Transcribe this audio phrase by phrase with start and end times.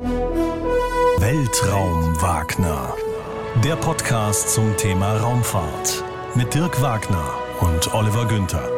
[0.00, 1.42] Weltraum
[2.22, 2.94] Wagner.
[3.64, 6.04] Der Podcast zum Thema Raumfahrt
[6.36, 8.70] mit Dirk Wagner und Oliver Günther.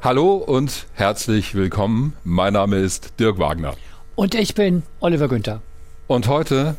[0.00, 2.12] Hallo und herzlich willkommen.
[2.22, 3.74] Mein Name ist Dirk Wagner.
[4.14, 5.60] Und ich bin Oliver Günther.
[6.06, 6.76] Und heute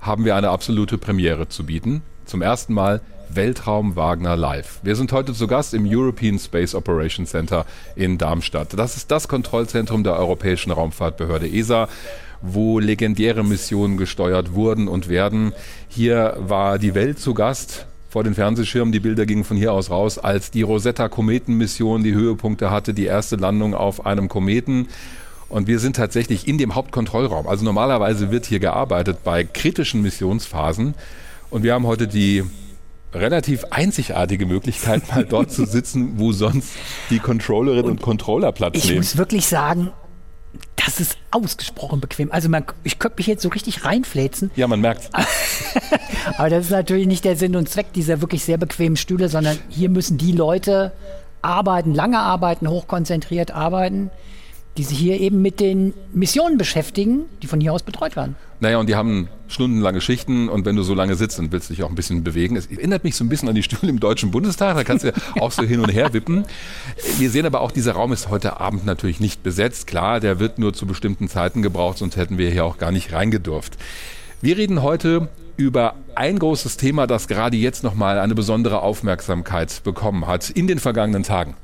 [0.00, 2.02] haben wir eine absolute Premiere zu bieten.
[2.24, 4.80] Zum ersten Mal Weltraum Wagner Live.
[4.82, 8.76] Wir sind heute zu Gast im European Space Operations Center in Darmstadt.
[8.76, 11.88] Das ist das Kontrollzentrum der Europäischen Raumfahrtbehörde ESA
[12.42, 15.52] wo legendäre Missionen gesteuert wurden und werden.
[15.88, 18.92] Hier war die Welt zu Gast vor den Fernsehschirmen.
[18.92, 23.36] Die Bilder gingen von hier aus raus, als die Rosetta-Kometenmission die Höhepunkte hatte, die erste
[23.36, 24.88] Landung auf einem Kometen.
[25.48, 27.46] Und wir sind tatsächlich in dem Hauptkontrollraum.
[27.46, 30.94] Also normalerweise wird hier gearbeitet bei kritischen Missionsphasen.
[31.50, 32.42] Und wir haben heute die
[33.14, 36.72] relativ einzigartige Möglichkeit, mal dort zu sitzen, wo sonst
[37.10, 38.94] die Controllerinnen und, und Controller Platz ich nehmen.
[38.94, 39.92] Ich muss wirklich sagen,
[40.76, 42.30] das ist ausgesprochen bequem.
[42.30, 44.50] Also man, ich könnte mich jetzt so richtig reinfläzen.
[44.56, 45.10] Ja, man merkt
[46.38, 49.58] Aber das ist natürlich nicht der Sinn und Zweck dieser wirklich sehr bequemen Stühle, sondern
[49.68, 50.92] hier müssen die Leute
[51.42, 54.10] arbeiten, lange arbeiten, hochkonzentriert arbeiten,
[54.76, 58.36] die sich hier eben mit den Missionen beschäftigen, die von hier aus betreut werden.
[58.60, 61.74] Naja, und die haben stundenlange Schichten und wenn du so lange sitzt, dann willst du
[61.74, 62.56] dich auch ein bisschen bewegen.
[62.56, 65.08] Es erinnert mich so ein bisschen an die Stühle im Deutschen Bundestag, da kannst du
[65.08, 66.44] ja auch so hin und her wippen.
[67.18, 69.86] Wir sehen aber auch, dieser Raum ist heute Abend natürlich nicht besetzt.
[69.86, 73.12] Klar, der wird nur zu bestimmten Zeiten gebraucht, sonst hätten wir hier auch gar nicht
[73.12, 73.76] reingedurft.
[74.40, 80.26] Wir reden heute über ein großes Thema, das gerade jetzt nochmal eine besondere Aufmerksamkeit bekommen
[80.26, 81.54] hat in den vergangenen Tagen.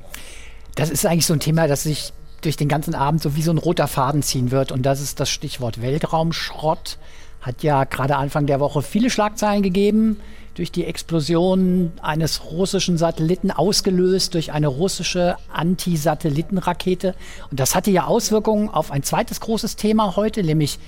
[0.75, 2.13] Das ist eigentlich so ein Thema, das sich
[2.45, 4.71] durch den ganzen Abend so wie so ein roter Faden ziehen wird.
[4.71, 6.97] Und das ist das Stichwort Weltraumschrott.
[7.41, 10.19] Hat ja gerade Anfang der Woche viele Schlagzeilen gegeben
[10.55, 17.15] durch die Explosion eines russischen Satelliten, ausgelöst durch eine russische Anti-Satellitenrakete.
[17.49, 20.79] Und das hatte ja Auswirkungen auf ein zweites großes Thema heute, nämlich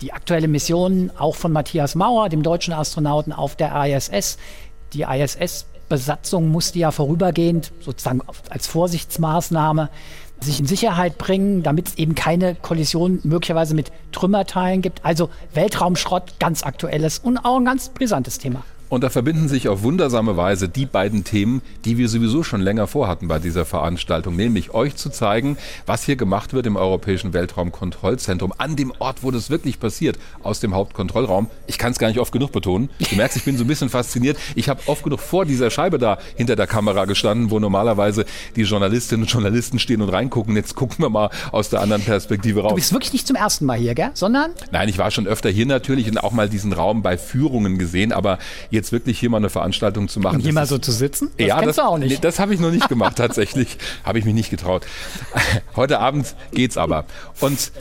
[0.00, 4.38] die aktuelle Mission auch von Matthias Mauer, dem deutschen Astronauten auf der ISS.
[4.92, 9.90] Die ISS-Besatzung musste ja vorübergehend sozusagen als Vorsichtsmaßnahme
[10.40, 15.04] sich in Sicherheit bringen, damit es eben keine Kollision möglicherweise mit Trümmerteilen gibt.
[15.04, 18.62] Also Weltraumschrott, ganz aktuelles und auch ein ganz brisantes Thema.
[18.88, 22.86] Und da verbinden sich auf wundersame Weise die beiden Themen, die wir sowieso schon länger
[22.86, 28.54] vorhatten bei dieser Veranstaltung, nämlich euch zu zeigen, was hier gemacht wird im Europäischen Weltraumkontrollzentrum,
[28.56, 31.48] an dem Ort, wo das wirklich passiert, aus dem Hauptkontrollraum.
[31.66, 32.88] Ich kann es gar nicht oft genug betonen.
[33.10, 34.38] Du merkst, ich bin so ein bisschen fasziniert.
[34.54, 38.24] Ich habe oft genug vor dieser Scheibe da hinter der Kamera gestanden, wo normalerweise
[38.56, 40.56] die Journalistinnen und Journalisten stehen und reingucken.
[40.56, 42.70] Jetzt gucken wir mal aus der anderen Perspektive raus.
[42.70, 44.10] Du bist wirklich nicht zum ersten Mal hier, gell?
[44.14, 44.52] Sondern?
[44.72, 48.12] Nein, ich war schon öfter hier natürlich und auch mal diesen Raum bei Führungen gesehen,
[48.12, 48.38] aber
[48.78, 50.36] jetzt wirklich hier mal eine Veranstaltung zu machen.
[50.36, 51.30] Und hier mal so zu sitzen?
[51.36, 52.10] Das ja, das, du auch nicht.
[52.10, 53.76] Nee, das habe ich noch nicht gemacht, tatsächlich.
[54.04, 54.86] habe ich mich nicht getraut.
[55.76, 57.04] Heute Abend geht's aber.
[57.40, 57.72] Und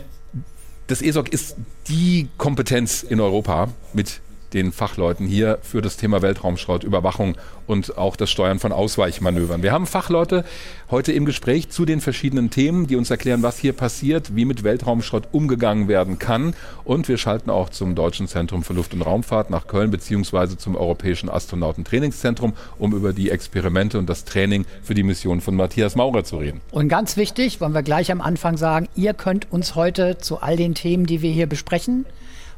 [0.88, 1.56] das ESOC ist
[1.88, 4.22] die Kompetenz in Europa mit
[4.54, 7.36] den Fachleuten hier für das Thema Weltraumschrott, Überwachung
[7.68, 9.62] und auch das Steuern von Ausweichmanövern.
[9.62, 10.46] Wir haben Fachleute
[10.90, 14.64] heute im Gespräch zu den verschiedenen Themen, die uns erklären, was hier passiert, wie mit
[14.64, 16.54] Weltraumschrott umgegangen werden kann.
[16.86, 20.76] Und wir schalten auch zum Deutschen Zentrum für Luft- und Raumfahrt nach Köln beziehungsweise zum
[20.76, 26.24] Europäischen Astronautentrainingszentrum, um über die Experimente und das Training für die Mission von Matthias Maurer
[26.24, 26.62] zu reden.
[26.72, 30.56] Und ganz wichtig, wollen wir gleich am Anfang sagen, ihr könnt uns heute zu all
[30.56, 32.06] den Themen, die wir hier besprechen,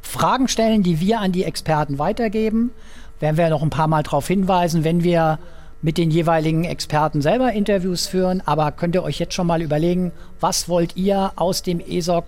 [0.02, 2.70] Fragen stellen, die wir an die Experten weitergeben.
[3.20, 5.38] Werden wir noch ein paar Mal darauf hinweisen, wenn wir
[5.82, 8.42] mit den jeweiligen Experten selber Interviews führen.
[8.44, 12.24] Aber könnt ihr euch jetzt schon mal überlegen, was wollt ihr aus dem ESOC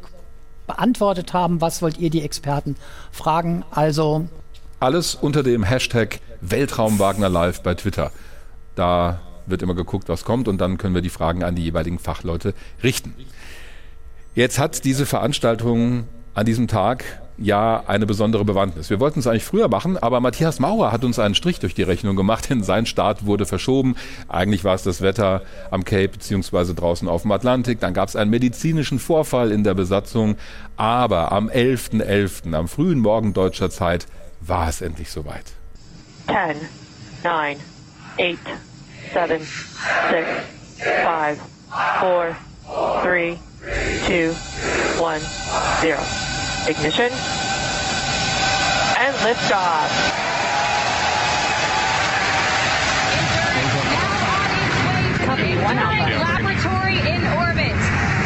[0.67, 1.61] beantwortet haben?
[1.61, 2.77] Was wollt ihr die Experten
[3.11, 3.65] fragen?
[3.71, 4.27] Also
[4.81, 8.11] alles unter dem Hashtag Weltraumwagner Live bei Twitter.
[8.75, 11.99] Da wird immer geguckt, was kommt und dann können wir die Fragen an die jeweiligen
[11.99, 13.15] Fachleute richten.
[14.35, 16.05] Jetzt hat diese Veranstaltung
[16.35, 17.05] an diesem Tag
[17.45, 18.91] ja eine besondere Bewandtnis.
[18.91, 21.83] Wir wollten es eigentlich früher machen, aber Matthias Maurer hat uns einen Strich durch die
[21.83, 23.97] Rechnung gemacht, denn sein Start wurde verschoben.
[24.29, 27.81] Eigentlich war es das Wetter am Cape beziehungsweise draußen auf dem Atlantik.
[27.81, 30.37] Dann gab es einen medizinischen Vorfall in der Besatzung.
[30.77, 34.07] Aber am 11.11., .11., am frühen Morgen deutscher Zeit,
[34.41, 35.45] war es endlich soweit.
[36.27, 36.37] 10,
[37.25, 37.59] 9, 8,
[38.17, 38.39] 7,
[39.15, 39.31] 6,
[40.11, 40.27] 5,
[40.79, 41.37] 4, 3,
[42.01, 42.35] 2,
[44.99, 45.23] 1,
[45.83, 46.52] 0.
[46.69, 47.11] Ignition.
[48.97, 49.91] And liftoff.
[55.27, 57.75] Copy one Laboratory in orbit.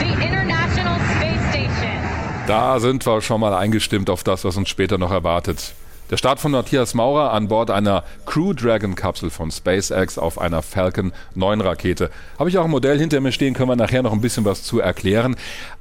[0.00, 2.46] The International Space Station.
[2.46, 5.72] Da sind wir schon mal eingestimmt auf das, was uns später noch erwartet.
[6.10, 10.62] Der Start von Matthias Maurer an Bord einer Crew Dragon Kapsel von SpaceX auf einer
[10.62, 12.10] Falcon 9 Rakete.
[12.38, 14.62] Habe ich auch ein Modell hinter mir stehen, können wir nachher noch ein bisschen was
[14.62, 15.34] zu erklären.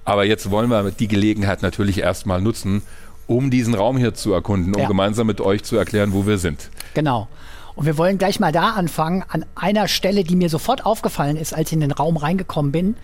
[0.03, 2.81] Aber jetzt wollen wir die Gelegenheit natürlich erstmal nutzen,
[3.27, 4.87] um diesen Raum hier zu erkunden, um Ja.
[4.87, 6.69] gemeinsam mit euch zu erklären, wo wir sind.
[6.95, 7.27] Genau.
[7.75, 11.53] Und wir wollen gleich mal da anfangen, an einer Stelle, die mir sofort aufgefallen ist,
[11.53, 12.95] als ich in den Raum reingekommen bin.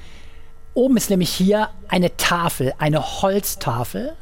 [0.73, 4.13] Oben ist nämlich hier eine Tafel, eine Holztafel.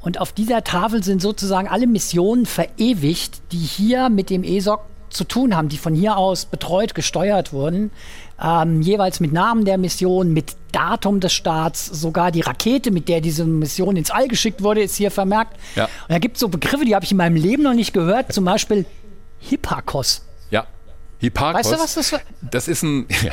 [0.00, 4.80] Und auf dieser Tafel sind sozusagen alle Missionen verewigt, die hier mit dem ESOC
[5.10, 7.90] zu tun haben, die von hier aus betreut, gesteuert wurden.
[8.42, 13.20] Ähm, jeweils mit Namen der Mission, mit Datum des Starts, sogar die Rakete, mit der
[13.20, 15.56] diese Mission ins All geschickt wurde, ist hier vermerkt.
[15.74, 15.84] Ja.
[15.84, 18.32] Und da gibt es so Begriffe, die habe ich in meinem Leben noch nicht gehört,
[18.32, 18.86] zum Beispiel
[19.40, 20.22] Hipparchos.
[21.20, 21.26] Ja.
[21.26, 21.64] Hipparchos.
[21.70, 22.20] Weißt du, was das für-
[22.50, 23.32] Das ist ein, ja,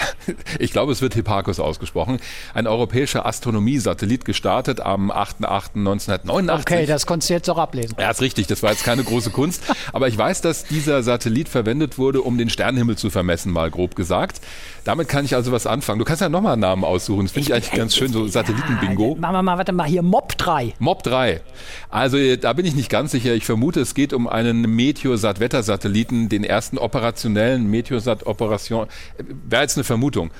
[0.59, 2.19] ich glaube, es wird Hipparchos ausgesprochen,
[2.53, 6.59] ein europäischer Astronomiesatellit gestartet am 8.8.1989.
[6.59, 7.95] Okay, das konntest du jetzt auch ablesen.
[7.99, 9.63] Ja, ist richtig, das war jetzt keine große Kunst.
[9.93, 13.95] Aber ich weiß, dass dieser Satellit verwendet wurde, um den Sternenhimmel zu vermessen, mal grob
[13.95, 14.41] gesagt.
[14.83, 15.99] Damit kann ich also was anfangen.
[15.99, 17.23] Du kannst ja nochmal einen Namen aussuchen.
[17.25, 19.15] Das finde ich eigentlich ganz schön, so Satellitenbingo.
[19.19, 20.73] Machen wir mal, warte mal, hier Mob 3.
[20.79, 21.41] Mob 3.
[21.89, 23.33] Also da bin ich nicht ganz sicher.
[23.33, 28.87] Ich vermute, es geht um einen Meteosat-Wettersatelliten, den ersten operationellen Meteosat-Operation.
[29.47, 30.31] Wäre jetzt eine Vermutung.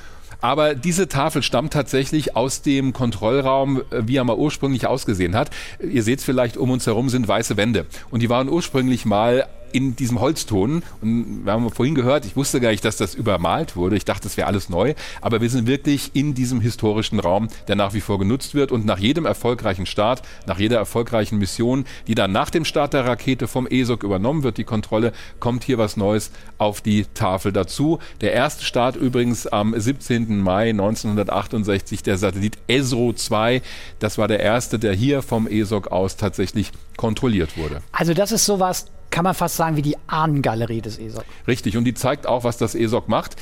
[0.41, 5.49] Aber diese Tafel stammt tatsächlich aus dem Kontrollraum, äh, wie er mal ursprünglich ausgesehen hat.
[5.79, 7.85] Ihr seht es vielleicht, um uns herum sind weiße Wände.
[8.11, 10.83] Und die waren ursprünglich mal in diesem Holzton.
[11.01, 13.95] Und wir haben vorhin gehört, ich wusste gar nicht, dass das übermalt wurde.
[13.95, 14.93] Ich dachte, das wäre alles neu.
[15.21, 18.71] Aber wir sind wirklich in diesem historischen Raum, der nach wie vor genutzt wird.
[18.71, 23.05] Und nach jedem erfolgreichen Start, nach jeder erfolgreichen Mission, die dann nach dem Start der
[23.05, 27.99] Rakete vom ESOC übernommen wird, die Kontrolle, kommt hier was Neues auf die Tafel dazu.
[28.21, 30.41] Der erste Start übrigens am 17.
[30.41, 33.61] Mai 1968, der Satellit ESRO 2.
[33.99, 37.81] Das war der erste, der hier vom ESOC aus tatsächlich kontrolliert wurde.
[37.91, 41.25] Also das ist sowas, kann man fast sagen, wie die Ahnengalerie des ESOC.
[41.47, 43.35] Richtig, und die zeigt auch, was das ESOC macht.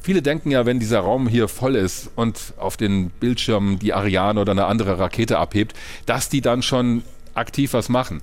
[0.00, 4.40] Viele denken ja, wenn dieser Raum hier voll ist und auf den Bildschirmen die Ariane
[4.40, 5.74] oder eine andere Rakete abhebt,
[6.06, 7.02] dass die dann schon
[7.34, 8.22] aktiv was machen.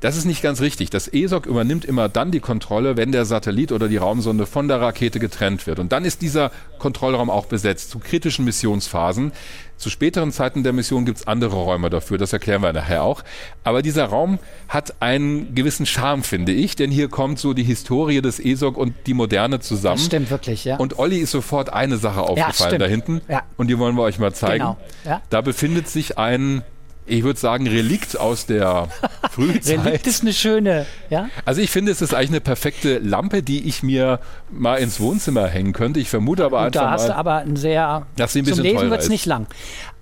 [0.00, 0.90] Das ist nicht ganz richtig.
[0.90, 4.80] Das ESOC übernimmt immer dann die Kontrolle, wenn der Satellit oder die Raumsonde von der
[4.80, 5.78] Rakete getrennt wird.
[5.78, 9.32] Und dann ist dieser Kontrollraum auch besetzt zu kritischen Missionsphasen.
[9.76, 13.22] Zu späteren Zeiten der Mission gibt es andere Räume dafür, das erklären wir nachher auch.
[13.62, 14.38] Aber dieser Raum
[14.68, 18.94] hat einen gewissen Charme, finde ich, denn hier kommt so die Historie des ESOC und
[19.06, 19.96] die Moderne zusammen.
[19.96, 20.76] Das stimmt wirklich, ja.
[20.76, 22.82] Und Olli ist sofort eine Sache aufgefallen stimmt.
[22.82, 23.20] da hinten.
[23.28, 23.42] Ja.
[23.56, 24.64] Und die wollen wir euch mal zeigen.
[24.64, 25.20] Genau, ja.
[25.28, 26.62] Da befindet sich ein,
[27.06, 28.88] ich würde sagen, Relikt aus der
[29.30, 29.84] Frühzeit.
[29.84, 31.28] Relikt ist eine schöne, ja.
[31.44, 34.20] Also ich finde, es ist eigentlich eine perfekte Lampe, die ich mir
[34.50, 36.00] mal ins Wohnzimmer hängen könnte.
[36.00, 38.44] Ich vermute aber Und einfach da hast mal, du aber ein sehr, Dass sie ein
[38.46, 39.46] zum Lesen wird es nicht lang.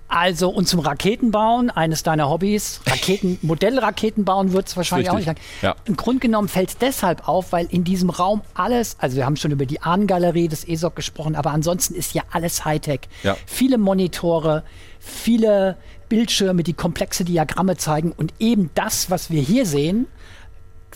[0.07, 5.35] Also und zum Raketenbauen, eines deiner Hobbys, Raketen, Modellraketenbauen wird es wahrscheinlich auch nicht lang.
[5.35, 5.75] Richtig, ja.
[5.85, 9.35] Im Grunde genommen fällt es deshalb auf, weil in diesem Raum alles, also wir haben
[9.35, 13.01] schon über die Ahnengalerie des ESOC gesprochen, aber ansonsten ist ja alles Hightech.
[13.23, 13.35] Ja.
[13.45, 14.63] Viele Monitore,
[14.99, 15.77] viele
[16.07, 20.07] Bildschirme, die komplexe Diagramme zeigen und eben das, was wir hier sehen,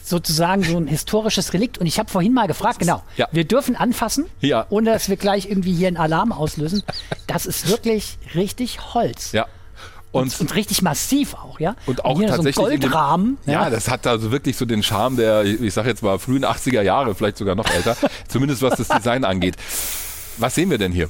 [0.10, 1.78] sozusagen so ein historisches Relikt.
[1.78, 3.28] Und ich habe vorhin mal gefragt, genau, ja.
[3.32, 4.66] wir dürfen anfassen, Ja.
[4.70, 6.84] ohne dass wir gleich irgendwie hier einen Alarm auslösen.
[7.28, 9.32] Das ist wirklich richtig Holz.
[9.32, 9.46] Ja.
[10.12, 11.76] Und, Und richtig massiv auch, ja?
[11.86, 13.38] und auch hier tatsächlich so ein in dem- Goldrahmen.
[13.46, 16.82] Ja, das hat also wirklich so den Charme der, ich sage jetzt mal, frühen 80er
[16.82, 17.96] Jahre, vielleicht sogar noch älter,
[18.28, 19.56] zumindest was das Design angeht.
[20.38, 21.10] Was sehen wir denn hier?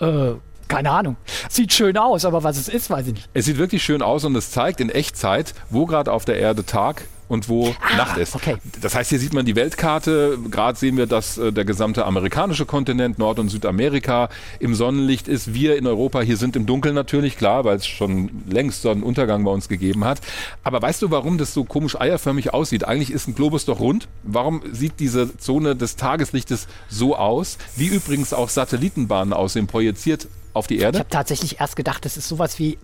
[0.00, 0.32] äh,
[0.66, 1.16] keine Ahnung.
[1.50, 3.28] Sieht schön aus, aber was es ist, weiß ich nicht.
[3.34, 6.64] Es sieht wirklich schön aus und es zeigt in Echtzeit, wo gerade auf der Erde
[6.64, 8.34] Tag und wo Nacht ist.
[8.34, 8.56] Ah, okay.
[8.80, 10.36] Das heißt, hier sieht man die Weltkarte.
[10.50, 15.54] Gerade sehen wir, dass äh, der gesamte amerikanische Kontinent, Nord- und Südamerika im Sonnenlicht ist.
[15.54, 19.52] Wir in Europa hier sind im Dunkeln natürlich, klar, weil es schon längst Sonnenuntergang bei
[19.52, 20.20] uns gegeben hat.
[20.64, 22.82] Aber weißt du, warum das so komisch eierförmig aussieht?
[22.84, 24.08] Eigentlich ist ein Globus doch rund.
[24.24, 27.58] Warum sieht diese Zone des Tageslichtes so aus?
[27.76, 30.98] Wie übrigens auch Satellitenbahnen aussehen, projiziert auf die Ich Erde?
[30.98, 32.76] habe tatsächlich erst gedacht, das ist sowas wie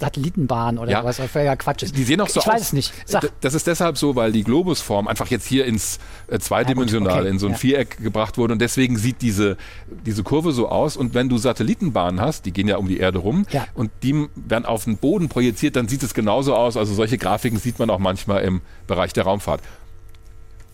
[0.00, 1.04] Satellitenbahn oder Ja.
[1.04, 1.96] was, was ja Quatsch ist.
[1.96, 2.54] Die sehen auch so ich aus.
[2.54, 2.92] weiß es nicht.
[3.06, 3.22] Sag.
[3.22, 5.98] D- Das ist deshalb so, weil die Globusform einfach jetzt hier ins
[6.28, 7.58] äh, zweidimensionale, okay, in so ein ja.
[7.58, 9.56] Viereck gebracht wurde und deswegen sieht diese,
[10.04, 10.96] diese Kurve so aus.
[10.96, 13.66] Und wenn du Satellitenbahnen hast, die gehen ja um die Erde rum Ja.
[13.74, 16.76] und die werden auf den Boden projiziert, dann sieht es genauso aus.
[16.76, 19.60] Also solche Grafiken sieht man auch manchmal im Bereich der Raumfahrt.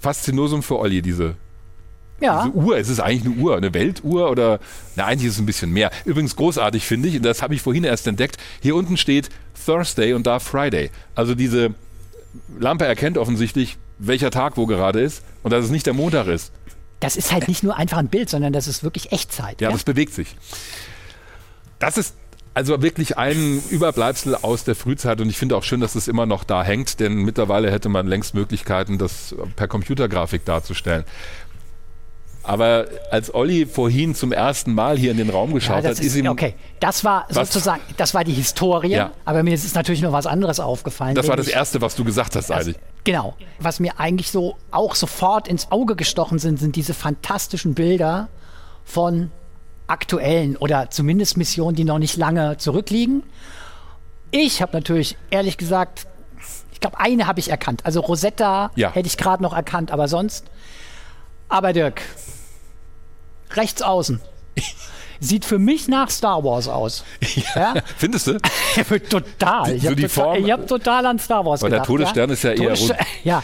[0.00, 1.34] Faszinosum für Olli, diese,
[2.20, 2.76] Ja, diese Uhr.
[2.78, 4.60] Es ist eigentlich eine Uhr, eine Weltuhr oder,
[4.96, 5.90] na, eigentlich ist es ein bisschen mehr.
[6.04, 9.30] Übrigens großartig finde ich, und das habe ich vorhin erst entdeckt, hier unten steht
[9.64, 10.90] Thursday und da Friday.
[11.14, 11.74] Also diese
[12.58, 16.52] Lampe erkennt offensichtlich, welcher Tag wo gerade ist und dass es nicht der Montag ist.
[17.00, 19.60] das ist halt nicht nur einfach ein Bild, sondern das ist wirklich Echtzeit.
[19.60, 20.36] Ja, Ja, das bewegt sich.
[21.78, 22.14] Das ist
[22.52, 26.26] Also wirklich ein Überbleibsel aus der Frühzeit und ich finde auch schön, dass es immer
[26.26, 31.04] noch da hängt, denn mittlerweile hätte man längst Möglichkeiten, das per Computergrafik darzustellen.
[32.42, 36.00] Aber als Olli vorhin zum ersten Mal hier in den Raum geschaut Ja, hat, das
[36.00, 39.10] ist ihm okay, das war sozusagen, das war die Historie, Ja.
[39.26, 41.14] aber mir ist natürlich noch was anderes aufgefallen.
[41.14, 42.76] das war das Erste, was du gesagt hast, eigentlich.
[43.04, 43.34] Genau.
[43.58, 48.28] Was mir eigentlich so auch sofort ins Auge gestochen sind, sind diese fantastischen Bilder
[48.84, 49.30] von
[49.86, 53.22] aktuellen oder zumindest Missionen, die noch nicht lange zurückliegen.
[54.30, 56.06] Ich habe natürlich ehrlich gesagt,
[56.72, 57.84] ich glaube, eine habe ich erkannt.
[57.84, 58.92] Also Rosetta Ja.
[58.92, 60.46] hätte ich gerade noch erkannt, aber sonst.
[61.50, 62.00] Aber Dirk,
[63.52, 64.20] rechts außen.
[65.22, 67.04] Sieht für mich nach Star Wars aus.
[67.54, 67.74] Ja?
[67.98, 68.38] Findest du?
[69.10, 69.74] total.
[69.74, 71.86] Ich So habe total, hab total an Star Wars Aber der gedacht.
[71.88, 72.32] Todesstern ja?
[72.32, 72.94] ist ja eher rund.
[73.24, 73.42] Ja.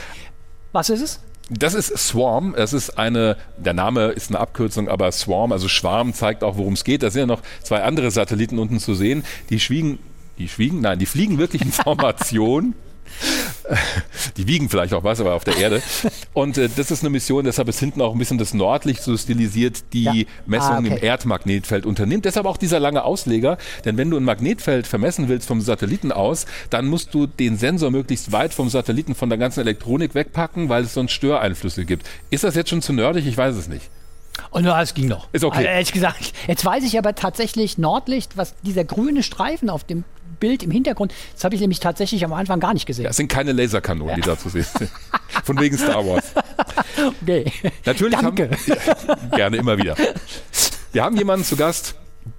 [0.72, 1.20] Was ist es?
[1.50, 2.54] Das ist Swarm.
[2.56, 6.72] Das ist eine, der Name ist eine Abkürzung, aber Swarm, also Schwarm, zeigt auch, worum
[6.72, 7.02] es geht.
[7.02, 9.22] Da sind ja noch zwei andere Satelliten unten zu sehen.
[9.50, 9.98] Die schwiegen,
[10.38, 12.75] die schwiegen, nein, die fliegen wirklich in Formation.
[14.36, 15.82] Die wiegen vielleicht auch was, aber auf der Erde.
[16.32, 19.16] Und äh, das ist eine Mission, deshalb ist hinten auch ein bisschen das Nordlicht so
[19.16, 20.12] stilisiert, die Ja.
[20.46, 20.98] Messungen Ah, okay.
[20.98, 22.25] im Erdmagnetfeld unternimmt.
[22.25, 26.46] Deshalb auch dieser lange Ausleger, denn wenn du ein Magnetfeld vermessen willst vom Satelliten aus,
[26.70, 30.84] dann musst du den Sensor möglichst weit vom Satelliten von der ganzen Elektronik wegpacken, weil
[30.84, 32.06] es sonst Störeinflüsse gibt.
[32.30, 33.26] Ist das jetzt schon zu nerdig?
[33.26, 33.88] Ich weiß es nicht.
[34.50, 35.28] Oh, na, es ging noch.
[35.32, 35.56] Ist okay.
[35.58, 40.04] Also, ehrlich gesagt, jetzt weiß ich aber tatsächlich Nordlicht, was dieser grüne Streifen auf dem
[40.38, 43.05] Bild im Hintergrund, das habe ich nämlich tatsächlich am Anfang gar nicht gesehen.
[43.05, 44.90] Das sind keine Laserkanonen, die da zu sehen sind.
[45.45, 46.25] Von wegen Star Wars.
[47.23, 47.52] Okay.
[47.85, 48.50] Natürlich Danke.
[48.50, 49.97] haben gerne immer wieder.
[50.93, 51.95] Wir haben jemanden zu Gast,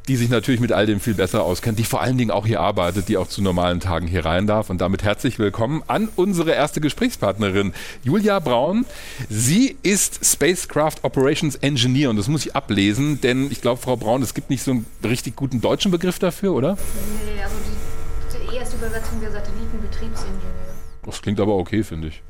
[0.08, 2.60] die sich natürlich mit all dem viel besser auskennt, die vor allen Dingen auch hier
[2.60, 4.70] arbeitet, die auch zu normalen Tagen hier rein darf.
[4.70, 8.86] Und damit herzlich willkommen an unsere erste Gesprächspartnerin, Julia Braun.
[9.30, 14.22] Sie ist Spacecraft Operations Engineer und das muss ich ablesen, denn ich glaube, Frau Braun,
[14.22, 16.78] es gibt nicht so einen richtig guten deutschen Begriff dafür, oder?
[17.26, 20.42] Nee, also die, die erste Übersetzung der Satellitenbetriebsingenieur.
[21.06, 22.22] Das klingt aber okay, finde ich.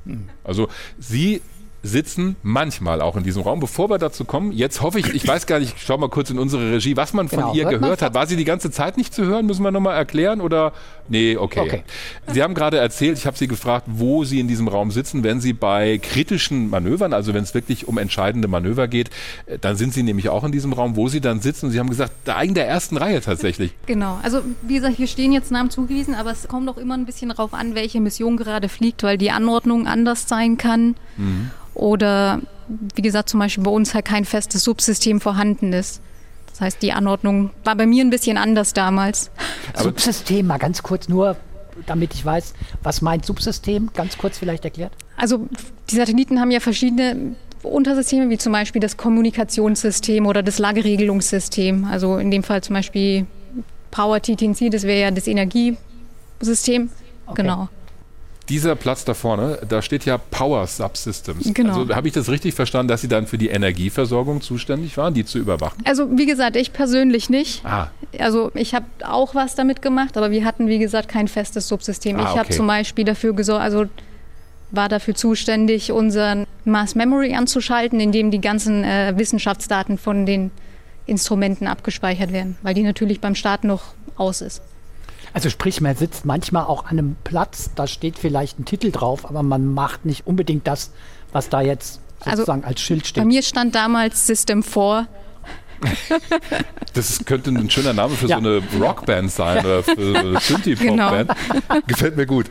[0.44, 0.68] Also
[1.00, 1.42] Sie
[1.84, 3.60] sitzen manchmal auch in diesem Raum.
[3.60, 6.30] Bevor wir dazu kommen, jetzt hoffe ich, ich weiß gar nicht, ich schau mal kurz
[6.30, 8.14] in unsere Regie, was man von Genau, ihr gehört hat.
[8.14, 9.46] War sie die ganze Zeit nicht zu hören?
[9.46, 10.42] Müssen wir nochmal erklären?
[10.42, 10.74] Oder?
[11.08, 11.60] Nee, okay.
[11.60, 11.84] Okay.
[12.34, 15.40] Sie haben gerade erzählt, ich habe Sie gefragt, wo Sie in diesem Raum sitzen, wenn
[15.40, 19.10] Sie bei kritischen Manövern, also wenn es wirklich um entscheidende Manöver geht,
[19.46, 21.68] äh, dann sind Sie nämlich auch in diesem Raum, wo Sie dann sitzen.
[21.68, 23.72] Und Sie haben gesagt, da in der ersten Reihe tatsächlich.
[23.88, 27.06] Genau, also wie gesagt, hier stehen jetzt Namen zugewiesen, aber es kommt auch immer ein
[27.06, 30.96] bisschen drauf an, welche Mission gerade fliegt, weil die Anordnung anders sein kann.
[31.74, 32.42] Oder
[32.96, 36.02] wie gesagt, zum Beispiel bei uns halt kein festes Subsystem vorhanden ist.
[36.50, 39.30] Das heißt, die Anordnung war bei mir ein bisschen anders damals.
[39.76, 41.38] Subsystem, mal ganz kurz nur,
[41.86, 43.92] damit ich weiß, was meint Subsystem?
[43.94, 44.92] Ganz kurz vielleicht erklärt.
[45.16, 45.48] Also
[45.90, 51.86] die Satelliten haben ja verschiedene Untersysteme, wie zum Beispiel das Kommunikationssystem oder das Lageregelungssystem.
[51.86, 53.28] Also in dem Fall zum Beispiel
[53.92, 56.90] Power TTNC, das wäre ja das Energiesystem.
[57.28, 57.42] Okay.
[57.42, 57.70] Genau.
[58.50, 61.54] Dieser Platz da vorne, da steht ja Power Subsystems.
[61.54, 61.80] Genau.
[61.80, 65.26] Also habe ich das richtig verstanden, dass Sie dann für die Energieversorgung zuständig waren, die
[65.26, 65.82] zu überwachen?
[65.86, 67.66] Also wie gesagt, ich persönlich nicht.
[67.66, 67.90] Ah,
[68.20, 72.18] Also ich habe auch was damit gemacht, aber wir hatten wie gesagt kein festes Subsystem.
[72.18, 72.54] Ah, ich habe okay.
[72.54, 73.86] zum Beispiel dafür gesorgt, also
[74.72, 80.52] war dafür zuständig, unseren Mass Memory anzuschalten, in dem die ganzen äh, Wissenschaftsdaten von den
[81.06, 84.62] Instrumenten abgespeichert werden, weil die natürlich beim Start noch aus ist.
[85.38, 89.24] Also sprich, man sitzt manchmal auch an einem Platz, da steht vielleicht ein Titel drauf,
[89.24, 90.90] aber man macht nicht unbedingt das,
[91.32, 93.26] was da jetzt Also, sozusagen als Schild Bei steht.
[93.26, 95.08] mir stand damals System 4.
[96.94, 98.40] das könnte ein schöner Name für Ja.
[98.40, 101.32] so eine Rockband sein oder für so eine Synthie-Pop-Band.
[101.88, 102.48] Gefällt mir gut.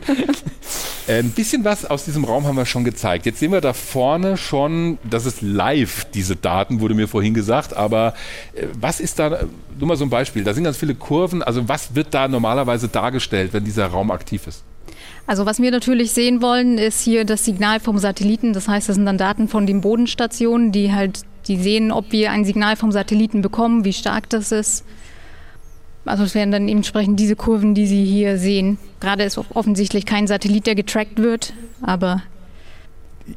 [1.07, 3.25] Äh, Ein bisschen was aus diesem Raum haben wir schon gezeigt.
[3.25, 7.75] Jetzt sehen wir da vorne schon, das ist live, diese Daten, wurde mir vorhin gesagt.
[7.75, 8.13] Aber
[8.55, 9.39] äh, was ist da,
[9.79, 11.43] nur mal so ein Beispiel, da sind ganz viele Kurven.
[11.43, 14.63] Also was wird da normalerweise dargestellt, wenn dieser Raum aktiv ist?
[15.29, 18.53] Also was wir natürlich sehen wollen, ist hier das Signal vom Satelliten.
[18.53, 22.31] Das heißt, das sind dann Daten von den Bodenstationen, die halt, die sehen, ob wir
[22.31, 24.85] ein Signal vom Satelliten bekommen, wie stark das ist.
[26.05, 28.77] Also es wären dann entsprechend diese Kurven, die Sie hier sehen.
[28.99, 32.21] Gerade ist offensichtlich kein Satellit, der getrackt wird, aber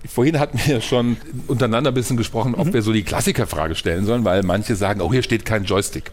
[0.08, 1.16] Vorhin hatten wir schon
[1.48, 2.58] untereinander ein bisschen gesprochen, Mhm.
[2.60, 6.10] ob wir so die Klassikerfrage stellen sollen, weil manche sagen, oh, hier steht kein Joystick.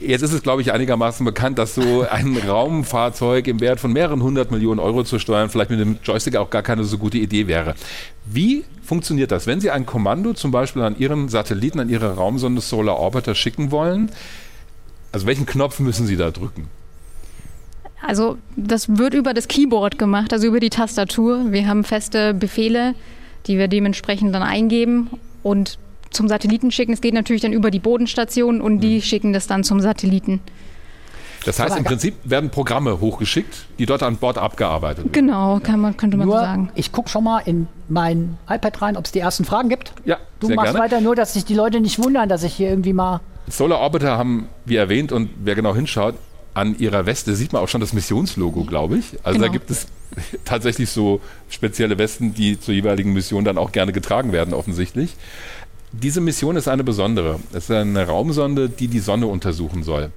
[0.00, 4.22] Jetzt ist es, glaube ich, einigermaßen bekannt, dass so ein Raumfahrzeug im Wert von mehreren
[4.22, 7.46] hundert Millionen Euro zu steuern vielleicht mit dem Joystick auch gar keine so gute Idee
[7.46, 7.74] wäre.
[8.26, 12.60] Wie funktioniert das, wenn Sie ein Kommando zum Beispiel an Ihren Satelliten, an Ihre Raumsonde
[12.60, 14.10] Solar Orbiter schicken wollen?
[15.12, 16.68] Also welchen Knopf müssen Sie da drücken?
[18.02, 21.52] Also das wird über das Keyboard gemacht, also über die Tastatur.
[21.52, 22.94] Wir haben feste Befehle,
[23.46, 25.10] die wir dementsprechend dann eingeben
[25.42, 25.78] und
[26.10, 26.92] zum Satelliten schicken.
[26.92, 30.40] Es geht natürlich dann über die Bodenstation und die schicken das dann zum Satelliten.
[31.44, 35.12] Das heißt, im Prinzip werden Programme hochgeschickt, die dort an Bord abgearbeitet werden.
[35.12, 36.70] Genau, kann man, könnte man Nur, so sagen.
[36.74, 39.92] ich gucke schon mal in mein iPad rein, ob es die ersten Fragen gibt.
[40.04, 40.84] Ja, Du sehr machst gerne.
[40.84, 43.20] weiter, nur dass sich die Leute nicht wundern, dass ich hier irgendwie mal.
[43.48, 46.16] Solar Orbiter haben wir erwähnt und wer genau hinschaut,
[46.56, 49.18] an ihrer Weste sieht man auch schon das Missionslogo, glaube ich.
[49.22, 49.52] Also da Genau.
[49.52, 49.86] gibt es
[50.46, 51.20] tatsächlich so
[51.50, 55.16] spezielle Westen, die zur jeweiligen Mission dann auch gerne getragen werden, offensichtlich.
[55.92, 57.40] Diese Mission ist eine besondere.
[57.52, 60.10] Es ist eine Raumsonde, die die Sonne untersuchen soll.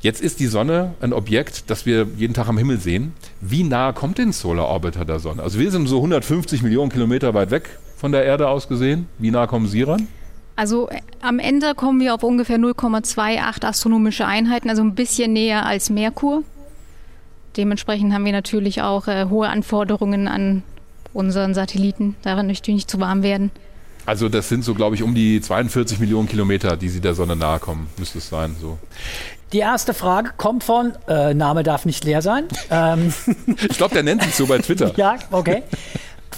[0.00, 3.12] Jetzt ist die Sonne ein Objekt, das wir jeden Tag am Himmel sehen.
[3.40, 5.42] Wie nah kommt denn Solar Orbiter der Sonne?
[5.42, 9.08] Also wir sind so 150 Millionen Kilometer weit weg von der Erde aus gesehen.
[9.18, 10.06] Wie nah kommen Sie ran?
[10.56, 15.66] Also äh, am Ende kommen wir auf ungefähr 0,28 astronomische Einheiten, also ein bisschen näher
[15.66, 16.42] als Merkur.
[17.56, 20.62] Dementsprechend haben wir natürlich auch äh, hohe Anforderungen an
[21.12, 23.50] unseren Satelliten, daran natürlich nicht zu warm werden.
[24.04, 27.36] Also das sind so, glaube ich, um die 42 Millionen Kilometer, die sie der Sonne
[27.36, 28.56] nahe kommen, müsste es sein.
[28.60, 28.78] So.
[29.52, 32.44] Die erste Frage kommt von, äh, Name darf nicht leer sein.
[32.70, 33.12] ähm,
[33.68, 34.92] Ich glaube, der nennt sich so bei Twitter.
[34.96, 35.62] ja, okay.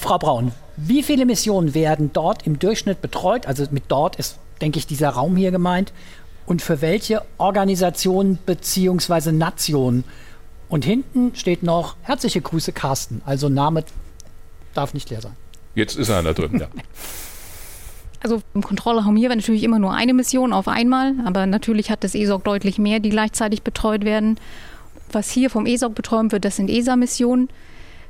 [0.05, 3.47] Frau Braun, wie viele Missionen werden dort im Durchschnitt betreut?
[3.47, 5.95] Also mit dort ist, denke ich, dieser Raum hier gemeint.
[6.45, 9.33] Und für welche Organisationen bzw.
[9.33, 10.05] Nationen?
[10.69, 13.23] Und hinten steht noch herzliche Grüße Carsten.
[13.25, 13.83] Also Name
[14.75, 15.37] darf nicht leer sein.
[15.75, 16.69] Jetzt ist einer drin, ja.
[18.21, 22.05] Also im Kontrollraum hier wäre natürlich immer nur eine Mission auf einmal, aber natürlich hat
[22.05, 24.39] das ESOC deutlich mehr, die gleichzeitig betreut werden.
[25.13, 27.51] Was hier vom ESOC betreut wird, das sind ESA-Missionen.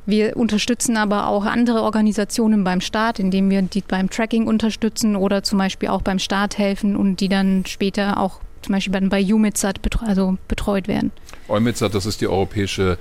[0.06, 5.42] Wir unterstützen aber auch andere Organisationen beim Start, indem wir die beim Tracking unterstützen oder
[5.42, 9.34] zum Beispiel auch beim Start helfen und die dann später auch zum Beispiel bei, bei
[9.34, 11.12] UMITSAT betre also betreut werden.
[11.48, 12.98] EUMETSAT, das ist die europäische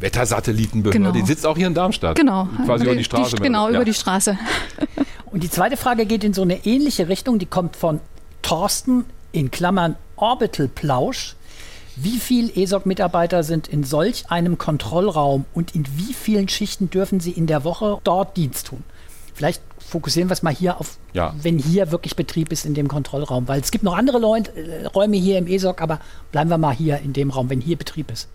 [0.00, 0.98] Wettersatellitenbehörde.
[0.98, 1.12] Genau.
[1.12, 2.16] Die sitzt auch hier in Darmstadt.
[2.16, 2.48] Genau.
[2.64, 3.36] Quasi über die Straße.
[3.36, 3.76] genau, ja.
[3.76, 4.36] über die Straße.
[5.30, 7.38] Und die zweite Frage geht in so eine ähnliche Richtung.
[7.38, 8.00] Die kommt von
[8.42, 11.36] Thorsten in Klammern Orbital Plausch.
[12.00, 17.32] Wie viele ESOC-Mitarbeiter sind in solch einem Kontrollraum und in wie vielen Schichten dürfen sie
[17.32, 18.84] in der Woche dort Dienst tun?
[19.34, 21.34] Vielleicht fokussieren wir es mal hier auf, Ja.
[21.42, 23.48] wenn hier wirklich Betrieb ist in dem Kontrollraum.
[23.48, 26.00] Weil es gibt noch andere äh, Räume hier im ESOC, aber
[26.30, 28.28] bleiben wir mal hier in dem Raum, wenn hier Betrieb ist.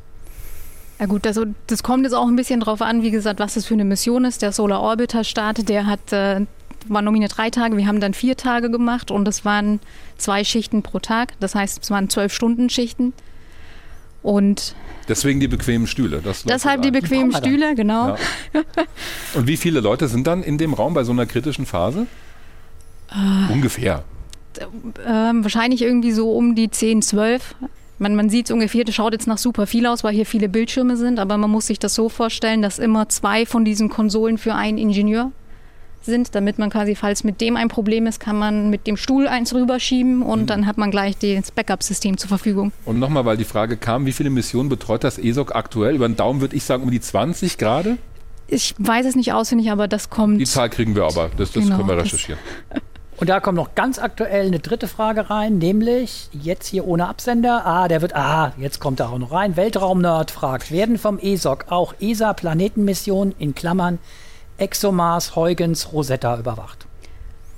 [0.99, 3.65] Ja gut, also das kommt jetzt auch ein bisschen drauf an, wie gesagt, was das
[3.65, 4.41] für eine Mission ist.
[4.41, 6.45] Der Solar Orbiter Start, der hat, äh,
[6.87, 9.79] war nominiert drei Tage, wir haben dann vier Tage gemacht und es waren
[10.17, 11.33] zwei Schichten pro Tag.
[11.39, 13.13] Das heißt, es waren zwölf Stunden Schichten.
[14.23, 14.75] Und
[15.07, 16.21] Deswegen die bequemen Stühle.
[16.23, 18.15] Das deshalb die bequemen wir Stühle, genau.
[18.53, 18.63] Ja.
[19.33, 22.07] Und wie viele Leute sind dann in dem Raum bei so einer kritischen Phase?
[23.09, 23.47] Ah.
[23.51, 24.03] Ungefähr.
[25.05, 27.55] Ähm, wahrscheinlich irgendwie so um die 10, 12.
[27.99, 30.49] Man, man sieht es ungefähr, das schaut jetzt nach super viel aus, weil hier viele
[30.49, 34.37] Bildschirme sind, aber man muss sich das so vorstellen, dass immer zwei von diesen Konsolen
[34.37, 35.31] für einen Ingenieur
[36.05, 39.27] sind, damit man quasi, falls mit dem ein Problem ist, kann man mit dem Stuhl
[39.27, 42.71] eins rüberschieben und dann hat man gleich das Backup-System zur Verfügung.
[42.85, 45.95] Und nochmal, weil die Frage kam, wie viele Missionen betreut das ESOC aktuell?
[45.95, 47.97] Über den Daumen würde ich sagen um die 20 gerade.
[48.47, 50.39] Ich weiß es nicht auswendig, aber das kommt.
[50.39, 51.29] Die Zahl kriegen wir aber.
[51.37, 52.39] Das, das Genau, können wir das- recherchieren.
[53.15, 57.63] Und da kommt noch ganz aktuell eine dritte Frage rein, nämlich jetzt hier ohne Absender.
[57.63, 59.55] Ah, der wird, ah, jetzt kommt er auch noch rein.
[59.55, 63.99] Weltraumnerd fragt, werden vom ESOC auch ESA-Planetenmissionen in Klammern
[64.63, 66.87] ExoMars, Huygens, Rosetta überwacht?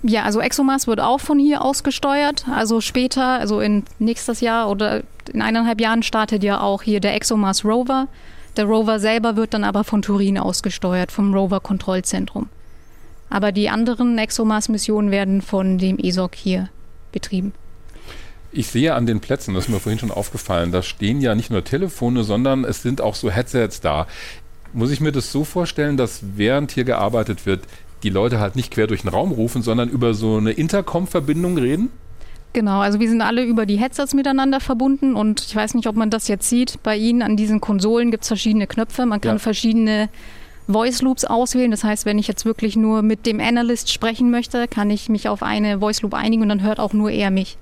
[0.01, 2.45] Ja, also ExoMars wird auch von hier aus gesteuert.
[2.53, 7.15] Also später, also in nächstes Jahr oder in eineinhalb Jahren startet ja auch hier der
[7.15, 8.07] ExoMars Rover.
[8.57, 12.49] Der Rover selber wird dann aber von Turin ausgesteuert, vom Rover-Kontrollzentrum.
[13.29, 16.69] Aber die anderen ExoMars-Missionen werden von dem ESOC hier
[17.11, 17.53] betrieben.
[18.51, 21.51] Ich sehe an den Plätzen, das ist mir vorhin schon aufgefallen, da stehen ja nicht
[21.51, 24.07] nur Telefone, sondern es sind auch so Headsets da.
[24.75, 27.61] Muss ich mir das so vorstellen, dass während hier gearbeitet wird,
[28.03, 31.89] die Leute halt nicht quer durch den Raum rufen, sondern über so eine Intercom-Verbindung reden?
[32.51, 35.95] Genau, also wir sind alle über die Headsets miteinander verbunden und ich weiß nicht, ob
[35.95, 36.81] man das jetzt sieht.
[36.83, 39.05] Bei Ihnen an diesen Konsolen gibt es verschiedene Knöpfe.
[39.05, 39.39] Man kann Ja.
[39.39, 40.09] verschiedene
[40.67, 41.71] Voice Loops auswählen.
[41.71, 45.29] Das heißt, wenn ich jetzt wirklich nur mit dem Analyst sprechen möchte, kann ich mich
[45.29, 47.57] auf eine Voice Loop einigen und dann hört auch nur er mich.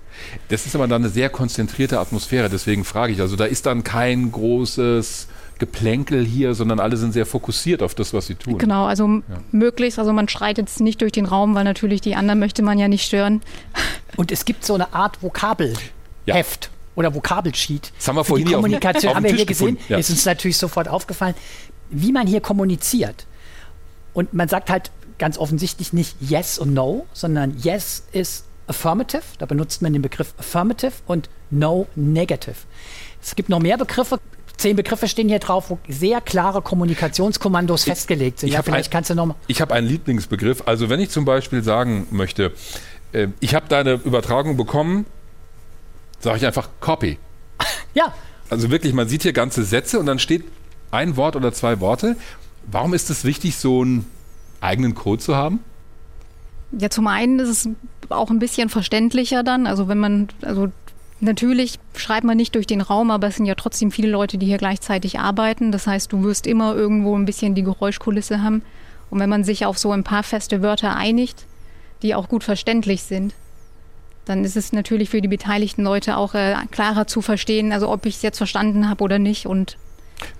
[0.49, 3.21] Das ist aber dann eine sehr konzentrierte Atmosphäre, deswegen frage ich.
[3.21, 5.27] Also da ist dann kein großes
[5.59, 8.57] Geplänkel hier, sondern alle sind sehr fokussiert auf das, was sie tun.
[8.57, 12.39] Genau, also möglichst, also man schreit jetzt nicht durch den Raum, weil natürlich die anderen
[12.39, 13.41] möchte man ja nicht stören.
[14.17, 15.79] Und es gibt so eine Art Vokabelheft
[16.25, 16.43] Ja.
[16.95, 17.91] oder Vokabelsheet.
[17.97, 19.77] Das haben wir Für vorhin die auf Kommunikation auf haben wir hier gesehen.
[19.89, 19.97] ja.
[19.97, 21.35] Ist uns natürlich sofort aufgefallen,
[21.89, 23.25] wie man hier kommuniziert.
[24.13, 29.23] Und man sagt halt ganz offensichtlich nicht Yes und No, sondern Yes ist Affirmative.
[29.39, 32.55] Da benutzt man den Begriff Affirmative und No Negative.
[33.21, 34.19] Es gibt noch mehr Begriffe.
[34.57, 38.49] Zehn Begriffe stehen hier drauf, wo sehr klare Kommunikationskommandos festgelegt sind.
[38.49, 39.35] ich ja, vielleicht ein- kannst du noch mal.
[39.47, 40.63] Ich habe einen Lieblingsbegriff.
[40.67, 42.51] Also wenn ich zum Beispiel sagen möchte,
[43.11, 45.05] äh, ich habe deine Übertragung bekommen,
[46.19, 47.17] sage ich einfach Copy.
[47.95, 48.13] Ja,
[48.49, 50.43] Also wirklich, man sieht hier ganze Sätze und dann steht
[50.91, 52.15] ein Wort oder zwei Worte.
[52.71, 54.05] Warum ist es wichtig, so einen
[54.61, 55.59] eigenen Code zu haben?
[56.71, 57.69] Ja, zum einen ist es
[58.09, 59.67] auch ein bisschen verständlicher dann.
[59.67, 60.71] Also wenn man, also
[61.23, 64.45] natürlich schreibt man nicht durch den Raum, aber es sind ja trotzdem viele Leute, die
[64.45, 65.71] hier gleichzeitig arbeiten.
[65.71, 68.61] Das heißt, du wirst immer irgendwo ein bisschen die Geräuschkulisse haben.
[69.09, 71.45] Und wenn man sich auf so ein paar feste Wörter einigt,
[72.01, 73.33] die auch gut verständlich sind,
[74.25, 78.05] dann ist es natürlich für die beteiligten Leute auch äh, klarer zu verstehen, also ob
[78.05, 79.45] ich es jetzt verstanden habe oder nicht.
[79.45, 79.77] Und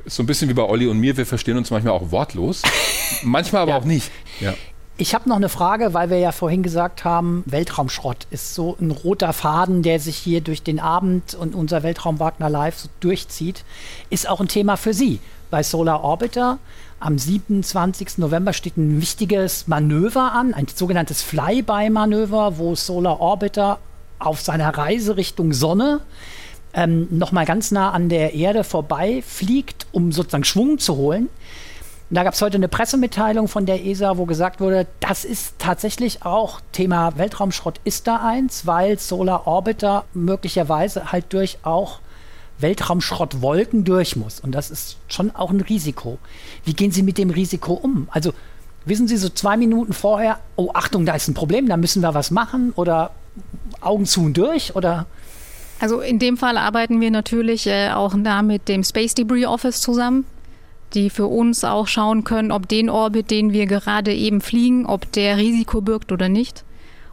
[0.05, 2.61] so ein bisschen wie bei Olli und mir, wir verstehen uns manchmal auch wortlos,
[3.23, 3.77] manchmal aber Ja.
[3.77, 4.09] auch nicht.
[4.39, 4.53] Ja.
[4.95, 8.91] Ich habe noch eine Frage, weil wir ja vorhin gesagt haben, Weltraumschrott ist so ein
[8.91, 13.63] roter Faden, der sich hier durch den Abend und unser Weltraum Wagner Live so durchzieht.
[14.11, 15.19] Ist auch ein Thema für Sie.
[15.49, 16.59] Bei Solar Orbiter
[16.99, 18.19] am 27.
[18.19, 23.79] November steht ein wichtiges Manöver an, ein sogenanntes Flyby-Manöver, wo Solar Orbiter
[24.19, 26.01] auf seiner Reise Richtung Sonne
[26.73, 31.29] ähm, nochmal ganz nah an der Erde vorbei fliegt, um sozusagen Schwung zu holen.
[32.13, 35.55] Und da gab es heute eine Pressemitteilung von der ESA, wo gesagt wurde, das ist
[35.57, 42.01] tatsächlich auch Thema Weltraumschrott ist da eins, weil Solar Orbiter möglicherweise halt durch auch
[42.59, 44.39] Weltraumschrottwolken durch muss.
[44.39, 46.19] Und das ist schon auch ein Risiko.
[46.65, 48.07] Wie gehen Sie mit dem Risiko um?
[48.11, 48.31] Also
[48.85, 52.13] wissen Sie so zwei Minuten vorher, oh Achtung, da ist ein Problem, da müssen wir
[52.13, 53.09] was machen oder
[53.81, 55.07] Augen zu und durch oder
[55.79, 59.81] Also in dem Fall arbeiten wir natürlich äh, auch da mit dem Space Debris Office
[59.81, 60.27] zusammen,
[60.93, 65.11] die für uns auch schauen können, ob den Orbit, den wir gerade eben fliegen, ob
[65.11, 66.63] der Risiko birgt oder nicht.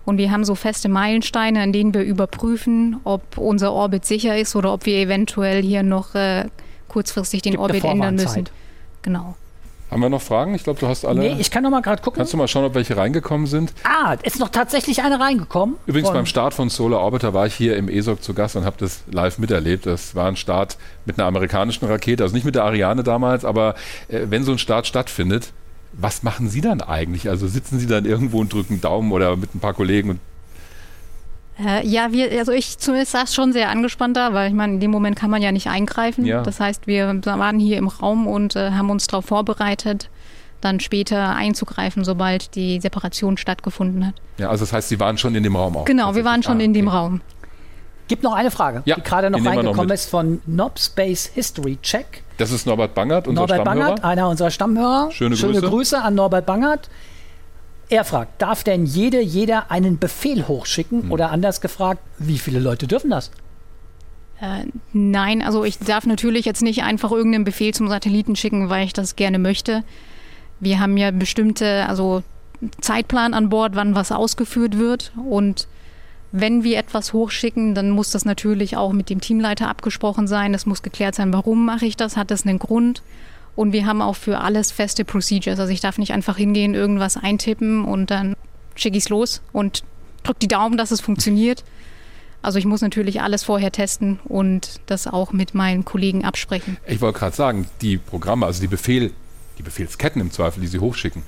[0.05, 4.57] Und wir haben so feste Meilensteine, an denen wir überprüfen, ob unser Orbit sicher ist
[4.57, 6.47] oder ob wir eventuell hier noch äh,
[6.89, 8.49] kurzfristig den Gibt Orbit ändern müssen.
[9.03, 9.37] Genau.
[9.91, 10.55] Haben wir noch Fragen?
[10.55, 11.21] Ich glaube, du hast alle.
[11.21, 12.19] Nee, ich kann noch mal gerade gucken.
[12.19, 13.73] Kannst du mal schauen, ob welche reingekommen sind?
[13.83, 15.77] Ah, ist noch tatsächlich eine reingekommen.
[15.87, 18.65] Übrigens Von- beim Start von Solar Orbiter war ich hier im ESOC zu Gast und
[18.65, 19.87] habe das live miterlebt.
[19.87, 20.77] Das war ein Start
[21.07, 23.75] mit einer amerikanischen Rakete, also nicht mit der Ariane damals, aber
[24.09, 25.53] äh, wenn so ein Start stattfindet,
[25.93, 27.29] was machen Sie dann eigentlich?
[27.29, 30.21] Also sitzen Sie dann irgendwo und drücken Daumen oder mit ein paar Kollegen und
[31.65, 34.81] Äh, ja, wir, also ich zumindest saß schon sehr angespannt da, weil ich meine, in
[34.81, 36.25] dem Moment kann man ja nicht eingreifen.
[36.25, 36.43] Ja.
[36.43, 40.09] Das heißt, wir waren hier im Raum und äh, haben uns darauf vorbereitet,
[40.61, 44.15] dann später einzugreifen, sobald die Separation stattgefunden hat.
[44.39, 45.85] ja, also das heißt, Sie waren schon in dem Raum auch.
[45.85, 46.97] Genau, wir waren schon Ah, in dem okay.
[46.97, 47.21] Raum.
[48.09, 49.95] Gibt noch eine Frage, Ja, die gerade noch noch reingekommen mit.
[49.95, 52.23] ist von Nob Space History Check.
[52.39, 53.85] Das ist Norbert Bangert, unser Norbert Stammhörer.
[53.87, 55.11] Bangert, einer unserer Stammhörer.
[55.13, 55.69] Schöne Schöne Grüße.
[55.69, 56.89] Grüße an Norbert Bangert.
[57.91, 61.03] Er fragt, darf denn jede, jeder einen Befehl hochschicken?
[61.03, 61.13] Hm.
[61.13, 63.33] Oder anders gefragt, wie viele Leute dürfen das?
[64.41, 68.87] Äh, nein, also ich darf natürlich jetzt nicht einfach irgendeinen Befehl zum Satelliten schicken, weil
[68.87, 69.83] ich das gerne möchte.
[70.61, 72.23] Wir haben ja bestimmte, also
[72.81, 75.13] Zeitplan an Bord, wann was ausgeführt wird.
[75.29, 75.67] Und
[76.33, 80.55] wenn wir etwas hochschicken, dann muss das natürlich auch mit dem Teamleiter abgesprochen sein.
[80.55, 83.03] Es muss geklärt sein, warum mache ich das, hat das einen Grund.
[83.61, 85.61] Und wir haben auch für alles feste Procedures.
[85.61, 88.35] Also ich darf nicht einfach hingehen, irgendwas eintippen und dann
[88.75, 89.83] schicke ich es los und
[90.23, 91.63] drück die Daumen, dass es funktioniert.
[92.41, 96.79] Also ich muss natürlich alles vorher testen und das auch mit meinen Kollegen absprechen.
[96.87, 99.13] Ich wollte gerade sagen, die Programme, also die Befehl,
[99.59, 101.23] die Befehlsketten im Zweifel, die Sie hochschicken,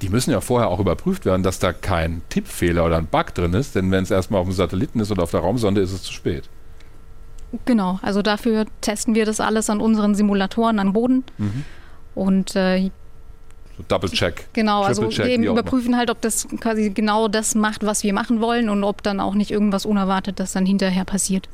[0.00, 3.52] die müssen ja vorher auch überprüft werden, dass da kein Tippfehler oder ein Bug drin
[3.52, 6.04] ist, denn wenn es erstmal auf dem Satelliten ist oder auf der Raumsonde, ist es
[6.04, 6.48] zu spät.
[7.64, 11.24] Genau, also dafür testen wir das alles an unseren Simulatoren an Boden.
[12.14, 12.90] Und äh,
[13.76, 14.48] So Double-Check.
[14.52, 15.60] genau, also Triple-Check, eben wie auch immer.
[15.60, 19.20] überprüfen halt, ob das quasi genau das macht, was wir machen wollen und ob dann
[19.20, 21.48] auch nicht irgendwas Unerwartetes dann hinterher passiert.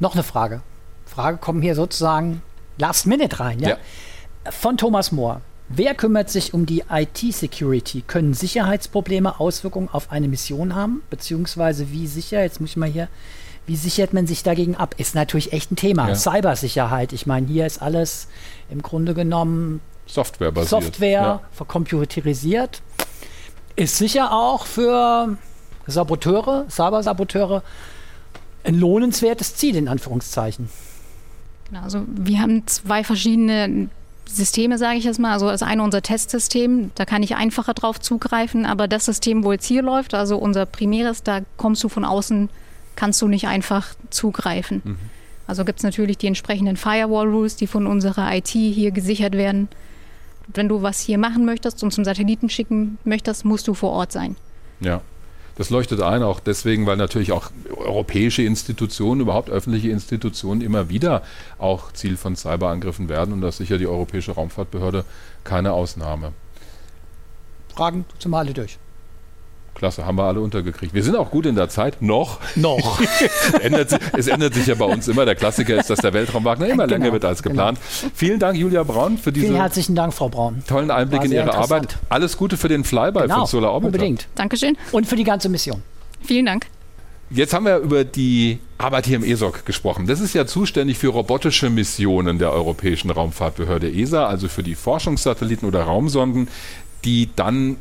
[0.00, 0.62] Noch eine Frage.
[1.04, 2.42] Frage kommen hier sozusagen
[2.78, 3.58] last minute rein.
[3.60, 3.76] Ja?
[4.50, 5.42] Von Thomas Mohr.
[5.68, 8.02] Wer kümmert sich um die IT-Security?
[8.06, 11.02] Können Sicherheitsprobleme Auswirkungen auf eine Mission haben?
[11.08, 13.08] Beziehungsweise wie sicher, jetzt muss ich mal hier,
[13.66, 14.94] wie sichert man sich dagegen ab?
[14.98, 16.08] Ist natürlich echt ein Thema.
[16.08, 16.14] Ja.
[16.14, 17.12] Cybersicherheit.
[17.12, 18.28] Ich meine, hier ist alles
[18.70, 20.68] im Grunde genommen Software-basiert.
[20.68, 21.40] Software Ja.
[21.52, 22.82] vercomputerisiert.
[23.76, 25.36] Ist sicher auch für
[25.86, 27.62] Saboteure, Cybersaboteure,
[28.64, 30.68] ein lohnenswertes Ziel, in Anführungszeichen.
[31.68, 33.88] Genau, also wir haben zwei verschiedene
[34.26, 35.32] Systeme, sage ich jetzt mal.
[35.32, 39.52] Also das eine unser Testsystem, da kann ich einfacher drauf zugreifen, aber das System, wo
[39.52, 42.48] jetzt hier läuft, also unser primäres, da kommst du von außen,
[42.96, 44.82] kannst du nicht einfach zugreifen.
[45.46, 49.68] Also gibt es natürlich die entsprechenden Firewall-Rules, die von unserer IT hier gesichert werden.
[50.48, 54.12] Wenn du was hier machen möchtest und zum Satelliten schicken möchtest, musst du vor Ort
[54.12, 54.36] sein.
[54.80, 55.00] Ja.
[55.56, 61.22] Das leuchtet ein, auch deswegen, weil natürlich auch europäische Institutionen, überhaupt öffentliche Institutionen immer wieder
[61.58, 65.04] auch Ziel von Cyberangriffen werden und das ist sicher die Europäische Raumfahrtbehörde
[65.44, 66.32] keine Ausnahme.
[67.74, 68.78] Fragen zum alle durch.
[69.74, 70.94] Klasse, haben wir alle untergekriegt.
[70.94, 72.00] Wir sind auch gut in der Zeit.
[72.02, 72.38] Noch.
[72.56, 73.00] Noch.
[73.62, 75.24] ändert sich, es ändert sich ja bei uns immer.
[75.24, 77.78] Der Klassiker ist, dass der Weltraumwagner immer Genau, länger wird als geplant.
[78.14, 80.62] Vielen Dank, Julia Braun, für Vielen diesen herzlichen Dank, Frau Braun.
[80.68, 81.96] tollen Einblick in Ihre Arbeit.
[82.08, 83.86] Alles Gute für den Flyby Genau, von Solar Orbiter.
[83.88, 84.28] unbedingt.
[84.34, 84.76] Dankeschön.
[84.92, 85.82] Und für die ganze Mission.
[86.22, 86.66] Vielen Dank.
[87.30, 90.06] Jetzt haben wir über die Arbeit hier im ESOC gesprochen.
[90.06, 95.66] Das ist ja zuständig für robotische Missionen der Europäischen Raumfahrtbehörde ESA, also für die Forschungssatelliten
[95.66, 96.48] oder Raumsonden,
[97.06, 97.76] die dann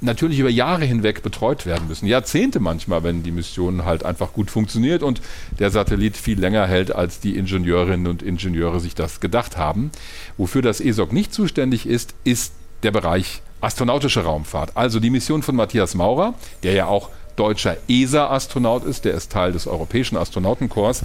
[0.00, 2.06] natürlich über Jahre hinweg betreut werden müssen.
[2.06, 5.20] Jahrzehnte manchmal, wenn die Mission halt einfach gut funktioniert und
[5.58, 9.90] der Satellit viel länger hält, als die Ingenieurinnen und Ingenieure sich das gedacht haben.
[10.36, 14.76] Wofür das ESOC nicht zuständig ist, ist der Bereich astronautische Raumfahrt.
[14.76, 19.52] Also die Mission von Matthias Maurer, der ja auch deutscher ESA-Astronaut ist, der ist Teil
[19.52, 21.02] des Europäischen Astronautenkorps,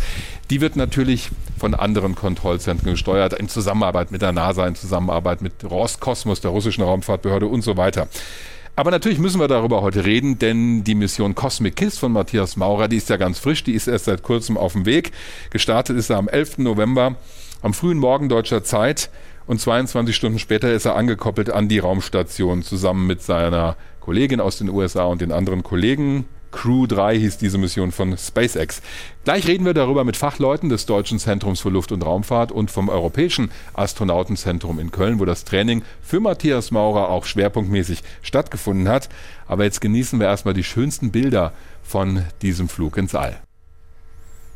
[0.49, 1.29] die wird natürlich
[1.59, 6.83] von anderen Kontrollzentren gesteuert, in Zusammenarbeit mit der NASA, in Zusammenarbeit mit Roskosmos, der russischen
[6.83, 8.07] Raumfahrtbehörde und so weiter.
[8.75, 12.87] Aber natürlich müssen wir darüber heute reden, denn die Mission Cosmic Kiss von Matthias Maurer,
[12.87, 15.11] die ist ja ganz frisch, die ist erst seit kurzem auf dem Weg.
[15.51, 16.57] Gestartet ist er am 11.
[16.57, 17.15] November,
[17.61, 19.11] am frühen Morgen deutscher Zeit
[19.45, 24.57] und 22 Stunden später ist er angekoppelt an die Raumstation zusammen mit seiner Kollegin aus
[24.57, 26.25] den USA und den anderen Kollegen.
[26.53, 28.81] Crew 3 hieß diese Mission von SpaceX.
[29.25, 32.87] Gleich reden wir darüber mit Fachleuten des Deutschen Zentrums für Luft- und Raumfahrt und vom
[32.87, 39.09] Europäischen Astronautenzentrum in Köln, wo das Training für Matthias Maurer auch schwerpunktmäßig stattgefunden hat.
[39.47, 41.51] Aber jetzt genießen wir erstmal die schönsten Bilder
[41.83, 43.41] von diesem Flug ins All.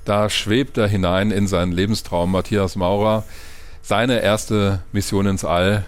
[0.05, 3.25] Da schwebt er hinein in seinen Lebenstraum Matthias Maurer.
[3.81, 5.85] Seine erste Mission ins All.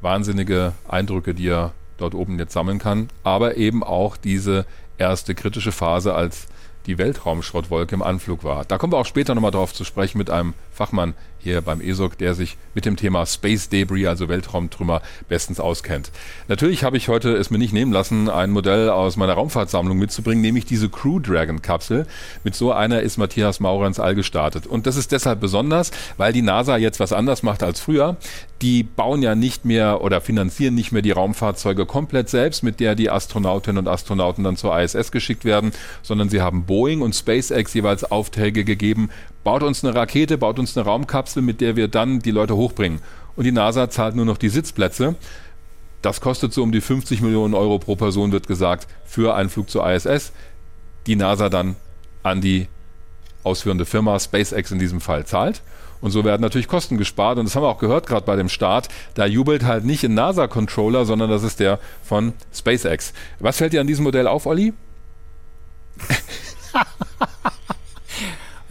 [0.00, 3.08] Wahnsinnige Eindrücke, die er dort oben jetzt sammeln kann.
[3.22, 4.64] Aber eben auch diese
[5.00, 6.46] erste kritische Phase, als
[6.86, 8.64] die Weltraumschrottwolke im Anflug war.
[8.64, 11.12] Da kommen wir auch später nochmal drauf zu sprechen mit einem Fachmann
[11.42, 16.10] hier beim ESOC, der sich mit dem Thema Space Debris, also Weltraumtrümmer, bestens auskennt.
[16.48, 20.40] Natürlich habe ich heute es mir nicht nehmen lassen, ein Modell aus meiner Raumfahrtsammlung mitzubringen,
[20.40, 22.06] nämlich diese Crew Dragon Kapsel.
[22.44, 24.66] Mit so einer ist Matthias Maurer ins All gestartet.
[24.66, 28.16] Und das ist deshalb besonders, weil die NASA jetzt was anders macht als früher.
[28.62, 32.94] Die bauen ja nicht mehr oder finanzieren nicht mehr die Raumfahrzeuge komplett selbst, mit der
[32.94, 37.72] die Astronautinnen und Astronauten dann zur ISS geschickt werden, sondern sie haben Boeing und SpaceX
[37.72, 39.08] jeweils Aufträge gegeben,
[39.44, 43.00] baut uns eine Rakete, baut uns eine Raumkapsel, mit der wir dann die Leute hochbringen.
[43.36, 45.14] Und die NASA zahlt nur noch die Sitzplätze.
[46.02, 49.70] Das kostet so um die 50 Millionen Euro pro Person, wird gesagt, für einen Flug
[49.70, 50.32] zur ISS.
[51.06, 51.76] Die NASA dann
[52.22, 52.68] an die
[53.42, 55.62] ausführende Firma, SpaceX in diesem Fall, zahlt.
[56.00, 57.38] Und so werden natürlich Kosten gespart.
[57.38, 58.88] Und das haben wir auch gehört gerade bei dem Start.
[59.14, 63.12] Da jubelt halt nicht ein NASA-Controller, sondern das ist der von SpaceX.
[63.38, 64.72] Was fällt dir an diesem Modell auf, Olli?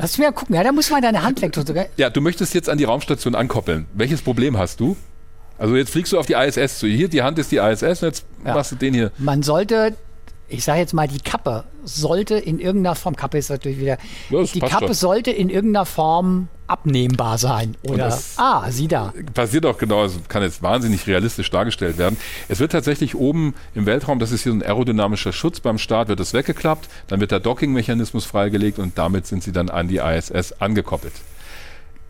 [0.01, 0.55] Lass mir mal gucken.
[0.55, 1.51] Ja, da muss man deine Hand weg.
[1.51, 1.65] tun.
[1.97, 3.85] Ja, du möchtest jetzt an die Raumstation ankoppeln.
[3.93, 4.95] Welches Problem hast du?
[5.57, 6.87] Also jetzt fliegst du auf die ISS zu.
[6.87, 8.53] Hier, die Hand ist die ISS und jetzt Ja.
[8.55, 9.11] machst du den hier.
[9.17, 9.95] Man sollte,
[10.47, 13.97] ich sage jetzt mal, die Kappe sollte in irgendeiner Form, Kappe ist natürlich wieder,
[14.29, 14.93] Ja, die Kappe schon.
[14.93, 17.75] sollte in irgendeiner Form abnehmbar sein.
[17.83, 19.13] Oder, das- ah, sieh da.
[19.33, 22.17] Passiert auch genau, es kann jetzt wahnsinnig realistisch dargestellt werden.
[22.47, 26.07] Es wird tatsächlich oben im Weltraum, das ist hier so ein aerodynamischer Schutz beim Start,
[26.07, 29.97] wird es weggeklappt, dann wird der Docking-Mechanismus freigelegt und damit sind sie dann an die
[29.97, 31.13] ISS angekoppelt.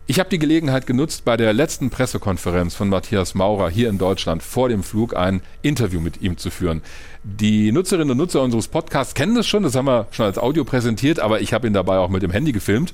[0.06, 4.42] Ich habe die Gelegenheit genutzt, bei der letzten Pressekonferenz von Matthias Maurer hier in Deutschland
[4.42, 6.82] vor dem Flug ein Interview mit ihm zu führen.
[7.22, 10.64] Die Nutzerinnen und Nutzer unseres Podcasts kennen das schon, das haben wir schon als Audio
[10.64, 12.92] präsentiert, aber ich habe ihn dabei auch mit dem Handy gefilmt.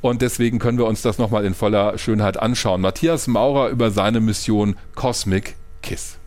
[0.00, 2.80] Und deswegen können wir uns das nochmal in voller Schönheit anschauen.
[2.80, 6.18] Matthias Maurer über seine Mission Cosmic Kiss.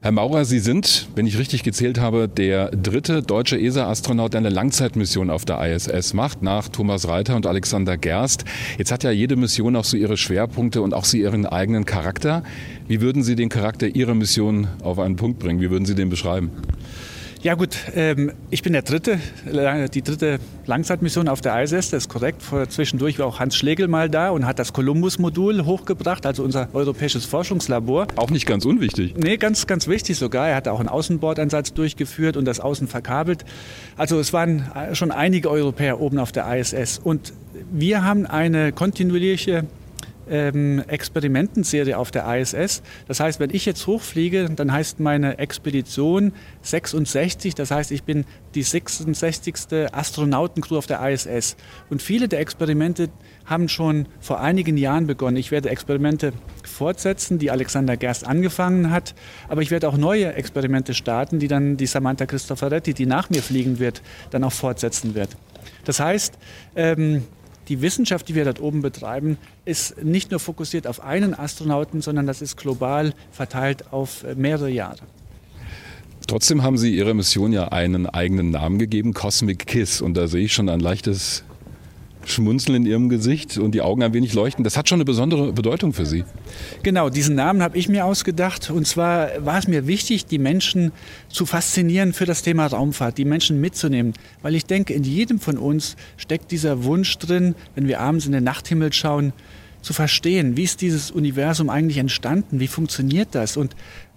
[0.00, 4.48] Herr Maurer, Sie sind, wenn ich richtig gezählt habe, der dritte deutsche ESA-Astronaut, der eine
[4.48, 8.44] Langzeitmission auf der ISS macht, nach Thomas Reiter und Alexander Gerst.
[8.78, 12.44] Jetzt hat ja jede Mission auch so ihre Schwerpunkte und auch so ihren eigenen Charakter.
[12.86, 15.60] Wie würden Sie den Charakter Ihrer Mission auf einen Punkt bringen?
[15.60, 16.52] Wie würden Sie den beschreiben?
[17.40, 19.20] Ja gut, ähm, ich bin der dritte,
[19.94, 22.42] die dritte Langzeitmission auf der ISS, das ist korrekt.
[22.42, 26.68] Vor, zwischendurch war auch Hans Schlegel mal da und hat das Columbus-Modul hochgebracht, also unser
[26.72, 28.08] europäisches Forschungslabor.
[28.16, 29.14] Auch nicht ganz unwichtig.
[29.16, 30.48] Nee, ganz, ganz wichtig sogar.
[30.48, 33.44] Er hat auch einen Außenbordansatz durchgeführt und das Außen verkabelt.
[33.96, 36.98] Also es waren äh, schon einige Europäer oben auf der ISS.
[36.98, 37.32] Und
[37.70, 39.64] wir haben eine kontinuierliche
[40.30, 42.82] ähm, Experimentenserie auf der ISS.
[43.06, 47.54] Das heißt, wenn ich jetzt hochfliege, dann heißt meine Expedition 66.
[47.54, 49.54] Das heißt, ich bin die 66.
[49.92, 51.56] Astronautencrew auf der ISS.
[51.90, 53.08] Und viele der Experimente
[53.44, 55.36] haben schon vor einigen Jahren begonnen.
[55.36, 56.32] Ich werde Experimente
[56.64, 59.14] fortsetzen, die Alexander Gerst angefangen hat.
[59.48, 63.42] Aber ich werde auch neue Experimente starten, die dann die Samantha Cristoforetti, die nach mir
[63.42, 65.30] fliegen wird, dann auch fortsetzen wird.
[65.84, 66.34] Das heißt,
[66.76, 67.24] ähm,
[67.68, 72.26] die Wissenschaft, die wir dort oben betreiben, ist nicht nur fokussiert auf einen Astronauten, sondern
[72.26, 74.98] das ist global verteilt auf äh, mehrere Jahre.
[76.26, 80.02] Trotzdem haben Sie Ihrer Mission ja einen eigenen Namen gegeben, Cosmic Kiss.
[80.02, 81.42] Und da sehe ich schon ein leichtes
[82.24, 84.64] Schmunzeln in Ihrem Gesicht und die Augen ein wenig leuchten.
[84.64, 86.24] Das hat schon eine besondere Bedeutung für Sie.
[86.82, 88.70] Genau, diesen Namen habe ich mir ausgedacht.
[88.70, 90.92] Und zwar war es mir wichtig, die Menschen
[91.28, 94.14] zu faszinieren für das Thema Raumfahrt, die Menschen mitzunehmen.
[94.42, 98.32] Weil ich denke, in jedem von uns steckt dieser Wunsch drin, wenn wir abends in
[98.32, 99.32] den Nachthimmel schauen,
[99.80, 103.76] zu verstehen, wie ist dieses Universum eigentlich entstanden, wie funktioniert das und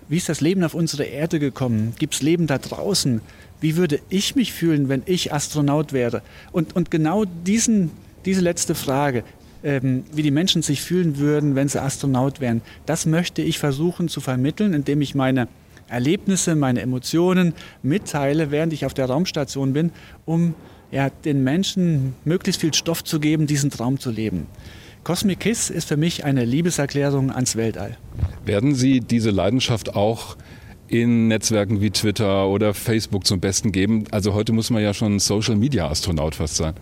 [0.09, 1.93] wie ist das Leben auf unsere Erde gekommen?
[1.97, 3.21] Gibt es Leben da draußen?
[3.61, 6.21] Wie würde ich mich fühlen, wenn ich Astronaut wäre?
[6.51, 7.91] Und, und genau diesen,
[8.25, 9.23] diese letzte Frage,
[9.63, 14.09] ähm, wie die Menschen sich fühlen würden, wenn sie Astronaut wären, das möchte ich versuchen
[14.09, 15.47] zu vermitteln, indem ich meine
[15.87, 19.91] Erlebnisse, meine Emotionen mitteile, während ich auf der Raumstation bin,
[20.25, 20.55] um
[20.91, 24.47] ja, den Menschen möglichst viel Stoff zu geben, diesen Traum zu leben.
[25.03, 27.97] Cosmic Kiss ist für mich eine Liebeserklärung ans Weltall.
[28.45, 30.37] Werden Sie diese Leidenschaft auch
[30.91, 34.03] in Netzwerken wie Twitter oder Facebook zum Besten geben?
[34.11, 36.73] Also heute muss man ja schon Social Media Astronaut fast sein.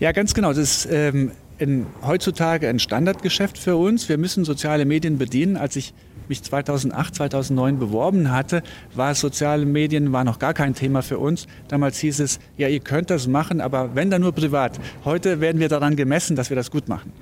[0.00, 0.48] Ja, ganz genau.
[0.48, 4.08] Das ist ähm, in, heutzutage ein Standardgeschäft für uns.
[4.08, 5.56] Wir müssen soziale Medien bedienen.
[5.56, 5.94] Als ich
[6.28, 8.62] mich 2008, 2009 beworben hatte,
[8.94, 11.46] war soziale Medien war noch gar kein Thema für uns.
[11.68, 14.80] Damals hieß es, ja, ihr könnt das machen, aber wenn dann nur privat.
[15.04, 17.12] Heute werden wir daran gemessen, dass wir das gut machen.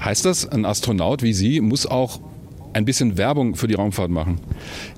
[0.00, 2.20] Heißt das, ein Astronaut wie Sie muss auch
[2.74, 4.40] ein bisschen Werbung für die Raumfahrt machen?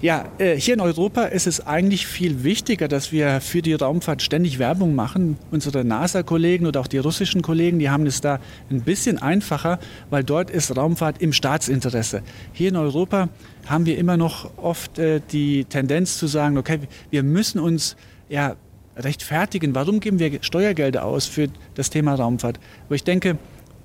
[0.00, 4.22] Ja, äh, hier in Europa ist es eigentlich viel wichtiger, dass wir für die Raumfahrt
[4.22, 5.38] ständig Werbung machen.
[5.50, 9.78] Unsere NASA-Kollegen oder auch die russischen Kollegen, die haben es da ein bisschen einfacher,
[10.10, 12.22] weil dort ist Raumfahrt im Staatsinteresse.
[12.52, 13.28] Hier in Europa
[13.66, 17.96] haben wir immer noch oft äh, die Tendenz zu sagen, okay, wir müssen uns
[18.28, 18.56] ja
[18.96, 19.74] rechtfertigen.
[19.74, 22.58] Warum geben wir Steuergelder aus für das Thema Raumfahrt?
[22.86, 23.36] Aber ich denke,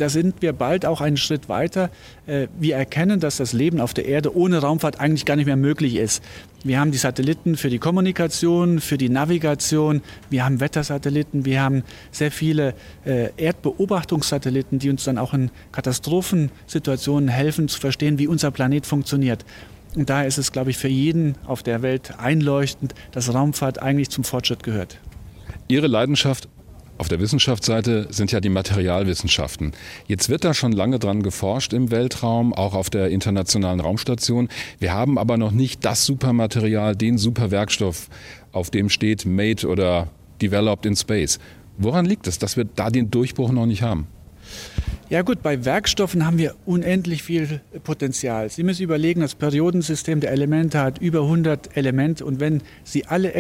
[0.02, 1.92] da sind wir bald auch einen Schritt weiter.
[2.26, 5.56] Äh, wir erkennen, dass das Leben auf der Erde ohne Raumfahrt eigentlich gar nicht mehr
[5.56, 6.24] möglich ist.
[6.64, 11.84] Wir haben die Satelliten für die Kommunikation, für die Navigation, wir haben Wettersatelliten, wir haben
[12.12, 12.74] sehr viele
[13.06, 19.46] äh, Erdbeobachtungssatelliten, die uns dann auch in Katastrophensituationen helfen zu verstehen, wie unser Planet funktioniert.
[19.96, 24.10] Und daher ist es, glaube ich, für jeden auf der Welt einleuchtend, dass Raumfahrt eigentlich
[24.10, 24.98] zum Fortschritt gehört.
[25.68, 26.50] Ihre Leidenschaft
[27.02, 29.72] auf der Wissenschaftsseite sind ja die Materialwissenschaften.
[30.06, 34.50] Jetzt wird da schon lange dran geforscht im Weltraum, auch auf der internationalen Raumstation.
[34.78, 38.08] Wir haben aber noch nicht das Supermaterial, den Superwerkstoff,
[38.52, 40.10] auf dem steht Made oder
[40.44, 41.40] Developed in Space.
[41.80, 44.06] Woran liegt es, dass wir da den Durchbruch noch nicht haben?
[45.12, 48.50] Ja gut, bei Werkstoffen haben wir unendlich viel Potenzial.
[48.50, 53.34] Sie müssen überlegen, das Periodensystem der Elemente hat über 100 Elemente und wenn Sie alle,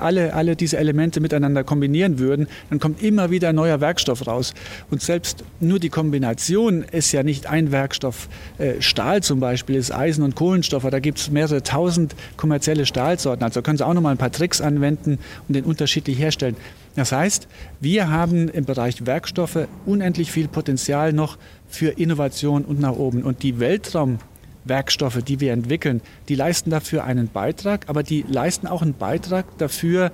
[0.00, 4.52] alle, alle diese Elemente miteinander kombinieren würden, dann kommt immer wieder ein neuer Werkstoff raus.
[4.90, 8.28] Und selbst nur die Kombination ist ja nicht ein Werkstoff.
[8.58, 13.44] Äh, Stahl zum Beispiel ist Eisen und Kohlenstoff, da gibt es mehrere tausend kommerzielle Stahlsorten.
[13.44, 16.56] Also können Sie auch noch mal ein paar Tricks anwenden und den unterschiedlich herstellen.
[16.96, 17.46] Das heißt,
[17.78, 21.36] wir haben im Bereich Werkstoffe unendlich viel Potenzial noch
[21.68, 23.22] für Innovation und nach oben.
[23.22, 28.82] Und die Weltraumwerkstoffe, die wir entwickeln, die leisten dafür einen Beitrag, aber die leisten auch
[28.82, 30.10] einen Beitrag dafür,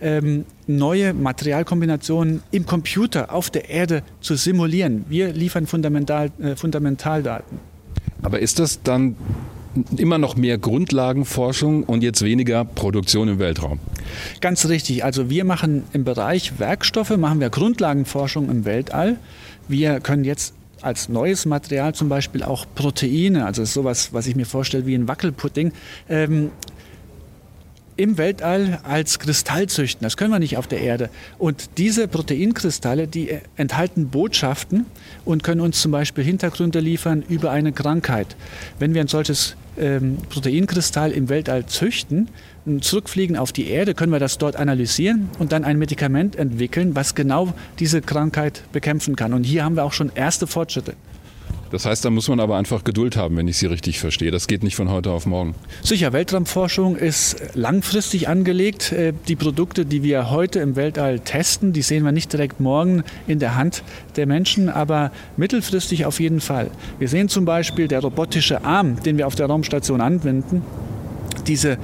[0.00, 5.04] ähm, neue Materialkombinationen im Computer auf der Erde zu simulieren.
[5.08, 7.58] Wir liefern Fundamental, äh, Fundamentaldaten.
[8.22, 9.16] Aber ist das dann
[9.96, 13.78] immer noch mehr Grundlagenforschung und jetzt weniger Produktion im Weltraum.
[14.40, 15.04] Ganz richtig.
[15.04, 19.18] Also wir machen im Bereich Werkstoffe, machen wir Grundlagenforschung im Weltall.
[19.68, 24.46] Wir können jetzt als neues Material zum Beispiel auch Proteine, also sowas, was ich mir
[24.46, 25.72] vorstelle wie ein Wackelpudding,
[26.08, 26.50] ähm,
[27.98, 30.04] im Weltall als Kristall züchten.
[30.04, 31.10] Das können wir nicht auf der Erde.
[31.36, 34.86] Und diese Proteinkristalle, die enthalten Botschaften
[35.24, 38.36] und können uns zum Beispiel Hintergründe liefern über eine Krankheit.
[38.78, 42.28] Wenn wir ein solches ähm, Proteinkristall im Weltall züchten,
[42.80, 47.16] zurückfliegen auf die Erde, können wir das dort analysieren und dann ein Medikament entwickeln, was
[47.16, 49.32] genau diese Krankheit bekämpfen kann.
[49.32, 50.94] Und hier haben wir auch schon erste Fortschritte.
[51.70, 54.30] Das heißt, da muss man aber einfach Geduld haben, wenn ich Sie richtig verstehe.
[54.30, 55.54] Das geht nicht von heute auf morgen.
[55.82, 58.92] Sicher, Weltraumforschung ist langfristig angelegt.
[58.92, 63.04] Äh, die Produkte, die wir heute im Weltall testen, die sehen wir nicht direkt morgen
[63.26, 63.82] in der Hand
[64.16, 66.70] der Menschen, aber mittelfristig auf jeden Fall.
[66.98, 70.62] Wir sehen zum Beispiel der robotische Arm, den wir auf der Raumstation anwenden.
[71.48, 71.78] Diese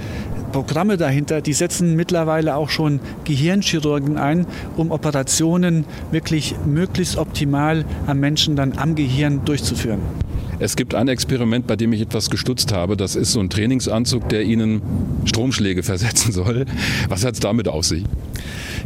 [0.52, 4.46] Programme dahinter, die setzen mittlerweile auch schon Gehirnchirurgen ein,
[4.76, 10.00] um Operationen wirklich möglichst optimal am Menschen dann am Gehirn durchzuführen.
[10.60, 12.96] Es gibt ein Experiment, bei dem ich etwas gestutzt habe.
[12.96, 14.82] Das ist so ein Trainingsanzug, der Ihnen
[15.24, 16.66] Stromschläge versetzen soll.
[17.08, 18.04] Was hat es damit auf sich?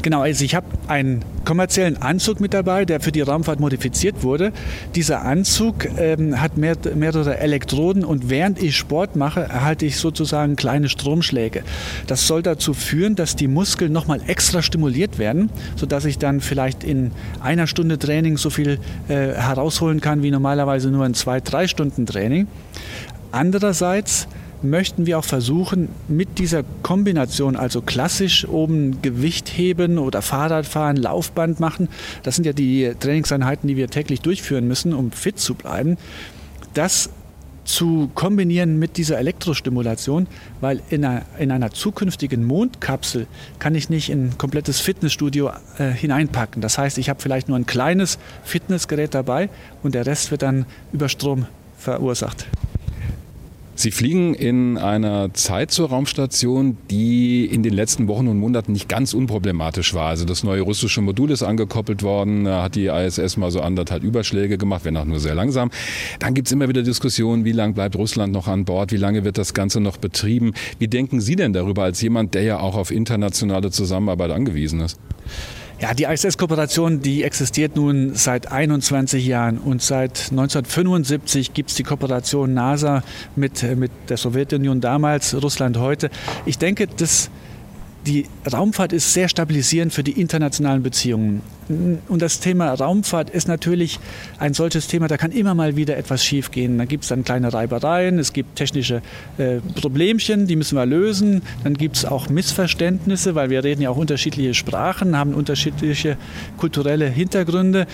[0.03, 4.53] Genau, also ich habe einen kommerziellen Anzug mit dabei, der für die Raumfahrt modifiziert wurde.
[4.94, 10.55] Dieser Anzug ähm, hat mehr, mehrere Elektroden und während ich Sport mache, erhalte ich sozusagen
[10.55, 11.64] kleine Stromschläge.
[12.07, 16.84] Das soll dazu führen, dass die Muskeln nochmal extra stimuliert werden, sodass ich dann vielleicht
[16.84, 18.78] in einer Stunde Training so viel
[19.09, 22.46] äh, herausholen kann wie normalerweise nur in zwei, drei Stunden Training.
[23.32, 24.28] Andererseits
[24.62, 31.61] möchten wir auch versuchen, mit dieser Kombination, also klassisch oben Gewicht heben oder Fahrradfahren, Laufband
[31.61, 31.88] machen,
[32.22, 35.96] das sind ja die Trainingseinheiten, die wir täglich durchführen müssen, um fit zu bleiben,
[36.74, 37.11] das
[37.68, 40.26] zu kombinieren mit dieser Elektrostimulation,
[40.61, 43.26] weil in einer, in einer zukünftigen Mondkapsel
[43.59, 46.62] kann ich nicht in ein komplettes Fitnessstudio äh, hineinpacken.
[46.62, 49.50] Das heißt, ich habe vielleicht nur ein kleines Fitnessgerät dabei
[49.82, 51.46] und der Rest wird dann über Strom
[51.76, 52.46] verursacht.
[53.81, 58.89] Sie fliegen in einer Zeit zur Raumstation, die in den letzten Wochen und Monaten nicht
[58.89, 60.09] ganz unproblematisch war.
[60.09, 64.03] Also das neue russische Modul ist angekoppelt worden, da hat die ISS mal so anderthalb
[64.03, 65.70] Überschläge gemacht, wenn auch nur sehr langsam.
[66.18, 69.39] Dann gibt's immer wieder Diskussionen, wie lange bleibt Russland noch an Bord, wie lange wird
[69.39, 70.55] das Ganze noch betrieben.
[70.81, 74.99] Wie denken Sie denn darüber als jemand, der ja auch auf internationale Zusammenarbeit angewiesen ist?
[75.81, 81.85] Ja, die ISS-Kooperation, die existiert nun seit 21 Jahren und seit 1975 gibt es die
[81.85, 83.05] Kooperation NASA
[83.37, 86.11] mit, mit der Sowjetunion damals, Russland heute.
[86.47, 87.31] Ich denke, das
[88.07, 91.42] die Raumfahrt ist sehr stabilisierend für die internationalen Beziehungen.
[92.09, 94.01] Und das Thema Raumfahrt ist natürlich
[94.38, 96.78] ein solches Thema, da kann immer mal wieder etwas schiefgehen.
[96.78, 99.03] Da gibt es dann kleine Reibereien, es gibt technische
[99.36, 101.42] äh, Problemchen, die müssen wir lösen.
[101.64, 106.16] Dann gibt es auch Missverständnisse, weil wir reden ja auch unterschiedliche Sprachen, haben unterschiedliche
[106.57, 107.86] kulturelle Hintergründe.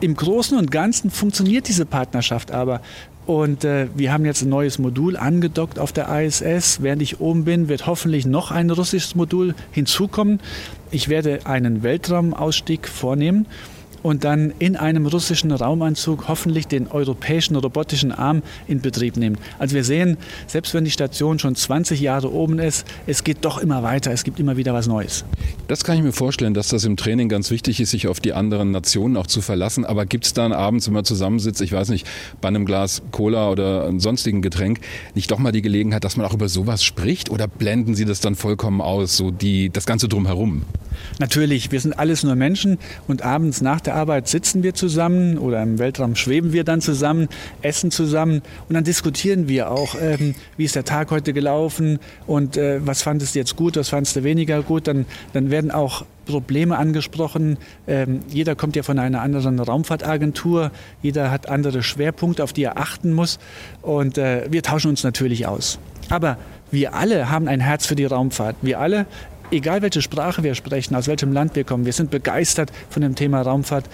[0.00, 2.82] Im Großen und Ganzen funktioniert diese Partnerschaft aber.
[3.24, 6.82] Und äh, wir haben jetzt ein neues Modul angedockt auf der ISS.
[6.82, 10.40] Während ich oben bin, wird hoffentlich noch ein russisches Modul hinzukommen.
[10.90, 13.46] Ich werde einen Weltraumausstieg vornehmen
[14.02, 19.38] und dann in einem russischen Raumanzug hoffentlich den europäischen robotischen Arm in Betrieb nehmen.
[19.58, 23.58] Also wir sehen, selbst wenn die Station schon 20 Jahre oben ist, es geht doch
[23.58, 25.24] immer weiter, es gibt immer wieder was Neues.
[25.68, 28.32] Das kann ich mir vorstellen, dass das im Training ganz wichtig ist, sich auf die
[28.32, 29.84] anderen Nationen auch zu verlassen.
[29.84, 32.06] Aber gibt es dann abends, wenn man zusammensitzt, ich weiß nicht,
[32.40, 34.80] bei einem Glas Cola oder einem sonstigen Getränk,
[35.14, 37.30] nicht doch mal die Gelegenheit, dass man auch über sowas spricht?
[37.30, 40.62] Oder blenden Sie das dann vollkommen aus, so die, das Ganze drumherum?
[41.18, 42.78] Natürlich, wir sind alles nur Menschen
[43.08, 47.28] und abends nach der Arbeit sitzen wir zusammen oder im Weltraum schweben wir dann zusammen,
[47.62, 52.56] essen zusammen und dann diskutieren wir auch, ähm, wie ist der Tag heute gelaufen und
[52.56, 54.86] äh, was fandest du jetzt gut, was fandest du weniger gut.
[54.86, 57.58] Dann, dann werden auch Probleme angesprochen.
[57.86, 60.70] Ähm, jeder kommt ja von einer anderen Raumfahrtagentur,
[61.02, 63.38] jeder hat andere Schwerpunkte, auf die er achten muss
[63.82, 65.78] und äh, wir tauschen uns natürlich aus.
[66.08, 66.36] Aber
[66.70, 68.56] wir alle haben ein Herz für die Raumfahrt.
[68.62, 69.06] Wir alle
[69.52, 73.14] egal welche Sprache wir sprechen, aus welchem Land wir kommen, wir sind begeistert von dem
[73.14, 73.88] Thema Raumfahrt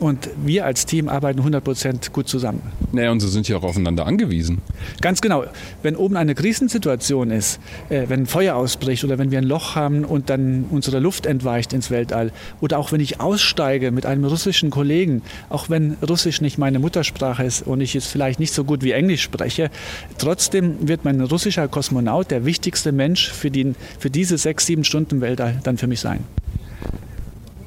[0.00, 2.62] und wir als Team arbeiten 100 Prozent gut zusammen.
[2.92, 4.58] Naja, und Sie sind ja auch aufeinander angewiesen.
[5.00, 5.44] Ganz genau.
[5.82, 9.74] Wenn oben eine Krisensituation ist, äh, wenn ein Feuer ausbricht oder wenn wir ein Loch
[9.74, 14.24] haben und dann unsere Luft entweicht ins Weltall oder auch wenn ich aussteige mit einem
[14.24, 18.64] russischen Kollegen, auch wenn Russisch nicht meine Muttersprache ist und ich es vielleicht nicht so
[18.64, 19.70] gut wie Englisch spreche,
[20.18, 25.20] trotzdem wird mein russischer Kosmonaut der wichtigste Mensch für, die, für diese sechs, sieben Stunden
[25.20, 26.24] Weltall dann für mich sein.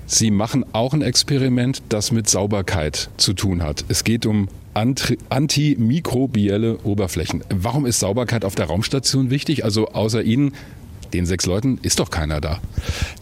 [0.09, 3.83] Sie machen auch ein Experiment, das mit Sauberkeit zu tun hat.
[3.89, 7.43] Es geht um antimikrobielle Oberflächen.
[7.49, 9.65] Warum ist Sauberkeit auf der Raumstation wichtig?
[9.65, 10.53] Also außer Ihnen
[11.13, 12.59] den sechs Leuten ist doch keiner da.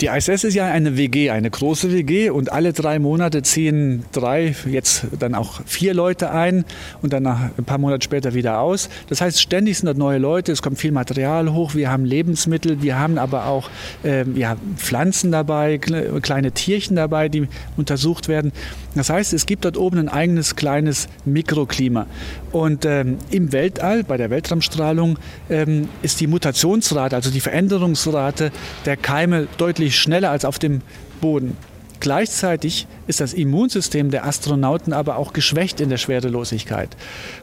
[0.02, 4.56] Die ISS ist ja eine WG, eine große WG und alle drei Monate ziehen drei,
[4.70, 6.66] jetzt dann auch vier Leute ein
[7.02, 8.90] und dann nach ein paar Monate später wieder aus.
[9.10, 12.82] Das heißt, ständig sind dort neue Leute, es kommt viel Material hoch, wir haben Lebensmittel,
[12.82, 13.70] wir haben aber auch
[14.04, 18.52] ähm, ja, Pflanzen dabei, kleine Tierchen dabei, die untersucht werden.
[18.96, 22.08] Das heißt, es gibt dort oben ein eigenes kleines Mikroklima.
[22.52, 25.20] Und ähm, im Weltall, bei der Weltraumstrahlung,
[25.50, 27.42] ähm, ist die Mutationsrate, also die
[27.76, 28.52] Veränderungsrate
[28.86, 30.82] der Keime deutlich schneller als auf dem
[31.20, 31.58] Boden.
[32.00, 36.96] Gleichzeitig ist das Immunsystem der Astronauten aber auch geschwächt in der Schwerelosigkeit.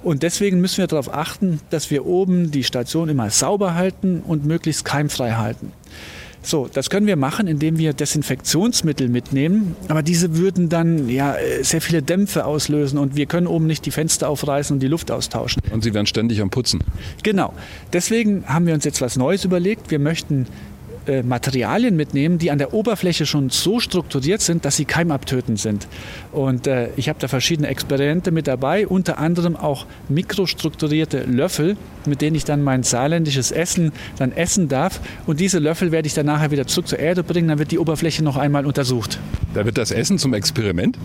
[0.03, 4.47] Und deswegen müssen wir darauf achten, dass wir oben die Station immer sauber halten und
[4.47, 5.73] möglichst keimfrei halten.
[6.43, 11.81] So, das können wir machen, indem wir Desinfektionsmittel mitnehmen, aber diese würden dann ja sehr
[11.81, 15.63] viele Dämpfe auslösen und wir können oben nicht die Fenster aufreißen und die Luft austauschen.
[15.71, 16.81] Und sie werden ständig am Putzen.
[17.23, 17.55] Genau.
[17.93, 19.91] Deswegen haben wir uns jetzt was Neues überlegt.
[19.91, 20.47] Wir möchten
[21.07, 25.89] äh, Materialien mitnehmen, die an der Oberfläche schon so strukturiert sind, dass sie keimabtötend sind.
[26.33, 31.77] Und äh, ich habe da verschiedene Experimente mit dabei, unter anderem auch mikrostrukturierte Löffel,
[32.07, 35.01] mit denen ich dann mein saarländisches Essen dann essen darf.
[35.27, 37.79] Und diese Löffel werde ich dann nachher wieder zurück zur Erde bringen, dann wird die
[37.79, 39.19] Oberfläche noch einmal untersucht.
[39.55, 40.99] Da wird das Essen zum Experiment?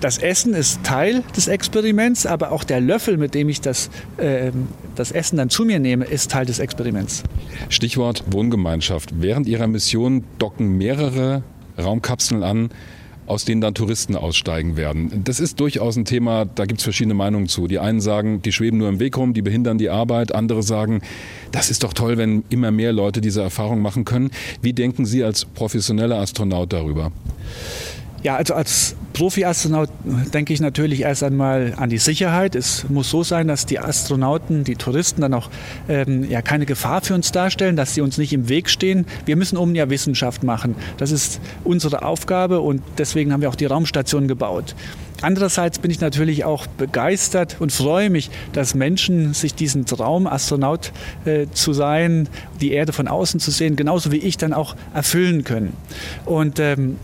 [0.00, 4.50] Das Essen ist Teil des Experiments, aber auch der Löffel, mit dem ich das, äh,
[4.94, 7.22] das Essen dann zu mir nehme, ist Teil des Experiments.
[7.68, 9.10] Stichwort Wohngemeinschaft.
[9.20, 11.42] Während Ihrer Mission docken mehrere
[11.78, 12.70] Raumkapseln an,
[13.26, 15.22] aus denen dann Touristen aussteigen werden.
[15.24, 17.66] Das ist durchaus ein Thema, da gibt es verschiedene Meinungen zu.
[17.66, 20.34] Die einen sagen, die schweben nur im Weg rum, die behindern die Arbeit.
[20.34, 21.02] Andere sagen,
[21.52, 24.30] das ist doch toll, wenn immer mehr Leute diese Erfahrung machen können.
[24.60, 27.12] Wie denken Sie als professioneller Astronaut darüber?
[28.22, 29.90] Ja, also als Profi-Astronaut
[30.32, 32.54] denke ich natürlich erst einmal an die Sicherheit.
[32.54, 35.50] Es muss so sein, dass die Astronauten, die Touristen dann auch
[35.88, 39.06] ähm, ja, keine Gefahr für uns darstellen, dass sie uns nicht im Weg stehen.
[39.26, 40.76] Wir müssen oben ja Wissenschaft machen.
[40.98, 44.76] Das ist unsere Aufgabe und deswegen haben wir auch die Raumstation gebaut.
[45.20, 50.92] Andererseits bin ich natürlich auch begeistert und freue mich, dass Menschen sich diesen Traum, Astronaut
[51.24, 52.28] äh, zu sein,
[52.60, 55.74] die Erde von außen zu sehen, genauso wie ich dann auch erfüllen können.
[56.24, 56.96] Und ähm,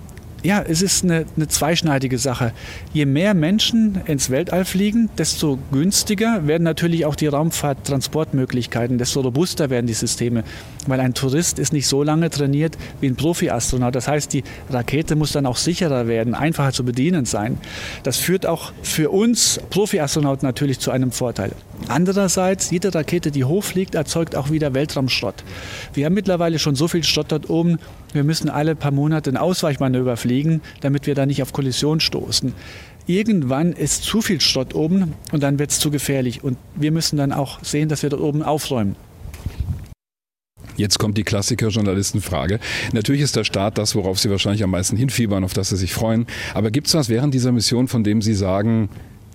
[0.43, 2.53] ja, es ist eine, eine, zweischneidige Sache.
[2.93, 9.70] Je mehr Menschen ins Weltall fliegen, desto günstiger werden natürlich auch die Raumfahrttransportmöglichkeiten, desto robuster
[9.70, 10.45] werden die Systeme,
[10.89, 13.95] weil ein Tourist ist nicht so lange trainiert wie ein Profi-Astronaut.
[13.95, 17.59] Das heißt, die Rakete muss dann auch sicherer werden, einfacher zu bedienen sein.
[18.03, 21.53] Das führt auch für uns Profi-Astronauten natürlich zu einem Vorteil.
[21.89, 25.45] Andererseits, jede Rakete, die hochfliegt, erzeugt auch wieder Weltraumschrott.
[25.95, 27.78] Wir haben mittlerweile schon so viel Schrott dort oben,
[28.12, 32.55] wir müssen alle paar Monate ein Ausweichmanöver fliegen, damit wir da nicht auf Kollision stoßen.
[33.07, 36.45] Irgendwann ist zu viel Schrott oben und dann wird es zu gefährlich.
[36.45, 38.97] Und wir müssen dann auch sehen, dass wir dort oben aufräumen.
[40.79, 42.61] Jetzt kommt die Klassiker-Journalistenfrage.
[42.93, 45.93] Natürlich ist der Start das, worauf Sie wahrscheinlich am meisten hinfiebern, auf das Sie sich
[45.93, 46.26] freuen.
[46.55, 48.89] Aber gibt es was während dieser Mission, von dem Sie sagen,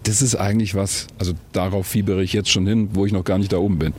[0.04, 3.38] das ist eigentlich was, also darauf fiebere ich jetzt schon hin, wo ich noch gar
[3.38, 3.94] nicht da oben bin?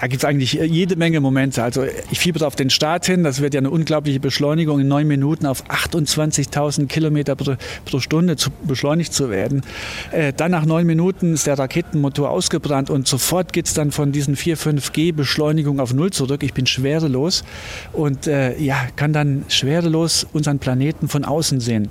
[0.00, 1.62] Da gibt es eigentlich äh, jede Menge Momente.
[1.62, 3.24] Also ich fiebere auf den Start hin.
[3.24, 8.36] Das wird ja eine unglaubliche Beschleunigung in neun Minuten auf 28.000 Kilometer pro, pro, Stunde
[8.36, 9.62] zu, beschleunigt zu werden.
[10.10, 14.12] Äh, dann nach neun Minuten ist der Raketenmotor ausgebrannt und sofort geht es dann von
[14.12, 16.42] diesen 4, 5G Beschleunigung auf Null zurück.
[16.42, 17.44] Ich bin schwerelos
[17.92, 21.90] und äh, ja, kann dann schwerelos unseren Planeten von außen sehen.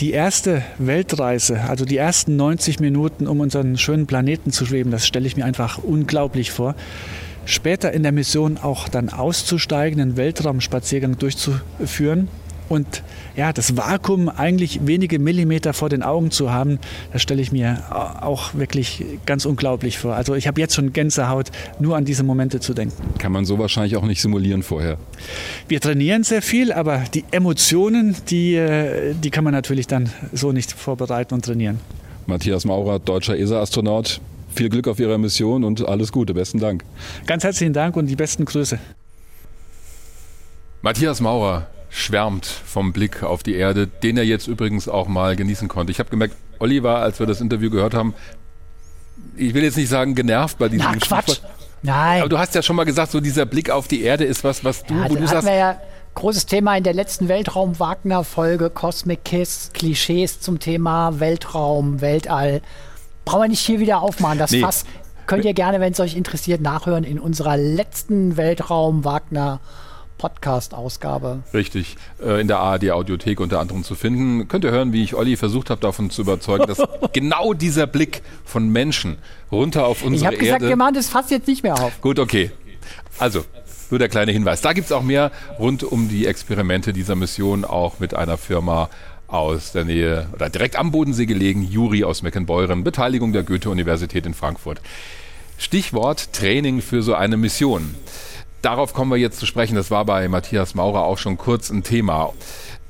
[0.00, 5.06] Die erste Weltreise, also die ersten 90 Minuten, um unseren schönen Planeten zu schweben, das
[5.06, 6.74] stelle ich mir einfach unglaublich vor.
[7.44, 12.28] Später in der Mission auch dann auszusteigen, einen Weltraumspaziergang durchzuführen
[12.70, 13.02] und
[13.36, 16.78] ja, das Vakuum eigentlich wenige Millimeter vor den Augen zu haben,
[17.12, 17.82] das stelle ich mir
[18.20, 20.14] auch wirklich ganz unglaublich vor.
[20.14, 21.50] Also ich habe jetzt schon Gänsehaut,
[21.80, 22.94] nur an diese Momente zu denken.
[23.18, 24.98] Kann man so wahrscheinlich auch nicht simulieren vorher.
[25.66, 30.52] Wir trainieren sehr viel, aber die Emotionen, die, äh, die kann man natürlich dann so
[30.52, 31.80] nicht vorbereiten und trainieren.
[32.26, 34.20] Matthias Maurer, deutscher ESA-Astronaut.
[34.54, 36.34] Viel Glück auf Ihrer Mission und alles Gute.
[36.34, 36.84] Besten Dank.
[37.26, 38.78] Ganz herzlichen Dank und die besten Grüße.
[40.82, 45.68] Matthias Maurer, schwärmt vom Blick auf die Erde, den er jetzt übrigens auch mal genießen
[45.68, 45.90] konnte.
[45.90, 48.14] Ich habe gemerkt, Oliver, als wir das Interview gehört haben,
[49.36, 51.40] ich will jetzt nicht sagen genervt bei diesem Na, Quatsch.
[51.82, 52.20] Nein.
[52.20, 54.64] Aber du hast ja schon mal gesagt, so dieser Blick auf die Erde ist was,
[54.64, 55.46] was du, ja, wo du sagst.
[55.46, 55.80] Wir ja
[56.14, 62.62] großes Thema in der letzten Weltraum-Wagner-Folge, Cosmic Kiss, Klischees zum Thema Weltraum, Weltall.
[63.24, 64.60] Brauchen wir nicht hier wieder aufmachen, das nee.
[64.60, 64.84] Fass.
[65.26, 69.60] Könnt ihr gerne, wenn es euch interessiert, nachhören in unserer letzten Weltraum-Wagner-Folge.
[70.20, 71.42] Podcast-Ausgabe.
[71.54, 74.48] Richtig, äh, in der ARD-Audiothek unter anderem zu finden.
[74.48, 76.82] Könnt ihr hören, wie ich Olli versucht habe, davon zu überzeugen, dass
[77.14, 79.16] genau dieser Blick von Menschen
[79.50, 80.36] runter auf unsere Erde...
[80.44, 82.02] Ich habe gesagt, wir machen das fast jetzt nicht mehr auf.
[82.02, 82.50] Gut, okay.
[83.18, 83.46] Also,
[83.88, 84.60] nur der kleine Hinweis.
[84.60, 88.90] Da gibt es auch mehr rund um die Experimente dieser Mission, auch mit einer Firma
[89.26, 94.34] aus der Nähe oder direkt am Bodensee gelegen, Juri aus Meckenbeuren, Beteiligung der Goethe-Universität in
[94.34, 94.82] Frankfurt.
[95.56, 97.94] Stichwort Training für so eine Mission.
[98.62, 99.74] Darauf kommen wir jetzt zu sprechen.
[99.74, 102.32] Das war bei Matthias Maurer auch schon kurz ein Thema.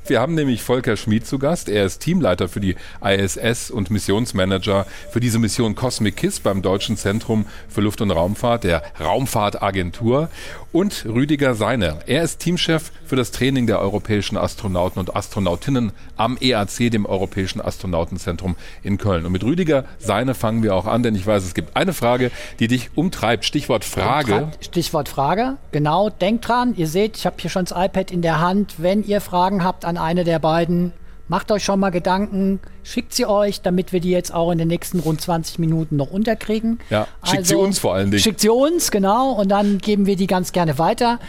[0.07, 1.69] Wir haben nämlich Volker Schmid zu Gast.
[1.69, 6.97] Er ist Teamleiter für die ISS und Missionsmanager für diese Mission Cosmic Kiss beim Deutschen
[6.97, 10.29] Zentrum für Luft- und Raumfahrt, der Raumfahrtagentur.
[10.73, 11.99] Und Rüdiger Seine.
[12.07, 17.61] Er ist Teamchef für das Training der europäischen Astronauten und Astronautinnen am EAC, dem Europäischen
[17.61, 18.55] Astronautenzentrum
[18.85, 19.27] in Köln.
[19.27, 22.31] Und mit Rüdiger Seine fangen wir auch an, denn ich weiß, es gibt eine Frage,
[22.61, 23.45] die dich umtreibt.
[23.45, 24.53] Stichwort Frage.
[24.61, 25.57] Stichwort Frage.
[25.73, 26.75] Genau, denkt dran.
[26.77, 28.75] Ihr seht, ich habe hier schon das iPad in der Hand.
[28.79, 30.93] Wenn ihr Fragen habt an eine der beiden,
[31.31, 34.67] macht euch schon mal Gedanken, schickt sie euch, damit wir die jetzt auch in den
[34.67, 36.81] nächsten rund 20 Minuten noch unterkriegen.
[36.91, 38.21] Ja, schickt also, sie uns vor allen Dingen.
[38.21, 41.21] Schickt sie uns, genau, und dann geben wir die ganz gerne weiter.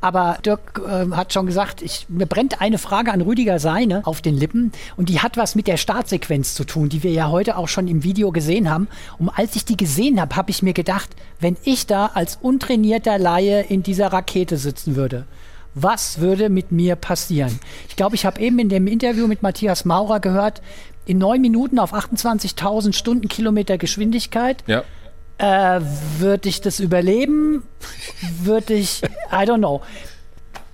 [0.00, 4.22] Aber Dirk äh, hat schon gesagt, ich, mir brennt eine Frage an Rüdiger Seine auf
[4.22, 7.58] den Lippen und die hat was mit der Startsequenz zu tun, die wir ja heute
[7.58, 8.88] auch schon im Video gesehen haben.
[9.18, 13.18] Und als ich die gesehen habe, habe ich mir gedacht, wenn ich da als untrainierter
[13.18, 15.26] Laie in dieser Rakete sitzen würde,
[15.74, 17.58] was würde mit mir passieren?
[17.88, 20.62] Ich glaube, ich habe eben in dem Interview mit Matthias Maurer gehört,
[21.06, 24.62] in neun Minuten auf 28.000 Stundenkilometer Geschwindigkeit.
[24.66, 24.84] Ja.
[25.38, 25.80] Äh,
[26.18, 27.62] würde ich das überleben?
[28.42, 29.80] Würde ich, I don't know.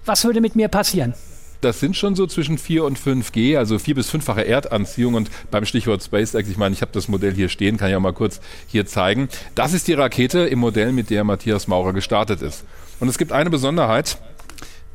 [0.05, 1.15] Was würde mit mir passieren?
[1.61, 5.15] das sind schon so zwischen 4 und 5G, also vier- bis fünffache Erdanziehung.
[5.15, 8.01] Und beim Stichwort SpaceX, ich meine, ich habe das Modell hier stehen, kann ich auch
[8.01, 9.29] mal kurz hier zeigen.
[9.55, 12.65] Das ist die Rakete im Modell, mit der Matthias Maurer gestartet ist.
[13.01, 14.19] Und es gibt eine Besonderheit,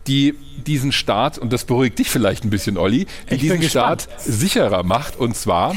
[0.08, 0.36] die
[0.68, 3.64] diesen Start, und das beruhigt dich vielleicht ein bisschen, Olli, die Ich diesen.
[3.64, 5.18] Start sicherer macht.
[5.18, 5.76] Und zwar,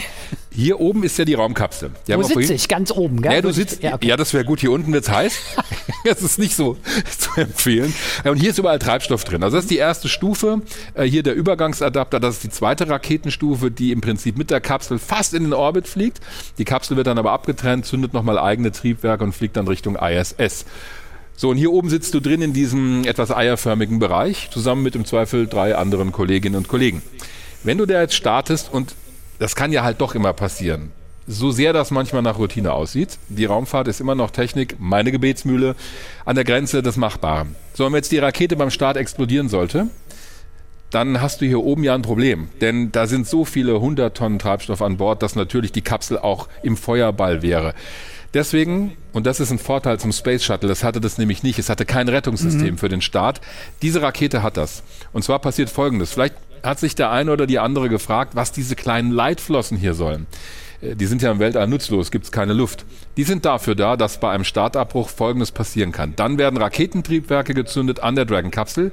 [0.55, 1.91] hier oben ist ja die Raumkapsel.
[2.07, 2.69] Die Wo sitze vorhin- ich?
[2.69, 3.33] Ganz oben, gell?
[3.33, 4.15] ja, du sitzt, Ja, ja, okay.
[4.17, 4.61] das wäre gut.
[4.61, 5.39] Hier unten wird's heiß.
[6.05, 6.77] das ist nicht so
[7.19, 7.95] zu empfehlen.
[8.25, 9.43] Ja, Und hier ist überall Treibstoff drin.
[9.43, 10.61] Also das ist die erste Stufe.
[10.95, 12.21] Äh, Hier der Übergangsadapter.
[12.21, 15.89] Das ist die zweite Raketenstufe, die im Prinzip mit der Kapsel fast in den Orbit
[15.89, 16.21] fliegt.
[16.59, 20.67] Die Kapsel wird dann aber abgetrennt, zündet nochmal eigene Triebwerke und fliegt dann Richtung ISS.
[21.37, 25.05] So, und hier oben sitzt du drin in diesem etwas eierförmigen Bereich, zusammen mit im
[25.05, 27.03] Zweifel drei anderen Kolleginnen und Kollegen.
[27.65, 28.95] Wenn du da jetzt startest, und
[29.39, 30.93] das kann ja halt doch immer passieren,
[31.27, 35.75] so sehr das manchmal nach Routine aussieht, die Raumfahrt ist immer noch Technik, meine Gebetsmühle,
[36.25, 37.57] an der Grenze des Machbaren.
[37.73, 39.89] So, wenn jetzt die Rakete beim Start explodieren sollte,
[40.91, 42.49] dann hast du hier oben ja ein Problem.
[42.61, 46.49] Denn da sind so viele 100 Tonnen Treibstoff an Bord, dass natürlich die Kapsel auch
[46.63, 47.75] im Feuerball wäre.
[48.35, 51.71] Deswegen, und das ist ein Vorteil zum Space Shuttle, das hatte das nämlich nicht, es
[51.71, 53.41] hatte kein Rettungssystem für den Start.
[53.81, 54.83] Diese Rakete hat das.
[55.13, 56.13] Und zwar passiert Folgendes.
[56.13, 60.27] Vielleicht hat sich der eine oder die andere gefragt, was diese kleinen Leitflossen hier sollen.
[60.81, 62.85] Äh, Die sind ja im Weltall nutzlos, gibt es keine Luft.
[63.17, 66.15] Die sind dafür da, dass bei einem Startabbruch Folgendes passieren kann.
[66.17, 68.91] Dann werden Raketentriebwerke gezündet an der Dragon-Kapsel.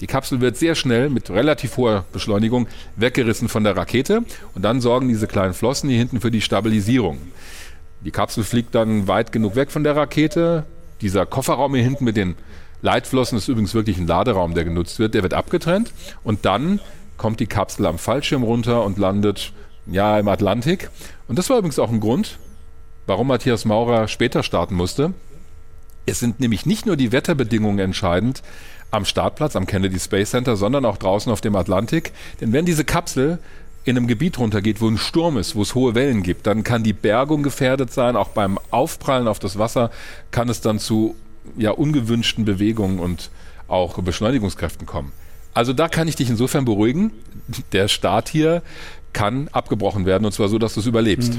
[0.00, 4.22] Die Kapsel wird sehr schnell mit relativ hoher Beschleunigung weggerissen von der Rakete
[4.54, 7.18] und dann sorgen diese kleinen Flossen hier hinten für die Stabilisierung.
[8.04, 10.64] Die Kapsel fliegt dann weit genug weg von der Rakete.
[11.00, 12.34] Dieser Kofferraum hier hinten mit den
[12.82, 15.14] Leitflossen ist übrigens wirklich ein Laderaum, der genutzt wird.
[15.14, 15.90] Der wird abgetrennt
[16.22, 16.80] und dann
[17.16, 19.52] kommt die Kapsel am Fallschirm runter und landet
[19.86, 20.90] ja im Atlantik.
[21.28, 22.38] Und das war übrigens auch ein Grund,
[23.06, 25.14] warum Matthias Maurer später starten musste.
[26.04, 28.42] Es sind nämlich nicht nur die Wetterbedingungen entscheidend
[28.90, 32.12] am Startplatz, am Kennedy Space Center, sondern auch draußen auf dem Atlantik.
[32.42, 33.38] Denn wenn diese Kapsel
[33.84, 36.82] in einem Gebiet runtergeht, wo ein Sturm ist, wo es hohe Wellen gibt, dann kann
[36.82, 38.16] die Bergung gefährdet sein.
[38.16, 39.90] Auch beim Aufprallen auf das Wasser
[40.30, 41.14] kann es dann zu
[41.56, 43.30] ja, ungewünschten Bewegungen und
[43.68, 45.12] auch Beschleunigungskräften kommen.
[45.52, 47.12] Also da kann ich dich insofern beruhigen.
[47.72, 48.62] Der Start hier
[49.12, 51.38] kann abgebrochen werden und zwar so, dass du es überlebst.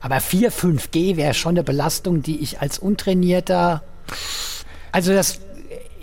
[0.00, 3.82] Aber 4, 5G wäre schon eine Belastung, die ich als untrainierter.
[4.92, 5.40] Also das.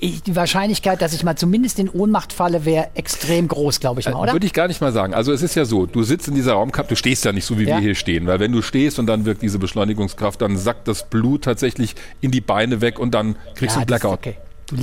[0.03, 4.07] Ich, die Wahrscheinlichkeit, dass ich mal zumindest in Ohnmacht falle, wäre extrem groß, glaube ich
[4.09, 4.33] mal, oder?
[4.33, 5.13] Würde ich gar nicht mal sagen.
[5.13, 7.59] Also es ist ja so, du sitzt in dieser Raumkapsel, du stehst ja nicht so,
[7.59, 7.75] wie Ja.
[7.75, 11.07] wir hier stehen, weil wenn du stehst und dann wirkt diese Beschleunigungskraft, dann sackt das
[11.07, 14.13] Blut tatsächlich in die Beine weg und dann kriegst du einen Blackout.
[14.13, 14.37] okay.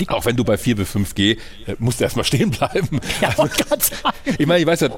[0.09, 1.33] Auch wenn du bei 4 bis 5G
[1.67, 3.01] äh, musst du erstmal stehen bleiben.
[3.21, 3.49] Ja, sagen.
[4.39, 4.91] Ich meine, ich weiß ja,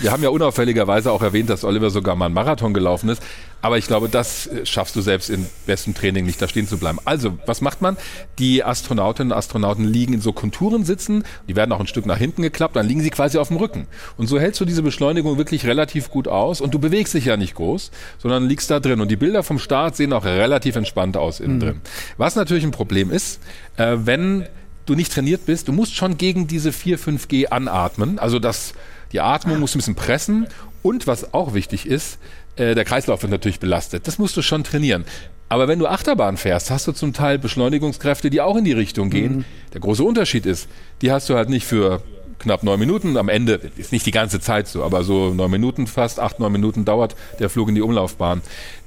[0.00, 3.22] wir haben ja unauffälligerweise auch erwähnt, dass Oliver sogar mal einen Marathon gelaufen ist.
[3.62, 6.78] Aber ich glaube, das äh, schaffst du selbst in bestem Training nicht, da stehen zu
[6.78, 6.98] bleiben.
[7.04, 7.96] Also, was macht man?
[8.38, 11.24] Die Astronautinnen und Astronauten liegen in so Konturen sitzen.
[11.48, 12.76] Die werden auch ein Stück nach hinten geklappt.
[12.76, 13.86] Dann liegen sie quasi auf dem Rücken.
[14.16, 16.60] Und so hältst du diese Beschleunigung wirklich relativ gut aus.
[16.60, 19.00] Und du bewegst dich ja nicht groß, sondern liegst da drin.
[19.00, 21.80] Und die Bilder vom Start sehen auch relativ entspannt aus innen drin.
[22.16, 23.40] Was natürlich ein Problem ist,
[23.76, 24.46] äh, wenn
[24.86, 28.18] du nicht trainiert bist, du musst schon gegen diese 4, 5G anatmen.
[28.18, 28.74] Also das,
[29.12, 30.48] die Atmung muss ein bisschen pressen.
[30.82, 32.18] Und was auch wichtig ist,
[32.56, 34.06] äh, der Kreislauf wird natürlich belastet.
[34.06, 35.04] Das musst du schon trainieren.
[35.48, 39.10] Aber wenn du Achterbahn fährst, hast du zum Teil Beschleunigungskräfte, die auch in die Richtung
[39.10, 39.44] gehen.
[39.74, 40.66] Der große Unterschied ist,
[41.02, 42.02] die hast du halt nicht für
[42.38, 43.16] knapp neun Minuten.
[43.16, 46.52] Am Ende ist nicht die ganze Zeit so, aber so neun Minuten fast, acht, neun
[46.52, 48.42] Minuten dauert der Flug in die Umlaufbahn.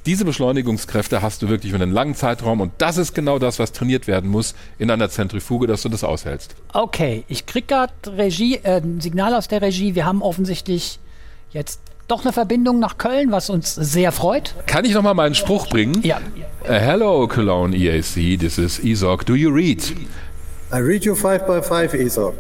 [0.06, 3.72] Diese Beschleunigungskräfte hast du wirklich für einen langen Zeitraum und das ist genau das, was
[3.72, 6.56] trainiert werden muss in einer Zentrifuge, dass du das aushältst.
[6.74, 9.96] Okay, ich krieg gerade Regie, äh, ein Signal aus der Regie.
[9.96, 11.00] Wir haben offensichtlich
[11.52, 14.54] jetzt doch eine Verbindung nach Köln, was uns sehr freut.
[14.68, 16.02] Kann ich noch mal meinen Spruch bringen?
[16.04, 16.18] Ja.
[16.64, 18.40] Uh, hello, Cologne EAC.
[18.40, 19.26] This is Isaac.
[19.26, 19.96] Do you read?
[20.72, 22.34] I read you 5 by 5 ESOC.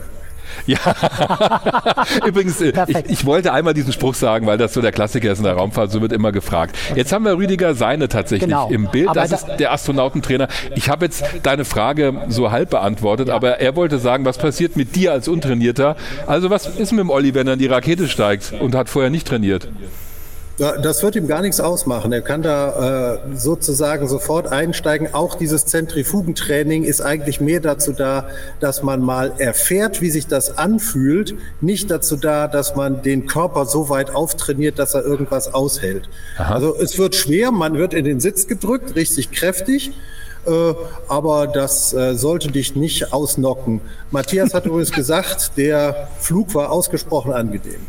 [2.25, 5.37] Übrigens, äh, ich, ich wollte einmal diesen Spruch sagen, weil das so der Klassiker ist
[5.39, 6.75] in der Raumfahrt, so wird immer gefragt.
[6.95, 8.69] Jetzt haben wir Rüdiger Seine tatsächlich Genau.
[8.69, 9.09] im Bild.
[9.09, 10.47] Aber Das da- ist der Astronautentrainer.
[10.75, 14.95] Ich habe jetzt deine Frage so halb beantwortet, aber er wollte sagen, was passiert mit
[14.95, 15.95] dir als Untrainierter?
[16.27, 19.09] Also was ist mit dem Olli, wenn er in die Rakete steigt und hat vorher
[19.09, 19.67] nicht trainiert?
[20.57, 22.13] Das wird ihm gar nichts ausmachen.
[22.13, 25.13] Er kann da äh, sozusagen sofort einsteigen.
[25.13, 28.29] Auch dieses Zentrifugentraining ist eigentlich mehr dazu da,
[28.61, 33.65] dass man mal erfährt, wie sich das anfühlt, nicht dazu da, dass man den Körper
[33.65, 36.07] so weit auftrainiert, dass er irgendwas aushält.
[36.37, 36.53] Aha.
[36.53, 39.91] Also es wird schwer, man wird in den Sitz gedrückt, richtig kräftig.
[40.47, 40.73] Äh,
[41.09, 43.81] aber das äh, sollte dich nicht ausnocken.
[44.09, 47.81] Matthias hat übrigens gesagt, der Flug war ausgesprochen angenehm.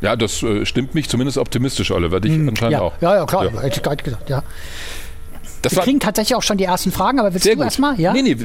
[0.00, 2.20] Ja, das äh, stimmt mich zumindest optimistisch, Oliver.
[2.20, 2.80] Dich hm, anscheinend ja.
[2.80, 2.92] auch.
[3.00, 3.44] Ja, ja, klar.
[3.44, 3.62] Ja.
[3.62, 4.42] Hätte ich gerade gesagt, ja.
[5.66, 7.98] Das wir kriegen tatsächlich auch schon die ersten Fragen, aber willst du erstmal?
[8.00, 8.12] Ja?
[8.12, 8.36] Nee, nee,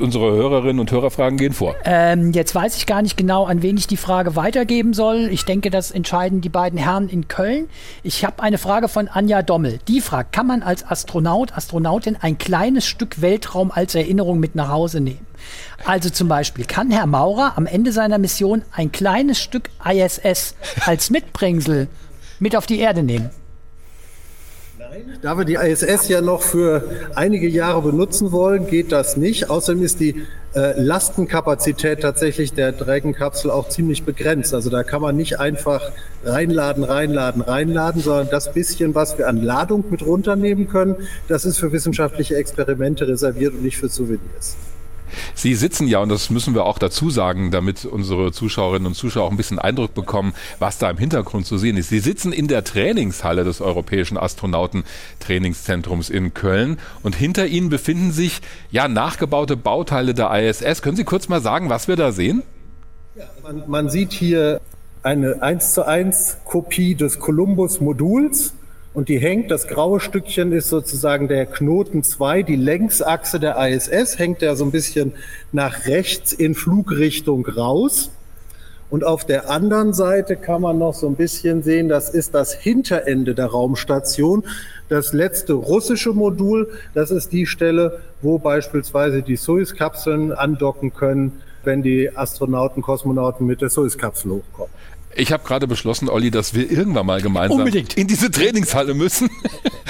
[0.00, 1.74] unsere Hörerinnen und Hörerfragen gehen vor.
[1.84, 5.28] Ähm, jetzt weiß ich gar nicht genau, an wen ich die Frage weitergeben soll.
[5.30, 7.68] Ich denke, das entscheiden die beiden Herren in Köln.
[8.02, 9.78] Ich habe eine Frage von Anja Dommel.
[9.88, 14.68] Die fragt, kann man als Astronaut, Astronautin ein kleines Stück Weltraum als Erinnerung mit nach
[14.68, 15.26] Hause nehmen?
[15.84, 20.54] Also zum Beispiel, kann Herr Maurer am Ende seiner Mission ein kleines Stück ISS
[20.84, 21.88] als Mitbringsel
[22.38, 23.30] mit auf die Erde nehmen?
[25.22, 26.82] Da wir die ISS ja noch für
[27.14, 29.50] einige Jahre benutzen wollen, geht das nicht.
[29.50, 30.22] Außerdem ist die
[30.54, 34.52] äh, Lastenkapazität tatsächlich der Dragon-Kapsel auch ziemlich begrenzt.
[34.52, 35.92] Also da kann man nicht einfach
[36.24, 40.96] reinladen, reinladen, reinladen, sondern das bisschen, was wir an Ladung mit runternehmen können,
[41.28, 44.56] das ist für wissenschaftliche Experimente reserviert und nicht für Souvenirs.
[45.34, 49.26] Sie sitzen ja, und das müssen wir auch dazu sagen, damit unsere Zuschauerinnen und Zuschauer
[49.26, 51.88] auch ein bisschen Eindruck bekommen, was da im Hintergrund zu sehen ist.
[51.88, 58.40] Sie sitzen in der Trainingshalle des Europäischen Astronautentrainingszentrums in Köln und hinter Ihnen befinden sich
[58.70, 60.82] ja nachgebaute Bauteile der ISS.
[60.82, 62.42] Können Sie kurz mal sagen, was wir da sehen?
[63.16, 64.60] Ja, man, man sieht hier
[65.02, 68.54] eine 1 zu 1 Kopie des Columbus-Moduls
[68.92, 74.18] und die hängt, das graue Stückchen ist sozusagen der Knoten 2, die Längsachse der ISS,
[74.18, 75.12] hängt ja so ein bisschen
[75.52, 78.10] nach rechts in Flugrichtung raus.
[78.90, 82.52] Und auf der anderen Seite kann man noch so ein bisschen sehen, das ist das
[82.52, 84.42] Hinterende der Raumstation.
[84.88, 91.82] Das letzte russische Modul, das ist die Stelle, wo beispielsweise die Soyuz-Kapseln andocken können, wenn
[91.82, 94.72] die Astronauten, Kosmonauten mit der Soyuz-Kapsel hochkommen.
[95.16, 97.94] Ich habe gerade beschlossen, Olli, dass wir irgendwann mal gemeinsam Unbedingt.
[97.94, 99.28] in diese Trainingshalle müssen.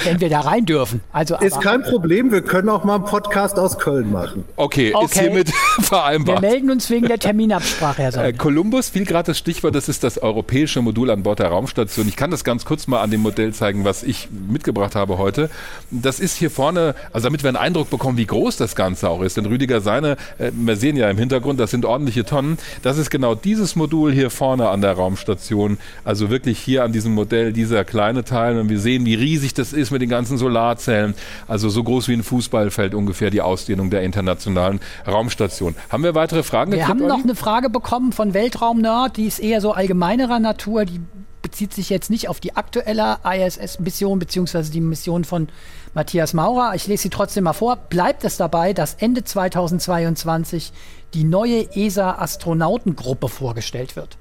[0.03, 1.01] Wenn wir da rein dürfen.
[1.11, 4.45] Also, ist kein Problem, wir können auch mal einen Podcast aus Köln machen.
[4.55, 5.05] Okay, okay.
[5.05, 5.49] ist hiermit
[5.81, 6.41] vereinbart.
[6.41, 10.03] Wir melden uns wegen der Terminabsprache, Herr äh, Columbus, fiel gerade das Stichwort, das ist
[10.03, 12.07] das europäische Modul an Bord der Raumstation.
[12.07, 15.51] Ich kann das ganz kurz mal an dem Modell zeigen, was ich mitgebracht habe heute.
[15.91, 19.21] Das ist hier vorne, also damit wir einen Eindruck bekommen, wie groß das Ganze auch
[19.21, 19.37] ist.
[19.37, 22.57] Denn Rüdiger Seine, äh, wir sehen ja im Hintergrund, das sind ordentliche Tonnen.
[22.81, 25.10] Das ist genau dieses Modul hier vorne an der Raumstation.
[25.11, 25.77] Raumstation.
[26.03, 29.73] Also wirklich hier an diesem Modell dieser kleine Teil und wir sehen, wie riesig das
[29.73, 31.13] ist mit den ganzen Solarzellen.
[31.47, 35.75] Also so groß wie ein Fußballfeld ungefähr die Ausdehnung der internationalen Raumstation.
[35.89, 36.71] Haben wir weitere Fragen?
[36.71, 41.01] Wir haben noch eine Frage bekommen von Weltraumnerd, die ist eher so allgemeinerer Natur, die
[41.41, 45.49] bezieht sich jetzt nicht auf die aktuelle ISS-Mission beziehungsweise die Mission von
[45.93, 46.73] Matthias Maurer.
[46.75, 47.75] Ich lese sie trotzdem mal vor.
[47.75, 50.71] Bleibt es dabei, dass Ende 2022
[51.13, 54.17] die neue ESA-Astronautengruppe vorgestellt wird?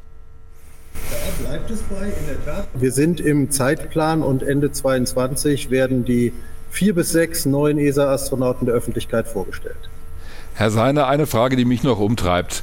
[0.94, 2.68] Da bleibt es bei, in der Tat.
[2.74, 6.32] Wir sind im Zeitplan und Ende 2022 werden die
[6.70, 9.90] vier bis sechs neuen ESA-Astronauten der Öffentlichkeit vorgestellt.
[10.54, 12.62] Herr Seiner, eine Frage, die mich noch umtreibt.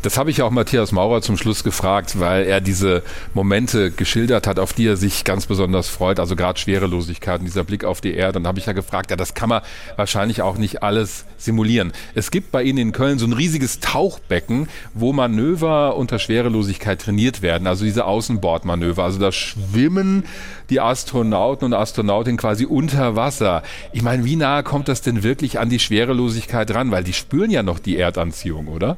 [0.00, 3.02] Das habe ich auch Matthias Maurer zum Schluss gefragt, weil er diese
[3.34, 6.20] Momente geschildert hat, auf die er sich ganz besonders freut.
[6.20, 8.38] Also gerade Schwerelosigkeit, dieser Blick auf die Erde.
[8.38, 9.62] Und habe ich ja gefragt, ja, das kann man
[9.96, 11.92] wahrscheinlich auch nicht alles simulieren.
[12.14, 17.42] Es gibt bei Ihnen in Köln so ein riesiges Tauchbecken, wo Manöver unter Schwerelosigkeit trainiert
[17.42, 17.66] werden.
[17.66, 19.02] Also diese Außenbordmanöver.
[19.02, 20.26] Also da schwimmen
[20.70, 23.64] die Astronauten und Astronautinnen quasi unter Wasser.
[23.92, 26.92] Ich meine, wie nahe kommt das denn wirklich an die Schwerelosigkeit ran?
[26.92, 28.96] Weil die spüren ja noch die Erdanziehung, oder?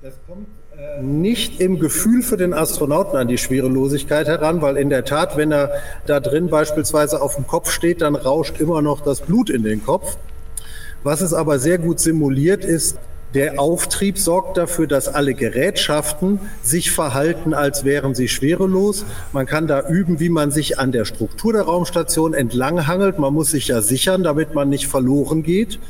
[0.00, 0.46] Das kommt
[0.76, 5.36] äh, nicht im Gefühl für den Astronauten an die Schwerelosigkeit heran, weil in der Tat,
[5.36, 5.72] wenn er
[6.06, 9.84] da drin beispielsweise auf dem Kopf steht, dann rauscht immer noch das Blut in den
[9.84, 10.16] Kopf.
[11.02, 12.96] Was es aber sehr gut simuliert ist,
[13.34, 19.04] der Auftrieb sorgt dafür, dass alle Gerätschaften sich verhalten, als wären sie schwerelos.
[19.32, 23.18] Man kann da üben, wie man sich an der Struktur der Raumstation entlanghangelt.
[23.18, 25.80] Man muss sich ja sichern, damit man nicht verloren geht.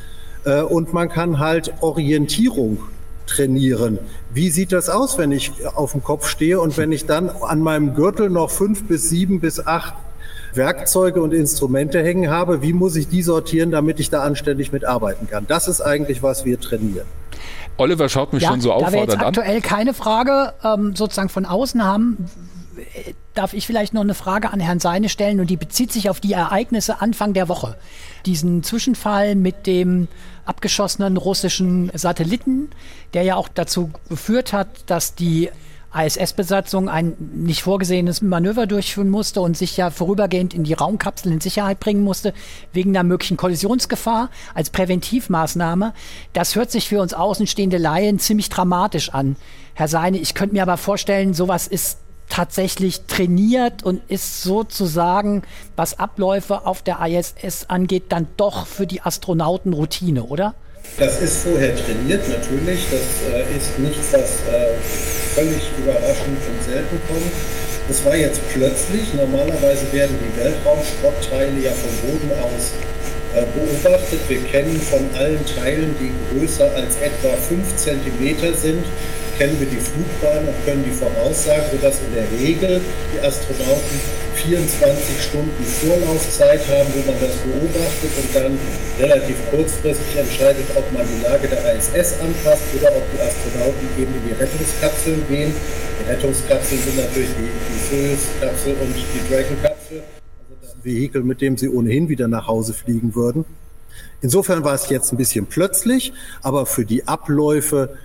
[0.46, 2.78] Äh, und man kann halt Orientierung
[3.28, 3.98] trainieren.
[4.32, 7.60] Wie sieht das aus, wenn ich auf dem Kopf stehe und wenn ich dann an
[7.60, 9.94] meinem Gürtel noch fünf bis sieben bis acht
[10.54, 12.62] Werkzeuge und Instrumente hängen habe?
[12.62, 15.46] Wie muss ich die sortieren, damit ich da anständig mitarbeiten kann?
[15.46, 17.06] Das ist eigentlich, was wir trainieren.
[17.76, 19.06] Oliver schaut mich ja, schon so auffordernd an.
[19.06, 22.28] Da wir jetzt aktuell keine Frage ähm, sozusagen von außen haben,
[23.34, 26.20] darf ich vielleicht noch eine Frage an Herrn Seine stellen und die bezieht sich auf
[26.20, 27.76] die Ereignisse Anfang der Woche.
[28.26, 30.08] Diesen Zwischenfall mit dem
[30.44, 32.70] abgeschossenen russischen Satelliten,
[33.14, 35.50] der ja auch dazu geführt hat, dass die
[35.94, 41.40] ISS-Besatzung ein nicht vorgesehenes Manöver durchführen musste und sich ja vorübergehend in die Raumkapsel in
[41.40, 42.34] Sicherheit bringen musste,
[42.72, 45.94] wegen einer möglichen Kollisionsgefahr als Präventivmaßnahme.
[46.34, 49.36] Das hört sich für uns außenstehende Laien ziemlich dramatisch an.
[49.74, 51.98] Herr Seine, ich könnte mir aber vorstellen, sowas ist
[52.28, 55.42] tatsächlich trainiert und ist sozusagen,
[55.76, 60.54] was Abläufe auf der ISS angeht, dann doch für die Astronauten Routine, oder?
[60.98, 62.86] Das ist vorher trainiert, natürlich.
[62.90, 64.74] Das äh, ist nichts, was äh,
[65.34, 67.32] völlig überraschend und selten kommt.
[67.90, 72.72] Es war jetzt plötzlich, normalerweise werden die Weltraumschrottteile ja vom Boden aus
[73.34, 74.20] äh, beobachtet.
[74.28, 78.84] Wir kennen von allen Teilen, die größer als etwa 5 cm sind,
[79.38, 82.80] kennen wir die Flugbahn und können die voraussagen, sodass in der Regel
[83.14, 83.96] die Astronauten
[84.34, 88.58] 24 Stunden Vorlaufzeit haben, wo man das beobachtet und dann
[88.98, 94.10] relativ kurzfristig entscheidet, ob man die Lage der ISS anpasst oder ob die Astronauten eben
[94.10, 95.54] in die Rettungskapseln gehen.
[95.54, 101.56] Die Rettungskapseln sind natürlich die, die Soyuz-Kapsel und die Dragon-Kapsel, also das Vehikel, mit dem
[101.56, 103.44] sie ohnehin wieder nach Hause fliegen würden.
[104.20, 106.12] Insofern war es jetzt ein bisschen plötzlich,
[106.42, 107.96] aber für die Abläufe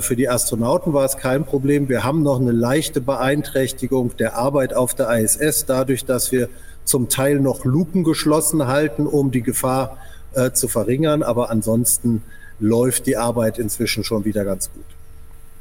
[0.00, 1.88] für die Astronauten war es kein Problem.
[1.88, 6.48] Wir haben noch eine leichte Beeinträchtigung der Arbeit auf der ISS, dadurch, dass wir
[6.84, 9.96] zum Teil noch Luken geschlossen halten, um die Gefahr
[10.34, 11.22] äh, zu verringern.
[11.22, 12.22] Aber ansonsten
[12.58, 14.84] läuft die Arbeit inzwischen schon wieder ganz gut.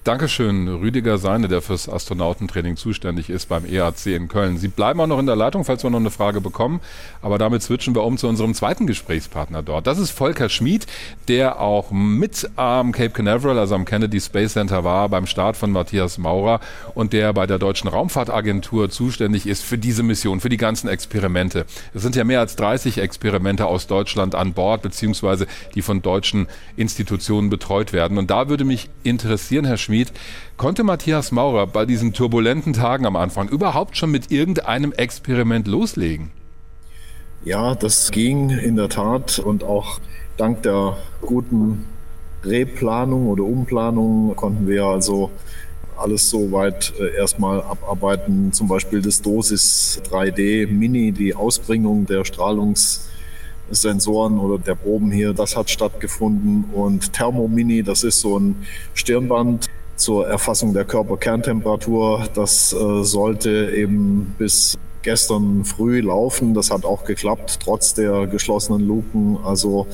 [0.09, 4.57] Dankeschön, Rüdiger Seine, der fürs Astronautentraining zuständig ist beim EAC in Köln.
[4.57, 6.79] Sie bleiben auch noch in der Leitung, falls wir noch eine Frage bekommen.
[7.21, 9.85] Aber damit switchen wir um zu unserem zweiten Gesprächspartner dort.
[9.85, 10.87] Das ist Volker Schmid,
[11.27, 15.69] der auch mit am Cape Canaveral, also am Kennedy Space Center war, beim Start von
[15.69, 16.59] Matthias Maurer
[16.95, 21.67] und der bei der Deutschen Raumfahrtagentur zuständig ist für diese Mission, für die ganzen Experimente.
[21.93, 25.45] Es sind ja mehr als 30 Experimente aus Deutschland an Bord, beziehungsweise
[25.75, 26.47] die von deutschen
[26.77, 28.17] Institutionen betreut werden.
[28.17, 30.11] Und da würde mich interessieren, Herr Schmid, Schmid.
[30.57, 36.31] Konnte Matthias Maurer bei diesen turbulenten Tagen am Anfang überhaupt schon mit irgendeinem Experiment loslegen?
[37.45, 39.99] Ja, das ging in der Tat und auch
[40.37, 41.85] dank der guten
[42.43, 45.29] Replanung oder Umplanung konnten wir also
[45.97, 48.51] alles soweit äh, erstmal abarbeiten.
[48.53, 55.57] Zum Beispiel das Dosis 3D Mini, die Ausbringung der Strahlungssensoren oder der Proben hier, das
[55.57, 56.63] hat stattgefunden.
[56.73, 58.55] Und Thermomini, das ist so ein
[58.93, 59.69] Stirnband,
[59.99, 62.27] zur Erfassung der Körperkerntemperatur.
[62.33, 66.53] Das äh, sollte eben bis gestern früh laufen.
[66.53, 69.37] Das hat auch geklappt, trotz der geschlossenen Luken.
[69.43, 69.87] Also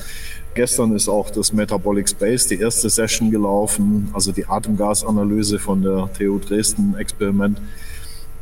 [0.54, 6.08] gestern ist auch das Metabolic Space, die erste Session gelaufen, also die Atemgasanalyse von der
[6.16, 7.60] TU Dresden Experiment.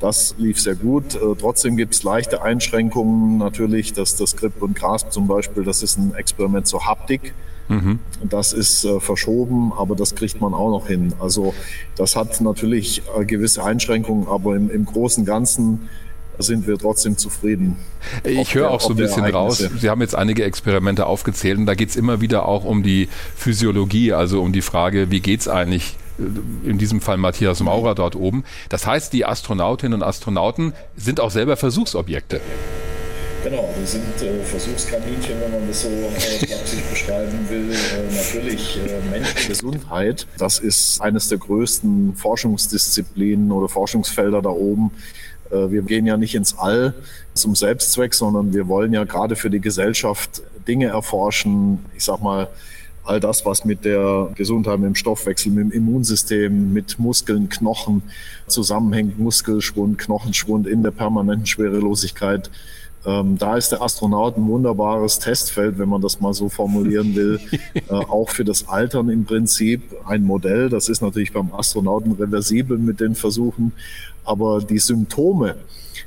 [0.01, 1.15] Das lief sehr gut.
[1.15, 5.83] Äh, trotzdem gibt es leichte Einschränkungen natürlich, dass das Grip und Grasp zum Beispiel, das
[5.83, 7.33] ist ein Experiment zur Haptik.
[7.69, 7.99] Mhm.
[8.29, 11.15] Das ist äh, verschoben, aber das kriegt man auch noch hin.
[11.19, 11.55] Also
[11.97, 15.89] das hat natürlich äh, gewisse Einschränkungen, aber im, im Großen und Ganzen
[16.39, 17.77] sind wir trotzdem zufrieden.
[18.25, 21.75] Ich höre auch so ein bisschen raus, Sie haben jetzt einige Experimente aufgezählt und da
[21.75, 25.49] geht es immer wieder auch um die Physiologie, also um die Frage, wie geht es
[25.49, 28.45] eigentlich äh, in diesem Fall Matthias Maurer dort oben.
[28.69, 32.41] Das heißt, die Astronautinnen und Astronauten sind auch selber Versuchsobjekte.
[33.45, 37.71] Genau, wir sind äh, Versuchskaninchen, wenn man das so äh, praktisch beschreiben will.
[37.73, 44.93] Äh, natürlich äh, Menschengesundheit, das ist eines der größten Forschungsdisziplinen oder Forschungsfelder da oben.
[45.51, 46.95] Äh, wir gehen ja nicht ins All
[47.35, 51.85] zum Selbstzweck, sondern wir wollen ja gerade für die Gesellschaft Dinge erforschen.
[51.95, 52.49] Ich sag mal,
[53.05, 58.03] all das, was mit der Gesundheit, mit dem Stoffwechsel, mit dem Immunsystem, mit Muskeln, Knochen
[58.47, 62.51] zusammenhängt, Muskelschwund, Knochenschwund in der permanenten Schwerelosigkeit.
[63.07, 67.41] Ähm, da ist der Astronaut ein wunderbares Testfeld, wenn man das mal so formulieren will,
[67.75, 70.69] äh, auch für das Altern im Prinzip ein Modell.
[70.69, 73.73] Das ist natürlich beim Astronauten reversibel mit den Versuchen,
[74.25, 75.57] aber die Symptome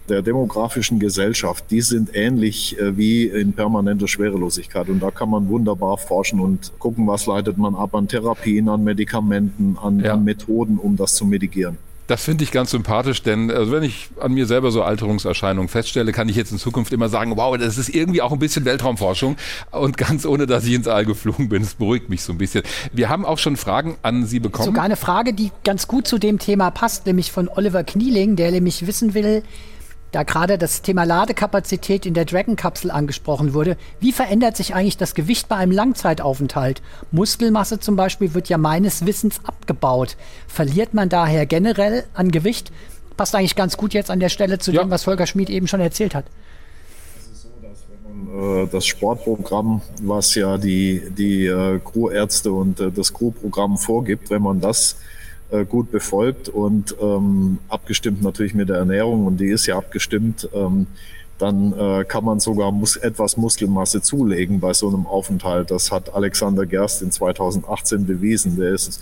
[0.10, 4.90] der demografischen Gesellschaft, die sind ähnlich äh, wie in permanenter Schwerelosigkeit.
[4.90, 8.84] Und da kann man wunderbar forschen und gucken, was leitet man ab an Therapien, an
[8.84, 10.14] Medikamenten, an, ja.
[10.14, 11.78] an Methoden, um das zu mitigieren.
[12.08, 16.14] Das finde ich ganz sympathisch, denn also wenn ich an mir selber so Alterungserscheinungen feststelle,
[16.14, 19.36] kann ich jetzt in Zukunft immer sagen, wow, das ist irgendwie auch ein bisschen Weltraumforschung
[19.72, 21.62] und ganz ohne, dass ich ins All geflogen bin.
[21.62, 22.64] Es beruhigt mich so ein bisschen.
[22.94, 24.66] Wir haben auch schon Fragen an Sie bekommen.
[24.66, 28.52] Sogar eine Frage, die ganz gut zu dem Thema passt, nämlich von Oliver Knieling, der
[28.52, 29.44] nämlich wissen will,
[30.12, 35.16] da gerade das Thema Ladekapazität in der Dragon-Kapsel angesprochen wurde, wie verändert sich eigentlich das
[35.16, 36.82] Gewicht bei einem Langzeitaufenthalt?
[37.12, 40.16] Muskelmasse zum Beispiel wird ja meines Wissens abgebaut.
[40.48, 42.72] Verliert man daher generell an Gewicht?
[43.18, 44.84] Passt eigentlich ganz gut jetzt an der Stelle zu ja.
[44.84, 46.26] dem, was Volker Schmid eben schon erzählt hat.
[48.34, 54.42] Äh, das Sportprogramm, was ja die, die äh, Crewärzte und äh, das Crewprogramm vorgibt, wenn
[54.42, 55.17] man das äh,
[55.66, 60.88] gut befolgt und ähm, abgestimmt natürlich mit der Ernährung und die ist ja abgestimmt, ähm,
[61.38, 65.72] dann äh, kann man sogar mus etwas Muskelmasse zulegen bei so einem Aufenthalt.
[65.72, 68.58] Das hat Alexander Gerst in 2018 bewiesen.
[68.58, 69.02] Der ist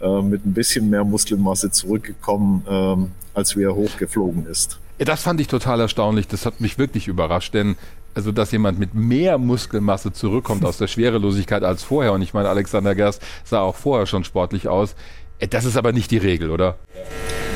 [0.00, 4.78] äh, mit ein bisschen mehr Muskelmasse zurückgekommen, ähm, als wie er hochgeflogen ist.
[4.98, 6.26] Das fand ich total erstaunlich.
[6.28, 7.76] Das hat mich wirklich überrascht, denn
[8.14, 12.14] also dass jemand mit mehr Muskelmasse zurückkommt aus der Schwerelosigkeit als vorher.
[12.14, 14.96] Und ich meine, Alexander Gerst sah auch vorher schon sportlich aus.
[15.38, 16.76] Äh, das ist aber nicht die Regel, oder?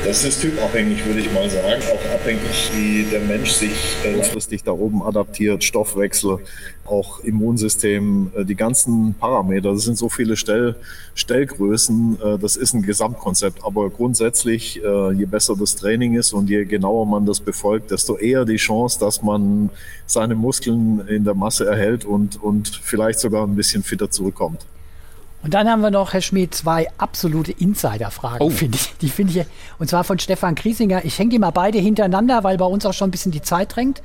[0.03, 1.79] Das ist typabhängig, würde ich mal sagen.
[1.93, 6.39] Auch abhängig, wie der Mensch sich äh, langfristig da oben adaptiert, Stoffwechsel,
[6.85, 9.73] auch Immunsystem, äh, die ganzen Parameter.
[9.73, 10.75] Das sind so viele Stell,
[11.13, 12.17] Stellgrößen.
[12.41, 13.63] Das ist ein Gesamtkonzept.
[13.63, 18.45] Aber grundsätzlich, je besser das Training ist und je genauer man das befolgt, desto eher
[18.45, 19.69] die Chance, dass man
[20.05, 24.65] seine Muskeln in der Masse erhält und, und vielleicht sogar ein bisschen fitter zurückkommt.
[25.43, 28.49] Und dann haben wir noch, Herr Schmidt, zwei absolute Insider-Fragen, Oh.
[28.49, 28.93] finde ich.
[29.01, 29.45] Die finde ich,
[29.79, 31.03] und zwar von Stefan Kriesinger.
[31.03, 33.75] Ich hänge die mal beide hintereinander, weil bei uns auch schon ein bisschen die Zeit
[33.75, 34.01] drängt.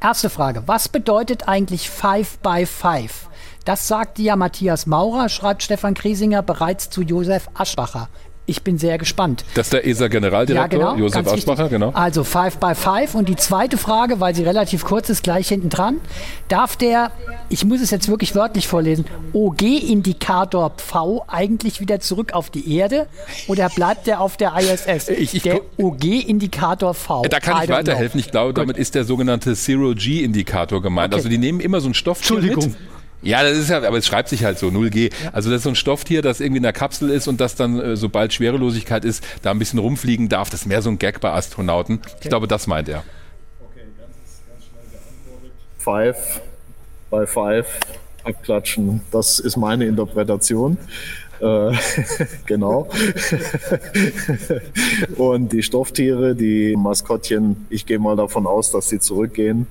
[0.00, 0.62] Erste Frage.
[0.66, 3.28] Was bedeutet eigentlich Five by Five?
[3.64, 8.08] Das sagte ja Matthias Maurer, schreibt Stefan Kriesinger bereits zu Josef Aschbacher.
[8.48, 9.44] Ich bin sehr gespannt.
[9.54, 11.48] Das ist der ESA-Generaldirektor, Josef ganz wichtig.
[11.50, 11.90] Aschbacher, genau.
[11.90, 13.16] Also Five by Five.
[13.16, 15.96] Und die zweite Frage, weil sie relativ kurz ist, gleich hinten dran.
[16.48, 17.10] Darf der,
[17.48, 23.06] ich muss es jetzt wirklich wörtlich vorlesen, OG-Indikator V eigentlich wieder zurück auf die Erde
[23.48, 25.08] oder bleibt der auf der ISS?
[25.08, 27.22] Ich- ich der OG-Indikator V.
[27.28, 28.20] Da kann ich weiterhelfen.
[28.20, 31.12] Ich glaube, damit ist der sogenannte Zero-G-Indikator gemeint.
[31.12, 31.16] Okay.
[31.16, 32.64] Also die nehmen immer so ein Stofftier Entschuldigung.
[32.70, 32.76] mit.
[33.22, 35.12] Ja, das ist ja, aber es schreibt sich halt so, 0G.
[35.32, 37.80] Also das ist so ein Stofftier, das irgendwie in der Kapsel ist und das dann,
[37.80, 40.50] äh, sobald Schwerelosigkeit ist, da ein bisschen rumfliegen darf.
[40.50, 42.00] Das ist mehr so ein Gag bei Astronauten.
[42.20, 43.02] Ich glaube, das meint er.
[45.78, 46.40] Five
[47.10, 47.66] bei Five
[48.24, 49.00] abklatschen.
[49.10, 50.76] Das ist meine Interpretation.
[51.40, 51.72] Äh,
[52.46, 52.88] genau.
[55.16, 59.66] Und die Stofftiere, die Maskottchen, ich gehe mal davon aus, dass sie zurückgehen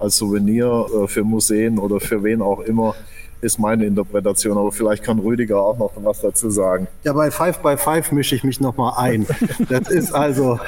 [0.00, 2.94] als Souvenir äh, für Museen oder für wen auch immer,
[3.40, 4.58] ist meine Interpretation.
[4.58, 6.88] Aber vielleicht kann Rüdiger auch noch was dazu sagen.
[7.04, 9.26] Ja, bei Five by Five mische ich mich nochmal ein.
[9.68, 10.58] Das ist also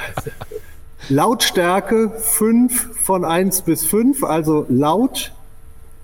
[1.09, 5.33] Lautstärke 5 von 1 bis 5, also laut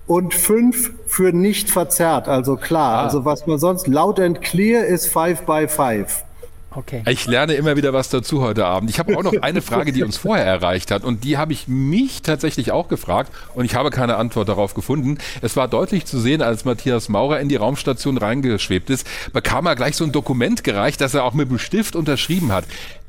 [0.06, 3.04] und 5 für nicht verzerrt, also klar.
[3.04, 6.24] Also was man sonst laut and clear ist 5 by 5.
[6.72, 7.02] Okay.
[7.08, 8.90] Ich lerne immer wieder was dazu heute Abend.
[8.90, 11.66] Ich habe auch noch eine Frage, die uns vorher erreicht hat und die habe ich
[11.66, 15.18] mich tatsächlich auch gefragt und ich habe keine Antwort darauf gefunden.
[15.42, 19.74] Es war deutlich zu sehen, als Matthias Maurer in die Raumstation reingeschwebt ist, bekam er
[19.74, 22.64] gleich so ein Dokument gereicht, das er auch mit dem Stift unterschrieben hat.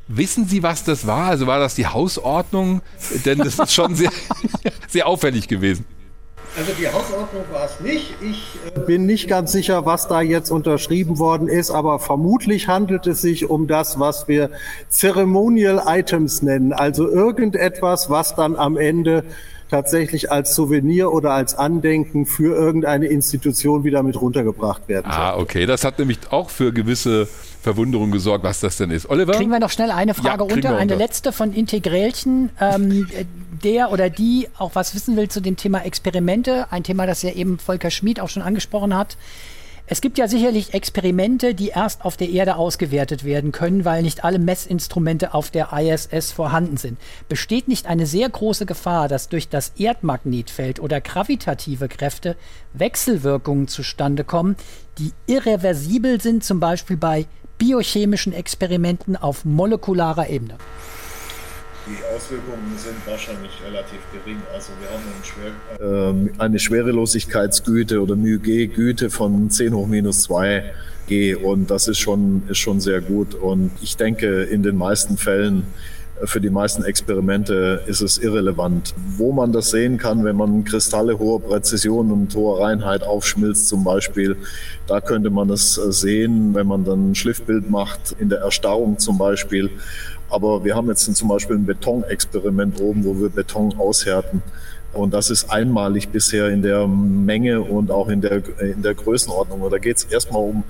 [0.08, 1.28] Wissen Sie, was das war?
[1.28, 2.82] Also war das die Hausordnung?
[3.26, 4.12] Denn das ist schon sehr,
[4.88, 5.86] sehr auffällig gewesen.
[6.58, 8.14] Also die Hausordnung war es nicht.
[8.22, 13.08] Ich äh, bin nicht ganz sicher, was da jetzt unterschrieben worden ist, aber vermutlich handelt
[13.08, 14.50] es sich um das, was wir
[14.90, 16.74] Ceremonial Items nennen.
[16.74, 19.24] Also irgendetwas, was dann am Ende
[19.72, 25.20] tatsächlich als Souvenir oder als Andenken für irgendeine Institution wieder mit runtergebracht werden soll.
[25.20, 25.66] Ah, okay.
[25.66, 27.28] Das hat nämlich auch für gewisse
[27.62, 29.10] Verwunderung gesorgt, was das denn ist.
[29.10, 29.32] Oliver?
[29.32, 30.96] Kriegen wir noch schnell eine Frage Ja, unter, eine unter.
[30.98, 32.50] letzte von Integrälchen.
[32.60, 33.08] Ähm,
[33.64, 37.32] der oder die auch was wissen will zu dem Thema Experimente, ein Thema, das ja
[37.32, 39.18] eben Volker Schmid auch schon angesprochen hat.
[39.92, 44.24] Es gibt ja sicherlich Experimente, die erst auf der Erde ausgewertet werden können, weil nicht
[44.24, 46.98] alle Messinstrumente auf der ISS vorhanden sind.
[47.28, 52.38] Besteht nicht eine sehr große Gefahr, dass durch das Erdmagnetfeld oder gravitative Kräfte
[52.72, 54.56] Wechselwirkungen zustande kommen,
[54.98, 57.26] die irreversibel sind, zum Beispiel bei
[57.58, 60.56] biochemischen Experimenten auf molekularer Ebene?
[61.88, 64.38] Die Auswirkungen sind wahrscheinlich relativ gering.
[64.54, 70.64] Also wir haben Schwer, ähm, eine Schwerelosigkeitsgüte oder μg-Güte von 10 hoch minus 2
[71.08, 73.34] G und das ist schon, ist schon sehr gut.
[73.34, 75.66] Und ich denke, in den meisten Fällen
[76.22, 78.94] äh, für die meisten Experimente ist es irrelevant.
[79.18, 83.84] Wo man das sehen kann, wenn man Kristalle hoher Präzision und hoher Reinheit aufschmilzt zum
[83.84, 84.38] Beispiel,
[84.86, 89.00] da könnte man es äh, sehen, wenn man dann ein Schliffbild macht, in der Erstarrung
[89.00, 89.72] zum Beispiel.
[90.32, 94.42] Aber wir haben jetzt zum Beispiel ein Betonexperiment oben, wo wir Beton aushärten.
[94.94, 99.62] Und das ist einmalig bisher in der Menge und auch in der, in der Größenordnung.
[99.62, 100.64] Und da geht es erstmal um,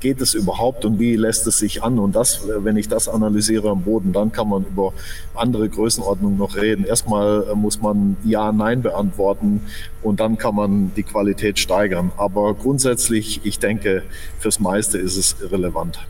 [0.00, 1.98] geht es überhaupt und wie lässt es sich an?
[1.98, 4.92] Und das, wenn ich das analysiere am Boden, dann kann man über
[5.34, 6.84] andere Größenordnungen noch reden.
[6.84, 9.62] Erstmal äh, muss man Ja, Nein beantworten
[10.02, 12.12] und dann kann man die Qualität steigern.
[12.16, 14.02] Aber grundsätzlich, ich denke,
[14.38, 16.00] fürs meiste ist es irrelevant.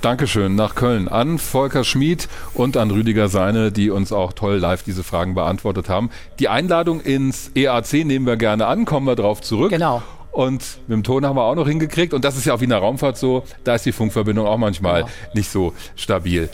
[0.00, 4.84] Dankeschön nach Köln an Volker Schmid und an Rüdiger Seine, die uns auch toll live
[4.84, 6.10] diese Fragen beantwortet haben.
[6.38, 9.70] Die Einladung ins EAC nehmen wir gerne an, kommen wir drauf zurück.
[9.70, 10.02] Genau.
[10.30, 12.14] Und mit dem Ton haben wir auch noch hingekriegt.
[12.14, 14.56] Und das ist ja auch wie in der Raumfahrt so, da ist die Funkverbindung auch
[14.58, 15.12] manchmal Genau.
[15.34, 16.48] nicht so stabil.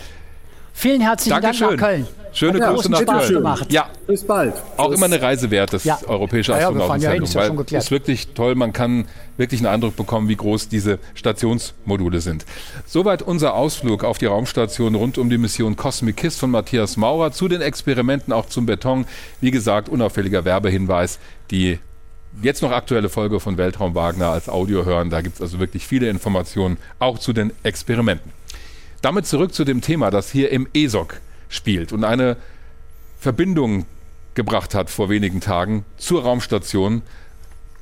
[0.72, 1.68] Vielen herzlichen Dankeschön.
[1.68, 2.06] Dank nach Köln.
[2.34, 3.34] Schöne Hat Grüße nach Spaß Köln.
[3.34, 3.72] gemacht.
[3.72, 4.54] Ja, Bis bald.
[4.76, 5.98] auch immer eine Reise wert, das Ja.
[6.06, 7.24] europäische Ja, ja, ja Astronautenzentrum.
[7.24, 9.06] ist ja weil es ist wirklich toll, man kann
[9.36, 12.44] wirklich einen Eindruck bekommen, wie groß diese Stationsmodule sind.
[12.86, 17.30] Soweit unser Ausflug auf die Raumstation rund um die Mission Cosmic Kiss von Matthias Maurer
[17.32, 19.06] zu den Experimenten auch zum Beton.
[19.40, 21.18] Wie gesagt, unauffälliger Werbehinweis,
[21.50, 21.78] die
[22.42, 25.08] jetzt noch aktuelle Folge von Weltraum Wagner als Audio hören.
[25.08, 28.32] Da gibt es also wirklich viele Informationen auch zu den Experimenten.
[29.02, 32.36] Damit zurück zu dem Thema, das hier im ESOC spielt und eine
[33.18, 33.86] Verbindung
[34.34, 37.02] gebracht hat vor wenigen Tagen zur Raumstation.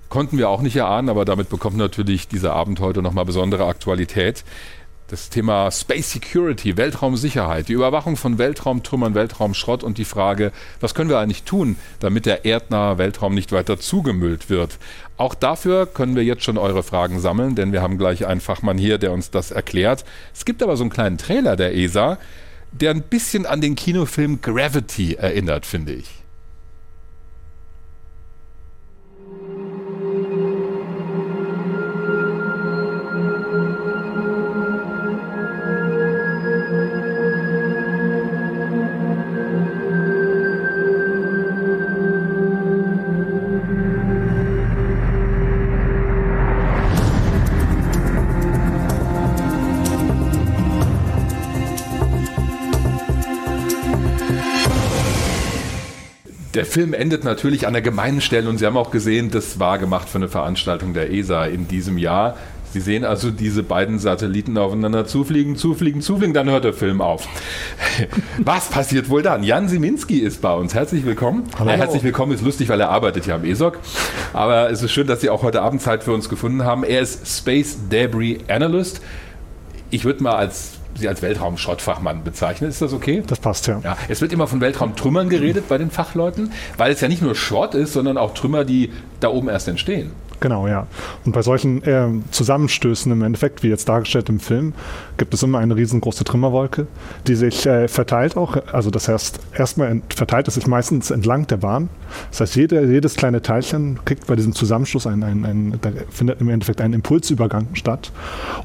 [0.08, 4.44] Konnten wir auch nicht erahnen, aber damit bekommt natürlich dieser Abend heute nochmal besondere Aktualität.
[5.08, 11.10] Das Thema Space Security, Weltraumsicherheit, die Überwachung von Weltraumtrümmern, Weltraumschrott und die Frage, was können
[11.10, 14.78] wir eigentlich tun, damit der erdnahe Weltraum nicht weiter zugemüllt wird.
[15.18, 18.78] Auch dafür können wir jetzt schon eure Fragen sammeln, denn wir haben gleich einen Fachmann
[18.78, 20.04] hier, der uns das erklärt.
[20.34, 22.18] Es gibt aber so einen kleinen Trailer der ESA,
[22.72, 26.21] der ein bisschen an den Kinofilm Gravity erinnert, finde ich.
[56.54, 59.78] Der Film endet natürlich an der gemeinen Stelle und Sie haben auch gesehen, das war
[59.78, 62.36] gemacht für eine Veranstaltung der ESA in diesem Jahr.
[62.74, 67.26] Sie sehen also diese beiden Satelliten aufeinander zufliegen, zufliegen, zufliegen, dann hört der Film auf.
[68.38, 69.44] Was passiert wohl dann?
[69.44, 70.74] Jan Siminski ist bei uns.
[70.74, 71.44] Herzlich willkommen.
[71.58, 71.70] Hallo.
[71.70, 73.78] Äh, herzlich willkommen ist lustig, weil er arbeitet ja am ESOC.
[74.34, 76.84] Aber es ist schön, dass Sie auch heute Abend Zeit für uns gefunden haben.
[76.84, 79.00] Er ist Space Debris Analyst.
[79.90, 82.70] Ich würde mal als Sie als Weltraumschrottfachmann bezeichnen.
[82.70, 83.22] Ist das okay?
[83.26, 83.80] Das passt, ja.
[83.82, 83.96] ja.
[84.08, 87.74] Es wird immer von Weltraumtrümmern geredet bei den Fachleuten, weil es ja nicht nur Schrott
[87.74, 90.12] ist, sondern auch Trümmer, die da oben erst entstehen.
[90.42, 90.88] Genau, ja.
[91.24, 94.74] Und bei solchen äh, Zusammenstößen im Endeffekt, wie jetzt dargestellt im Film,
[95.16, 96.88] gibt es immer eine riesengroße Trümmerwolke,
[97.28, 98.56] die sich äh, verteilt auch.
[98.72, 101.90] Also das heißt, erstmal verteilt es sich meistens entlang der Bahn.
[102.32, 106.40] Das heißt, jede, jedes kleine Teilchen kriegt bei diesem Zusammenstoß einen, einen, einen da findet
[106.40, 108.10] im Endeffekt ein Impulsübergang statt.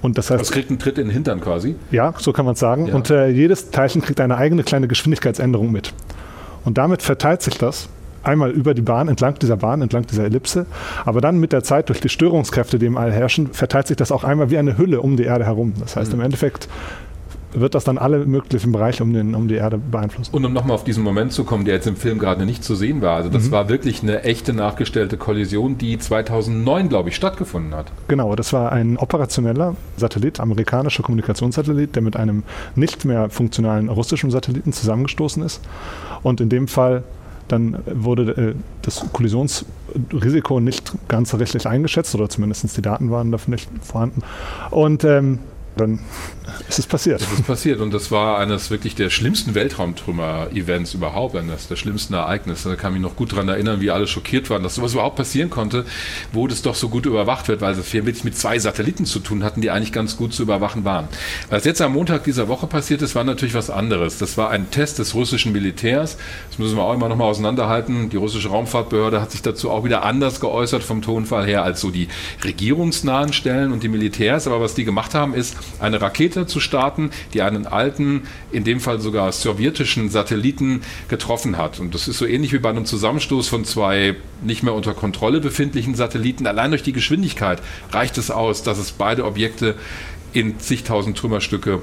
[0.01, 1.75] Und das heißt, das kriegt einen Tritt in den Hintern quasi.
[1.91, 2.87] Ja, so kann man es sagen.
[2.87, 2.95] Ja.
[2.95, 5.93] Und äh, jedes Teilchen kriegt eine eigene kleine Geschwindigkeitsänderung mit.
[6.65, 7.87] Und damit verteilt sich das
[8.23, 10.65] einmal über die Bahn, entlang dieser Bahn, entlang dieser Ellipse.
[11.05, 14.11] Aber dann mit der Zeit durch die Störungskräfte, die im All herrschen, verteilt sich das
[14.11, 15.73] auch einmal wie eine Hülle um die Erde herum.
[15.79, 16.19] Das heißt, mhm.
[16.19, 16.67] im Endeffekt
[17.53, 20.35] wird das dann alle möglichen Bereiche um, den, um die Erde beeinflussen.
[20.35, 22.75] Und um nochmal auf diesen Moment zu kommen, der jetzt im Film gerade nicht zu
[22.75, 23.15] sehen war.
[23.15, 23.51] Also das mhm.
[23.51, 27.91] war wirklich eine echte nachgestellte Kollision, die 2009, glaube ich, stattgefunden hat.
[28.07, 32.43] Genau, das war ein operationeller Satellit, amerikanischer Kommunikationssatellit, der mit einem
[32.75, 35.61] nicht mehr funktionalen russischen Satelliten zusammengestoßen ist.
[36.23, 37.03] Und in dem Fall
[37.47, 43.51] dann wurde äh, das Kollisionsrisiko nicht ganz richtig eingeschätzt oder zumindest die Daten waren dafür
[43.51, 44.21] nicht vorhanden.
[44.71, 45.39] Und ähm,
[45.77, 45.99] dann
[46.67, 47.21] ist es passiert.
[47.21, 52.13] Es ist passiert und das war eines wirklich der schlimmsten Weltraumtrümmer-Events überhaupt, eines der schlimmsten
[52.13, 52.69] Ereignisse.
[52.69, 55.15] Da kann ich mich noch gut daran erinnern, wie alle schockiert waren, dass sowas überhaupt
[55.15, 55.85] passieren konnte,
[56.33, 59.43] wo das doch so gut überwacht wird, weil wir wirklich mit zwei Satelliten zu tun
[59.43, 61.07] hatten, die eigentlich ganz gut zu überwachen waren.
[61.49, 64.17] Was jetzt am Montag dieser Woche passiert ist, war natürlich was anderes.
[64.17, 66.17] Das war ein Test des russischen Militärs.
[66.49, 68.09] Das müssen wir auch immer noch mal auseinanderhalten.
[68.09, 71.91] Die russische Raumfahrtbehörde hat sich dazu auch wieder anders geäußert vom Tonfall her als so
[71.91, 72.07] die
[72.43, 74.47] regierungsnahen Stellen und die Militärs.
[74.47, 78.79] Aber was die gemacht haben, ist, eine Rakete zu starten, die einen alten, in dem
[78.79, 81.79] Fall sogar sowjetischen Satelliten getroffen hat.
[81.79, 85.39] Und das ist so ähnlich wie bei einem Zusammenstoß von zwei nicht mehr unter Kontrolle
[85.39, 86.47] befindlichen Satelliten.
[86.47, 87.61] Allein durch die Geschwindigkeit
[87.91, 89.75] reicht es aus, dass es beide Objekte
[90.33, 91.81] in zigtausend Trümmerstücke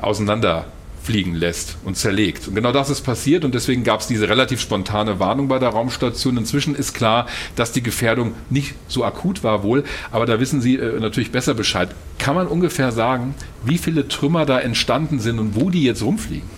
[0.00, 0.66] auseinander
[1.04, 2.48] fliegen lässt und zerlegt.
[2.48, 5.68] Und genau das ist passiert und deswegen gab es diese relativ spontane Warnung bei der
[5.68, 6.38] Raumstation.
[6.38, 7.26] Inzwischen ist klar,
[7.56, 11.54] dass die Gefährdung nicht so akut war wohl, aber da wissen Sie äh, natürlich besser
[11.54, 11.90] Bescheid.
[12.18, 13.34] Kann man ungefähr sagen,
[13.64, 16.48] wie viele Trümmer da entstanden sind und wo die jetzt rumfliegen?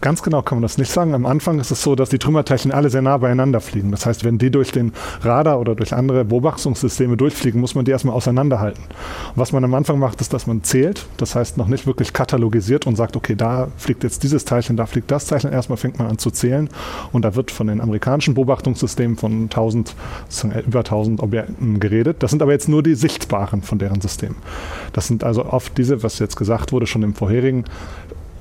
[0.00, 1.14] Ganz genau kann man das nicht sagen.
[1.14, 3.90] Am Anfang ist es so, dass die Trümmerteilchen alle sehr nah beieinander fliegen.
[3.90, 4.92] Das heißt, wenn die durch den
[5.22, 8.82] Radar oder durch andere Beobachtungssysteme durchfliegen, muss man die erstmal auseinanderhalten.
[8.82, 11.06] Und was man am Anfang macht, ist, dass man zählt.
[11.16, 14.86] Das heißt, noch nicht wirklich katalogisiert und sagt, okay, da fliegt jetzt dieses Teilchen, da
[14.86, 15.52] fliegt das Teilchen.
[15.52, 16.68] Erstmal fängt man an zu zählen
[17.12, 19.94] und da wird von den amerikanischen Beobachtungssystemen von 1000,
[20.66, 22.22] über 1000 Objekten geredet.
[22.22, 24.36] Das sind aber jetzt nur die sichtbaren von deren System.
[24.92, 27.64] Das sind also oft diese, was jetzt gesagt wurde, schon im vorherigen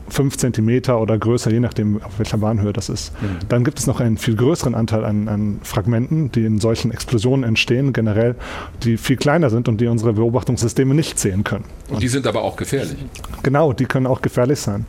[0.08, 3.12] fünf Zentimeter oder größer, je nachdem, auf welcher Bahnhöhe das ist.
[3.22, 3.48] Mhm.
[3.50, 7.44] Dann gibt es noch einen viel größeren Anteil an, an, Fragmenten, die in solchen Explosionen
[7.44, 8.36] entstehen, generell,
[8.84, 11.66] die viel kleiner sind und die unsere Beobachtungssysteme nicht sehen können.
[11.90, 12.98] Und die sind aber auch gefährlich.
[13.44, 14.86] Genau, die können auch gefährlich sein.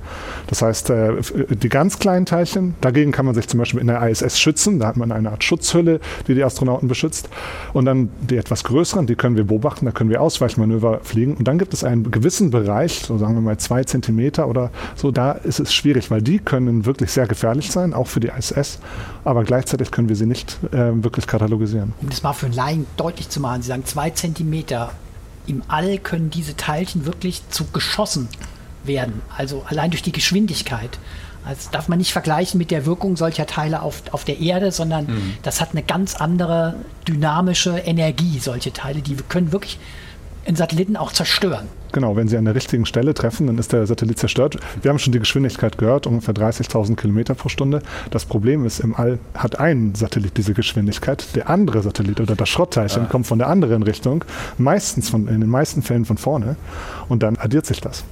[0.46, 1.12] Das heißt, äh,
[1.50, 4.78] die ganz kleinen Teilchen, dagegen kann man sich zum Beispiel in der ISS schützen.
[4.78, 7.28] Da hat man eine Art Schutzhülle, die die Astronauten beschützt.
[7.72, 11.34] Und dann die etwas größeren, die können wir beobachten, da können wir Ausweichmanöver fliegen.
[11.34, 15.10] Und dann gibt es einen gewissen Bereich, so sagen wir mal zwei Zentimeter oder so,
[15.16, 18.78] da ist es schwierig, weil die können wirklich sehr gefährlich sein, auch für die ISS,
[19.24, 21.94] aber gleichzeitig können wir sie nicht äh, wirklich katalogisieren.
[22.02, 24.92] Um das mal für einen Laien deutlich zu machen, Sie sagen zwei Zentimeter
[25.46, 28.28] im All können diese Teilchen wirklich zu Geschossen
[28.84, 30.98] werden, also allein durch die Geschwindigkeit.
[31.48, 35.06] Das darf man nicht vergleichen mit der Wirkung solcher Teile auf, auf der Erde, sondern
[35.06, 35.34] mhm.
[35.42, 36.74] das hat eine ganz andere
[37.06, 39.00] dynamische Energie, solche Teile.
[39.00, 39.78] Die können wirklich
[40.44, 41.68] einen Satelliten auch zerstören.
[41.96, 44.58] Genau, wenn sie an der richtigen Stelle treffen, dann ist der Satellit zerstört.
[44.82, 47.80] Wir haben schon die Geschwindigkeit gehört, ungefähr 30.000 Kilometer pro Stunde.
[48.10, 51.34] Das Problem ist, im All hat ein Satellit diese Geschwindigkeit.
[51.34, 53.06] Der andere Satellit oder das Schrottteilchen ah.
[53.06, 54.26] kommt von der anderen Richtung,
[54.58, 56.56] meistens von, in den meisten Fällen von vorne.
[57.08, 58.04] Und dann addiert sich das.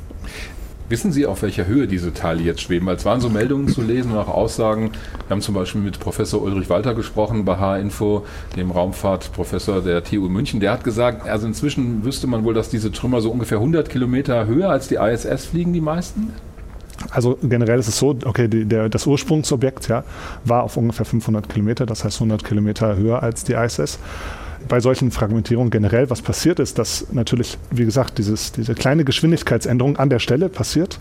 [0.90, 2.86] Wissen Sie, auf welcher Höhe diese Teile jetzt schweben?
[2.86, 4.90] Weil es waren so Meldungen zu lesen und auch Aussagen.
[5.27, 10.28] Wir haben zum Beispiel mit Professor Ulrich Walter gesprochen bei H-Info, dem Raumfahrtprofessor der TU
[10.28, 10.61] München.
[10.61, 14.47] Der hat gesagt, also inzwischen wüsste man wohl, dass diese Trümmer so ungefähr 100 Kilometer
[14.47, 16.35] höher als die ISS fliegen, die meisten.
[17.11, 20.05] Also generell ist es so, okay, die, der, das Ursprungsobjekt ja,
[20.44, 23.98] war auf ungefähr 500 Kilometer, das heißt 100 Kilometer höher als die ISS
[24.69, 29.97] bei solchen Fragmentierungen generell, was passiert ist, dass natürlich, wie gesagt, dieses, diese kleine Geschwindigkeitsänderung
[29.97, 30.99] an der Stelle passiert.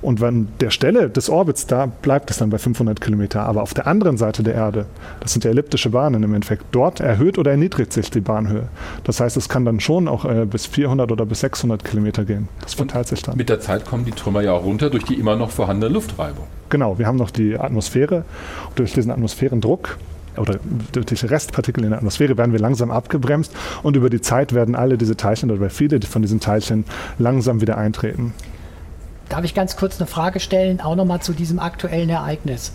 [0.00, 3.44] Und wenn der Stelle des Orbits, da bleibt es dann bei 500 Kilometer.
[3.44, 4.86] Aber auf der anderen Seite der Erde,
[5.20, 8.68] das sind ja elliptische Bahnen im Endeffekt, dort erhöht oder erniedrigt sich die Bahnhöhe.
[9.04, 12.48] Das heißt, es kann dann schon auch äh, bis 400 oder bis 600 Kilometer gehen.
[12.62, 13.36] Das verteilt sich dann.
[13.36, 16.46] Mit der Zeit kommen die Trümmer ja auch runter durch die immer noch vorhandene Luftreibung.
[16.68, 18.24] Genau, wir haben noch die Atmosphäre.
[18.74, 19.98] Durch diesen Atmosphärendruck
[20.36, 20.58] oder
[20.92, 23.52] durch die Restpartikel in der Atmosphäre werden wir langsam abgebremst
[23.82, 26.84] und über die Zeit werden alle diese Teilchen oder viele von diesen Teilchen
[27.18, 28.34] langsam wieder eintreten.
[29.28, 32.72] Darf ich ganz kurz eine Frage stellen, auch nochmal zu diesem aktuellen Ereignis?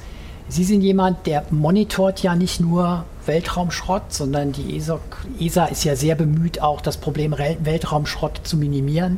[0.49, 4.99] Sie sind jemand, der monitort ja nicht nur Weltraumschrott, sondern die ESA,
[5.39, 9.17] ESA ist ja sehr bemüht, auch das Problem Weltraumschrott zu minimieren,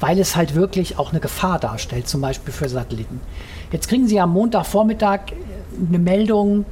[0.00, 3.20] weil es halt wirklich auch eine Gefahr darstellt, zum Beispiel für Satelliten.
[3.70, 5.20] Jetzt kriegen Sie am Montagvormittag
[5.88, 6.64] eine Meldung,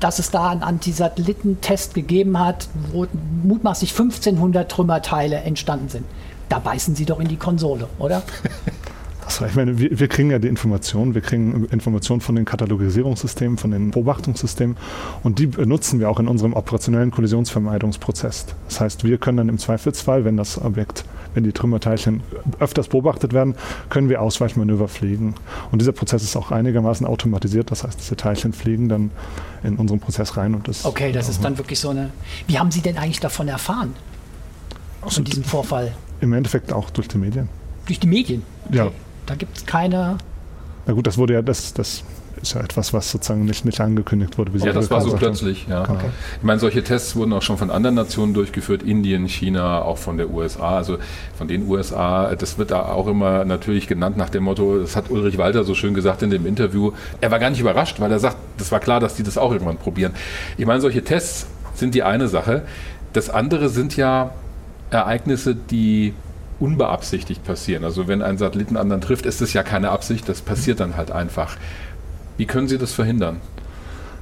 [0.00, 3.06] dass es da einen Antisatellitentest gegeben hat, wo
[3.44, 6.04] mutmaßlich 1500 Trümmerteile entstanden sind.
[6.48, 8.22] Da beißen Sie doch in die Konsole, oder?
[9.30, 13.58] Also ich meine, wir, wir, kriegen ja die Informationen, wir kriegen Informationen von den Katalogisierungssystemen,
[13.58, 14.76] von den Beobachtungssystemen
[15.22, 18.46] und die nutzen wir auch in unserem operationellen Kollisionsvermeidungsprozess.
[18.66, 21.04] Das heißt, wir können dann im Zweifelsfall, wenn das Objekt
[21.34, 22.22] wenn die Trümmerteilchen
[22.58, 23.54] öfters beobachtet werden,
[23.88, 25.34] können wir Ausweichmanöver fliegen.
[25.70, 27.70] Und dieser Prozess ist auch einigermaßen automatisiert.
[27.70, 29.10] Das heißt, diese Teilchen fliegen dann
[29.62, 30.84] in unseren Prozess rein und das.
[30.84, 32.10] Okay, das ist dann wirklich so eine.
[32.46, 33.94] Wie haben Sie denn eigentlich davon erfahren?
[35.06, 35.94] Von diesem Vorfall?
[36.20, 37.48] Im Endeffekt auch durch die Medien.
[37.86, 38.42] Durch die Medien?
[38.66, 38.76] Okay.
[38.76, 38.90] Ja.
[39.30, 40.18] Da gibt es keine.
[40.86, 42.02] Na gut, das wurde ja, das, das
[42.42, 44.50] ist ja etwas, was sozusagen nicht, nicht angekündigt wurde.
[44.58, 45.82] ja, das war so plötzlich, ja.
[45.82, 46.10] Okay.
[46.38, 50.16] Ich meine, solche Tests wurden auch schon von anderen Nationen durchgeführt, Indien, China, auch von
[50.16, 50.98] der USA, also
[51.38, 52.34] von den USA.
[52.34, 55.76] Das wird da auch immer natürlich genannt nach dem Motto, das hat Ulrich Walter so
[55.76, 56.90] schön gesagt in dem Interview.
[57.20, 59.52] Er war gar nicht überrascht, weil er sagt, das war klar, dass die das auch
[59.52, 60.12] irgendwann probieren.
[60.58, 62.62] Ich meine, solche Tests sind die eine Sache.
[63.12, 64.32] Das andere sind ja
[64.90, 66.14] Ereignisse, die
[66.60, 67.84] unbeabsichtigt passieren.
[67.84, 71.10] Also wenn ein Satelliten anderen trifft, ist es ja keine Absicht, das passiert dann halt
[71.10, 71.56] einfach.
[72.36, 73.40] Wie können Sie das verhindern?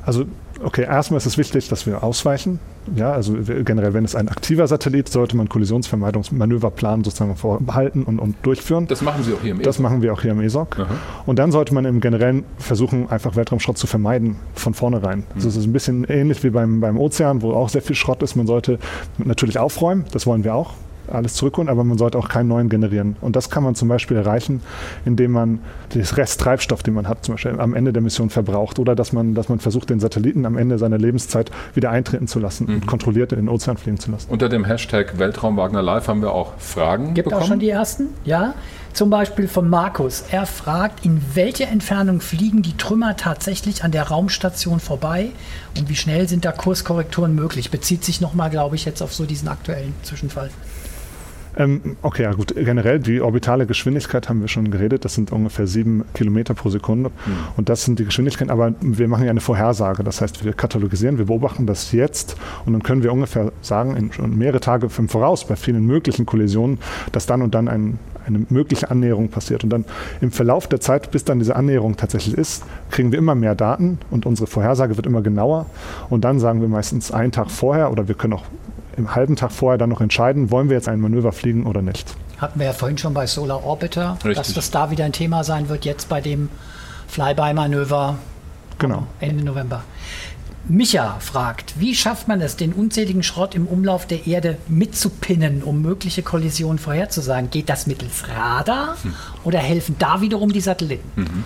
[0.04, 0.24] Also,
[0.62, 2.60] okay, erstmal ist es wichtig, dass wir ausweichen.
[2.96, 8.34] Ja, also generell, wenn es ein aktiver Satellit, sollte man Kollisionsvermeidungsmanöverplan sozusagen vorhalten und, und
[8.42, 8.86] durchführen.
[8.86, 9.64] Das machen Sie auch hier im ESOC?
[9.64, 10.78] Das machen wir auch hier im ESOC.
[10.78, 10.86] Aha.
[11.26, 15.18] Und dann sollte man im Generellen versuchen, einfach Weltraumschrott zu vermeiden, von vornherein.
[15.18, 15.24] Mhm.
[15.34, 18.22] Also es ist ein bisschen ähnlich wie beim, beim Ozean, wo auch sehr viel Schrott
[18.22, 18.34] ist.
[18.34, 18.78] Man sollte
[19.18, 20.72] natürlich aufräumen, das wollen wir auch
[21.10, 23.16] alles zurückholen, aber man sollte auch keinen neuen generieren.
[23.20, 24.60] Und das kann man zum Beispiel erreichen,
[25.04, 25.60] indem man
[25.94, 29.34] das Resttreibstoff, den man hat, zum Beispiel am Ende der Mission verbraucht oder dass man,
[29.34, 32.74] dass man versucht, den Satelliten am Ende seiner Lebenszeit wieder eintreten zu lassen mhm.
[32.74, 34.30] und kontrolliert in den Ozean fliegen zu lassen.
[34.30, 37.42] Unter dem Hashtag Weltraum Wagner Live haben wir auch Fragen Gibt bekommen.
[37.42, 38.54] auch schon die ersten, ja.
[38.92, 40.24] Zum Beispiel von Markus.
[40.30, 45.30] Er fragt, in welcher Entfernung fliegen die Trümmer tatsächlich an der Raumstation vorbei
[45.78, 47.70] und wie schnell sind da Kurskorrekturen möglich?
[47.70, 50.50] Bezieht sich nochmal, glaube ich, jetzt auf so diesen aktuellen Zwischenfall.
[51.56, 52.54] Ähm, okay, ja gut.
[52.54, 55.04] Generell die orbitale Geschwindigkeit haben wir schon geredet.
[55.04, 57.10] Das sind ungefähr sieben Kilometer pro Sekunde.
[57.10, 57.32] Mhm.
[57.56, 58.50] Und das sind die Geschwindigkeiten.
[58.50, 60.04] Aber wir machen ja eine Vorhersage.
[60.04, 64.12] Das heißt, wir katalogisieren, wir beobachten das jetzt und dann können wir ungefähr sagen, in,
[64.12, 66.78] schon mehrere Tage im Voraus bei vielen möglichen Kollisionen,
[67.12, 69.64] dass dann und dann ein, eine mögliche Annäherung passiert.
[69.64, 69.84] Und dann
[70.20, 73.98] im Verlauf der Zeit, bis dann diese Annäherung tatsächlich ist, kriegen wir immer mehr Daten
[74.10, 75.66] und unsere Vorhersage wird immer genauer.
[76.10, 78.44] Und dann sagen wir meistens einen Tag vorher oder wir können auch
[78.98, 82.14] im halben Tag vorher dann noch entscheiden, wollen wir jetzt ein Manöver fliegen oder nicht.
[82.38, 84.36] Hatten wir ja vorhin schon bei Solar Orbiter, Richtig.
[84.36, 86.50] dass das da wieder ein Thema sein wird, jetzt bei dem
[87.08, 88.16] Flyby-Manöver
[88.78, 89.06] Genau.
[89.20, 89.82] Ende November.
[90.68, 95.80] Micha fragt, wie schafft man es, den unzähligen Schrott im Umlauf der Erde mitzupinnen, um
[95.80, 97.50] mögliche Kollisionen vorherzusagen?
[97.50, 98.96] Geht das mittels Radar
[99.44, 101.44] oder helfen da wiederum die Satelliten?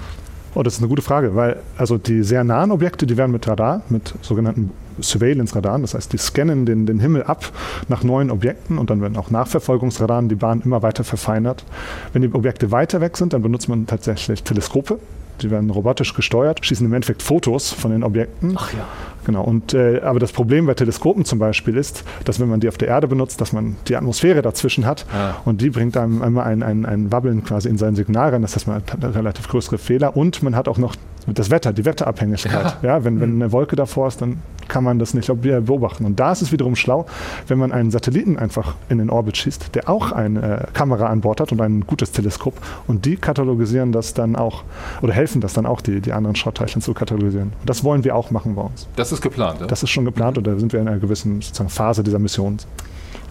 [0.54, 3.46] Oh, das ist eine gute Frage, weil also die sehr nahen Objekte, die werden mit
[3.46, 4.72] Radar, mit sogenannten
[5.02, 7.50] Surveillance-Radaren, das heißt, die scannen den, den Himmel ab
[7.88, 11.64] nach neuen Objekten und dann werden auch Nachverfolgungsradaren die Bahn immer weiter verfeinert.
[12.12, 14.98] Wenn die Objekte weiter weg sind, dann benutzt man tatsächlich Teleskope.
[15.40, 18.54] Die werden robotisch gesteuert, schießen im Endeffekt Fotos von den Objekten.
[18.56, 18.86] Ach ja.
[19.24, 19.42] Genau.
[19.44, 22.78] Und, äh, aber das Problem bei Teleskopen zum Beispiel ist, dass wenn man die auf
[22.78, 25.34] der Erde benutzt, dass man die Atmosphäre dazwischen hat Ah.
[25.44, 28.42] und die bringt einem einmal ein, ein, ein Wabbeln quasi in sein Signal rein.
[28.42, 30.96] Das heißt, man hat relativ größere Fehler und man hat auch noch
[31.26, 32.78] das Wetter, die Wetterabhängigkeit.
[32.82, 33.04] Ja.
[33.04, 36.04] wenn, wenn eine Wolke davor ist, dann kann man das nicht ob- beobachten.
[36.04, 37.06] Und da ist es wiederum schlau,
[37.46, 41.20] wenn man einen Satelliten einfach in den Orbit schießt, der auch eine äh, Kamera an
[41.20, 42.54] Bord hat und ein gutes Teleskop
[42.88, 44.64] und die katalogisieren das dann auch
[45.00, 47.52] oder helfen das dann auch, die, die anderen Schrottteilchen zu katalogisieren.
[47.60, 48.88] Und das wollen wir auch machen bei uns.
[48.96, 49.60] Das ist geplant.
[49.60, 49.66] Ja?
[49.66, 52.58] Das ist schon geplant und da sind wir in einer gewissen sozusagen Phase dieser Mission.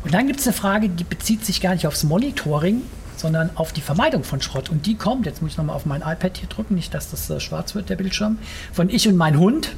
[0.03, 2.81] Und dann gibt es eine Frage, die bezieht sich gar nicht aufs Monitoring,
[3.21, 4.69] sondern auf die Vermeidung von Schrott.
[4.69, 7.29] Und die kommt, jetzt muss ich nochmal auf mein iPad hier drücken, nicht, dass das
[7.29, 8.39] äh, schwarz wird, der Bildschirm,
[8.73, 9.69] von Ich und mein Hund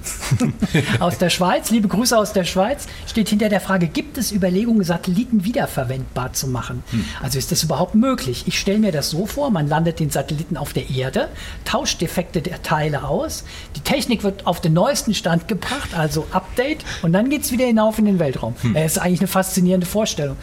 [0.99, 1.69] aus der Schweiz.
[1.69, 2.87] Liebe Grüße aus der Schweiz.
[3.07, 6.83] Steht hinter der Frage, gibt es Überlegungen, Satelliten wiederverwendbar zu machen?
[7.21, 8.43] Also ist das überhaupt möglich?
[8.47, 11.29] Ich stelle mir das so vor, man landet den Satelliten auf der Erde,
[11.65, 13.43] tauscht Defekte der Teile aus,
[13.75, 17.65] die Technik wird auf den neuesten Stand gebracht, also Update, und dann geht es wieder
[17.65, 18.55] hinauf in den Weltraum.
[18.73, 20.37] Das ist eigentlich eine faszinierende Vorstellung.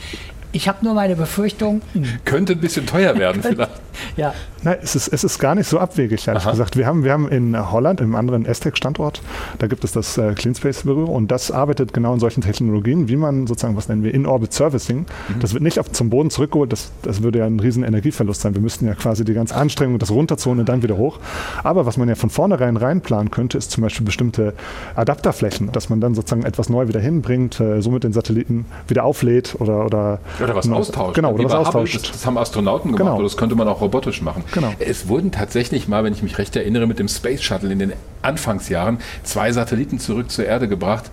[0.52, 1.81] Ich habe nur meine Befürchtung,
[2.24, 3.70] Könnte ein bisschen teuer werden vielleicht.
[4.16, 6.50] ja, Nein, es ist, es ist gar nicht so abwegig, ehrlich Aha.
[6.50, 6.76] gesagt.
[6.76, 9.22] Wir haben, wir haben in Holland, im anderen Estec-Standort,
[9.58, 13.08] da gibt es das äh, Clean Space Büro und das arbeitet genau in solchen Technologien,
[13.08, 15.06] wie man sozusagen, was nennen wir In-Orbit Servicing.
[15.40, 18.54] Das wird nicht auf, zum Boden zurückgeholt, das, das würde ja ein riesen Energieverlust sein.
[18.54, 21.18] Wir müssten ja quasi die ganze Anstrengung, das runterzuholen und dann wieder hoch.
[21.64, 24.54] Aber was man ja von vornherein reinplanen könnte, ist zum Beispiel bestimmte
[24.94, 29.56] Adapterflächen, dass man dann sozusagen etwas neu wieder hinbringt, äh, somit den Satelliten wieder auflädt
[29.58, 31.14] oder oder, Oder was genau, austauscht.
[31.14, 31.94] Genau, oder was Hubble, austauscht.
[32.02, 33.14] Das, das haben Astronauten gemacht, Genau.
[33.14, 34.44] oder das könnte man auch robotisch machen.
[34.52, 34.74] Genau.
[34.78, 37.93] Es wurden tatsächlich mal, wenn ich mich recht erinnere, mit dem Space Shuttle in den
[38.22, 41.10] Anfangsjahren zwei Satelliten zurück zur Erde gebracht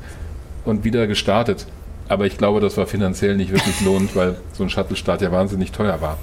[0.66, 1.66] und wieder gestartet.
[2.10, 5.72] Aber ich glaube, das war finanziell nicht wirklich lohnend, weil so ein Shuttle-Start ja wahnsinnig
[5.72, 6.18] teuer war.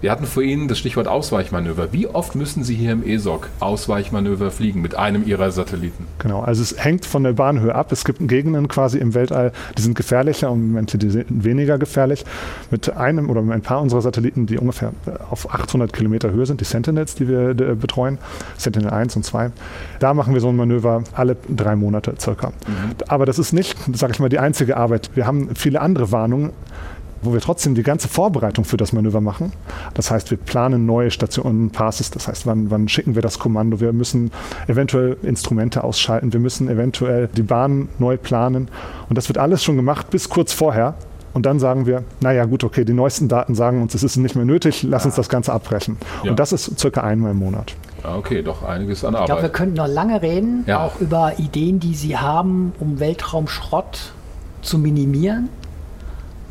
[0.00, 1.92] Wir hatten vor Ihnen das Stichwort Ausweichmanöver.
[1.92, 6.06] Wie oft müssen Sie hier im ESOC Ausweichmanöver fliegen mit einem Ihrer Satelliten?
[6.20, 7.90] Genau, also es hängt von der Bahnhöhe ab.
[7.90, 12.24] Es gibt Gegenden quasi im Weltall, die sind gefährlicher und manche, die sind weniger gefährlich.
[12.70, 16.46] Mit einem oder mit ein paar unserer Satelliten, die ungefähr äh, auf 800 Kilometer Höhe
[16.46, 18.18] sind, die Sentinels, die wir äh, betreuen,
[18.56, 19.50] Sentinel 1 und 2,
[19.98, 22.52] da machen wir so ein Manöver alle drei Monate circa.
[23.08, 25.10] Aber das ist nicht, sag ich mal, die einzige Arbeit.
[25.14, 26.52] Wir haben viele andere Warnungen,
[27.22, 29.52] wo wir trotzdem die ganze Vorbereitung für das Manöver machen.
[29.94, 33.80] Das heißt, wir planen neue Stationen, Passes, das heißt, wann, wann schicken wir das Kommando,
[33.80, 34.30] wir müssen
[34.66, 38.68] eventuell Instrumente ausschalten, wir müssen eventuell die Bahn neu planen
[39.08, 40.94] und das wird alles schon gemacht bis kurz vorher.
[41.34, 44.34] Und dann sagen wir, naja gut, okay, die neuesten Daten sagen uns, es ist nicht
[44.34, 45.96] mehr nötig, lass uns das Ganze abbrechen.
[46.24, 46.30] Ja.
[46.30, 47.74] Und das ist circa einmal im Monat.
[48.02, 49.52] Okay, doch einiges an Ich glaube, wir Arbeit.
[49.52, 50.82] könnten noch lange reden, Ja.
[50.84, 54.12] auch über Ideen, die Sie haben, um Weltraumschrott
[54.62, 55.48] zu minimieren.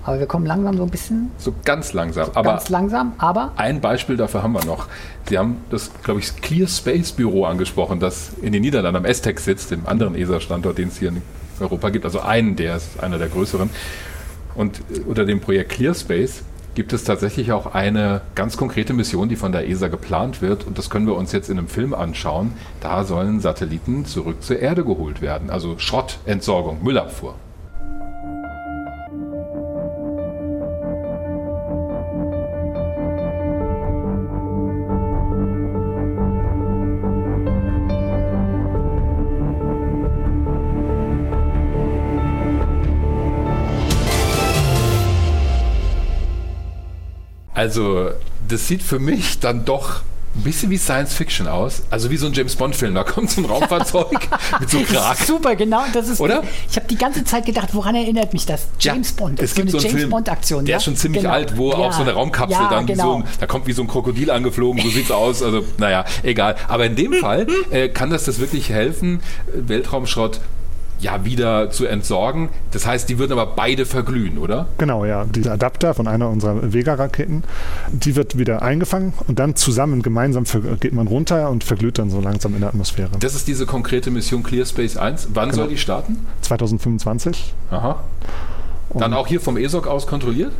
[0.08, 2.30] Aber wir kommen langsam so ein bisschen, So ganz langsam.
[2.34, 4.88] Aber ganz langsam, aber Ein Beispiel dafür haben wir noch.
[5.28, 9.38] Sie haben das, glaube ich, Clear Space Büro angesprochen, das in den Niederlanden am ESTEC
[9.38, 11.22] sitzt, dem anderen ESA-Standort, den es hier in
[11.60, 12.06] Europa gibt.
[12.06, 13.70] Also einen, der ist einer der größeren.
[14.56, 16.42] Und äh, unter dem Projekt Clear Space
[16.74, 20.66] gibt es tatsächlich auch eine ganz konkrete Mission, die von der ESA geplant wird.
[20.66, 22.54] Und das können wir uns jetzt in einem Film anschauen.
[22.80, 25.50] Da sollen Satelliten zurück zur Erde geholt werden.
[25.50, 27.36] Also Schrottentsorgung, Müllabfuhr.
[47.58, 48.12] Also,
[48.48, 50.02] das sieht für mich dann doch
[50.36, 51.82] ein bisschen wie Science Fiction aus.
[51.90, 52.94] Also wie so ein James Bond-Film.
[52.94, 54.12] Da kommt so ein Raumfahrzeug
[54.60, 55.26] mit so Kraken.
[55.26, 55.82] super, genau.
[55.92, 56.44] Das ist, Oder?
[56.70, 58.68] Ich habe die ganze Zeit gedacht, woran erinnert mich das?
[58.80, 59.42] James Bond.
[59.42, 60.66] Es gibt so, einen James Film, Bond-Aktion.
[60.66, 60.78] der ja?
[60.78, 61.34] ist schon ziemlich Genau.
[61.34, 61.78] alt, wo ja.
[61.78, 63.04] auch so eine Raumkapsel ja, dann genau.
[63.04, 65.42] so ein, da kommt wie so ein Krokodil angeflogen, so sieht's aus.
[65.42, 66.56] Also naja, egal.
[66.68, 70.40] Aber in dem Fall äh, kann das das wirklich helfen, äh, Weltraumschrott
[71.00, 72.50] ja wieder zu entsorgen.
[72.72, 74.68] Das heißt, die würden aber beide verglühen, oder?
[74.78, 75.26] Genau, ja.
[75.26, 77.44] Dieser Adapter von einer unserer Vega-Raketen,
[77.92, 80.46] die wird wieder eingefangen und dann zusammen, gemeinsam
[80.80, 83.12] geht man runter und verglüht dann so langsam in der Atmosphäre.
[83.20, 85.30] Das ist diese konkrete Mission Clear Space 1.
[85.34, 85.64] Wann genau.
[85.64, 86.26] soll die starten?
[86.42, 87.54] 2025.
[87.72, 88.04] Aha.
[88.96, 90.54] Dann auch hier vom ESOC aus kontrolliert?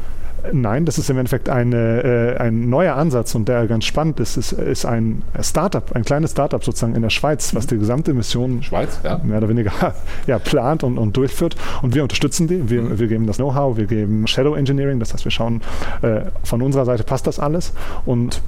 [0.54, 4.38] Nein, das ist im Endeffekt eine, äh, ein neuer Ansatz und der ganz spannend ist.
[4.38, 8.64] Es ist ein Startup, ein kleines Startup sozusagen in der Schweiz, was die gesamte Mission
[8.64, 9.20] Schweiz, ja.
[9.24, 9.72] mehr oder weniger
[10.28, 11.56] ja, plant und, und durchführt.
[11.82, 12.70] Und wir unterstützen die.
[12.70, 13.00] Wir, mhm.
[13.00, 15.62] wir geben das Know-how, wir geben Shadow Engineering, das heißt, wir schauen,
[16.02, 17.74] äh, von unserer Seite passt das alles
[18.06, 18.42] und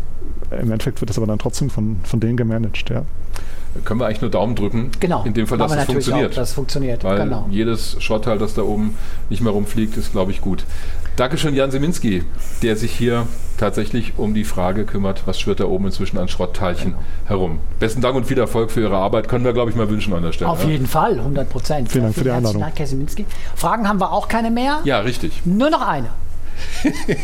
[0.51, 2.89] im Endeffekt wird das aber dann trotzdem von, von denen gemanagt.
[2.89, 3.03] Ja
[3.85, 4.91] können wir eigentlich nur Daumen drücken.
[4.99, 5.23] Genau.
[5.23, 6.31] In dem Fall, dass es funktioniert.
[6.31, 7.03] Auch, das funktioniert.
[7.03, 7.47] Weil genau.
[7.51, 8.97] jedes Schrottteil, das da oben
[9.29, 10.65] nicht mehr rumfliegt, ist, glaube ich, gut.
[11.19, 12.23] Dankeschön, Jan Seminski,
[12.63, 13.27] der sich hier
[13.57, 17.03] tatsächlich um die Frage kümmert, was schwirrt da oben inzwischen an Schrottteilchen genau.
[17.25, 17.59] herum.
[17.77, 19.27] Besten Dank und viel Erfolg für Ihre Arbeit.
[19.27, 20.49] Können wir, glaube ich, mal wünschen an der Stelle.
[20.49, 20.69] Auf ja?
[20.69, 21.91] jeden Fall, 100 Prozent.
[21.91, 22.61] Vielen Dank für die Einladung.
[22.61, 23.25] Dank, Herr Seminski.
[23.53, 24.79] Fragen haben wir auch keine mehr.
[24.85, 25.41] Ja, richtig.
[25.43, 26.07] Nur noch eine.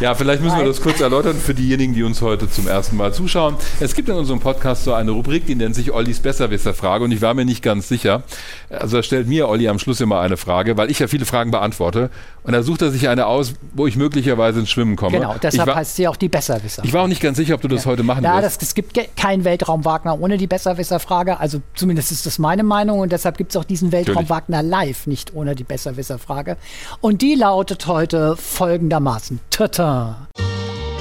[0.00, 3.14] Ja, vielleicht müssen wir das kurz erläutern für diejenigen, die uns heute zum ersten Mal
[3.14, 3.54] zuschauen.
[3.78, 7.22] Es gibt in unserem Podcast so eine Rubrik, die nennt sich Ollis Besserwisser-Frage und ich
[7.22, 8.24] war mir nicht ganz sicher.
[8.70, 11.52] Also er stellt mir Olli am Schluss immer eine Frage, weil ich ja viele Fragen
[11.52, 12.10] beantworte
[12.42, 15.18] und da sucht er sich eine aus, wo ich möglicherweise ins Schwimmen komme.
[15.18, 16.84] Genau, deshalb war, heißt sie auch die Besserwisser.
[16.84, 17.90] Ich war auch nicht ganz sicher, ob du das ja.
[17.92, 18.60] heute machen ja, wirst.
[18.60, 21.38] Ja, es gibt keinen Weltraum Wagner ohne die Besserwisser-Frage.
[21.38, 25.06] Also zumindest ist das meine Meinung und deshalb gibt es auch diesen Weltraum Wagner live
[25.06, 26.56] nicht ohne die Besserwisser-Frage.
[27.00, 29.38] Und die lautet heute folgendermaßen.
[29.84, 30.28] Tata.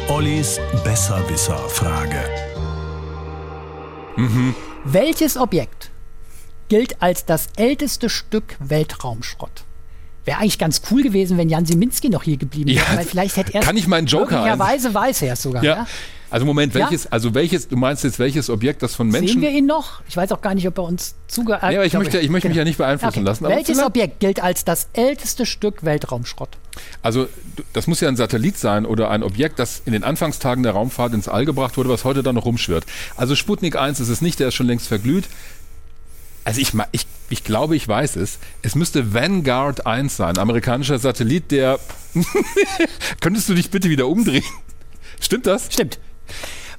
[0.10, 2.20] Ollis Besserwisser-Frage.
[4.18, 4.54] Mhm.
[4.84, 5.90] Welches Objekt
[6.68, 9.64] gilt als das älteste Stück Weltraumschrott?
[10.26, 13.38] Wäre eigentlich ganz cool gewesen, wenn Jan Siminski noch hier geblieben wäre, ja, weil vielleicht
[13.38, 15.64] hätte er Kann ich meinen Joker Möglicherweise weiß er es sogar.
[15.64, 15.76] Ja.
[15.76, 15.88] ja.
[16.34, 17.12] Also Moment, welches, ja?
[17.12, 19.34] also welches, du meinst jetzt welches Objekt, das von Menschen.
[19.34, 20.02] Sehen wir ihn noch?
[20.10, 21.72] Ich weiß auch gar nicht, ob er uns zugehört hat.
[21.72, 23.26] Ja, ich, möchte, ich möchte mich ja nicht beeinflussen okay.
[23.28, 23.44] lassen.
[23.44, 26.58] welches Objekt gilt als das älteste Stück Weltraumschrott?
[27.04, 27.28] Also
[27.74, 31.14] das muss ja ein Satellit sein oder ein Objekt, das in den Anfangstagen der Raumfahrt
[31.14, 32.86] ins All gebracht wurde, was heute dann noch rumschwirrt.
[33.16, 35.26] Also Sputnik 1 ist es nicht, der ist schon längst verglüht.
[36.46, 38.40] Also ich, ich, ich glaube, ich weiß es.
[38.64, 41.80] Es müsste Vanguard 1 sein, amerikanischer Satellit, der...
[43.22, 44.44] Könntest du dich bitte wieder umdrehen?
[45.20, 45.68] Stimmt das?
[45.72, 46.00] Stimmt.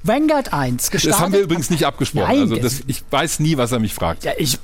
[0.03, 1.15] Vanguard 1 gestartet.
[1.15, 2.27] Das haben wir übrigens nicht abgesprochen.
[2.27, 4.23] Nein, also das, ich weiß nie, was er mich fragt.
[4.23, 4.59] Ja, ich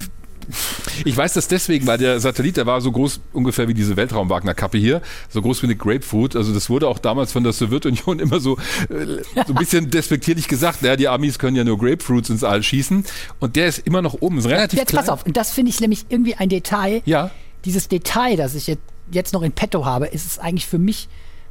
[1.05, 4.77] ich weiß das deswegen, weil der Satellit, der war so groß ungefähr wie diese Weltraumwagner-Kappe
[4.77, 6.35] hier, so groß wie eine Grapefruit.
[6.35, 8.57] Also das wurde auch damals von der Sowjetunion immer so,
[8.89, 10.81] äh, so ein bisschen despektierlich gesagt.
[10.81, 13.05] Ja, die Amis können ja nur Grapefruits ins All schießen.
[13.39, 15.05] Und der ist immer noch oben, ist relativ Jetzt klein.
[15.05, 17.01] pass auf, und das finde ich nämlich irgendwie ein Detail.
[17.05, 17.31] Ja.
[17.65, 18.75] Dieses Detail, das ich
[19.11, 21.07] jetzt noch in petto habe, ist es eigentlich für mich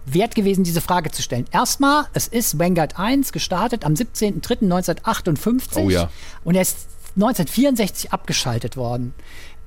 [0.06, 1.46] wert gewesen, diese Frage zu stellen.
[1.52, 6.10] Erstmal, es ist Vanguard 1 gestartet am 17.03.1958 oh ja.
[6.44, 9.14] und er ist 1964 abgeschaltet worden.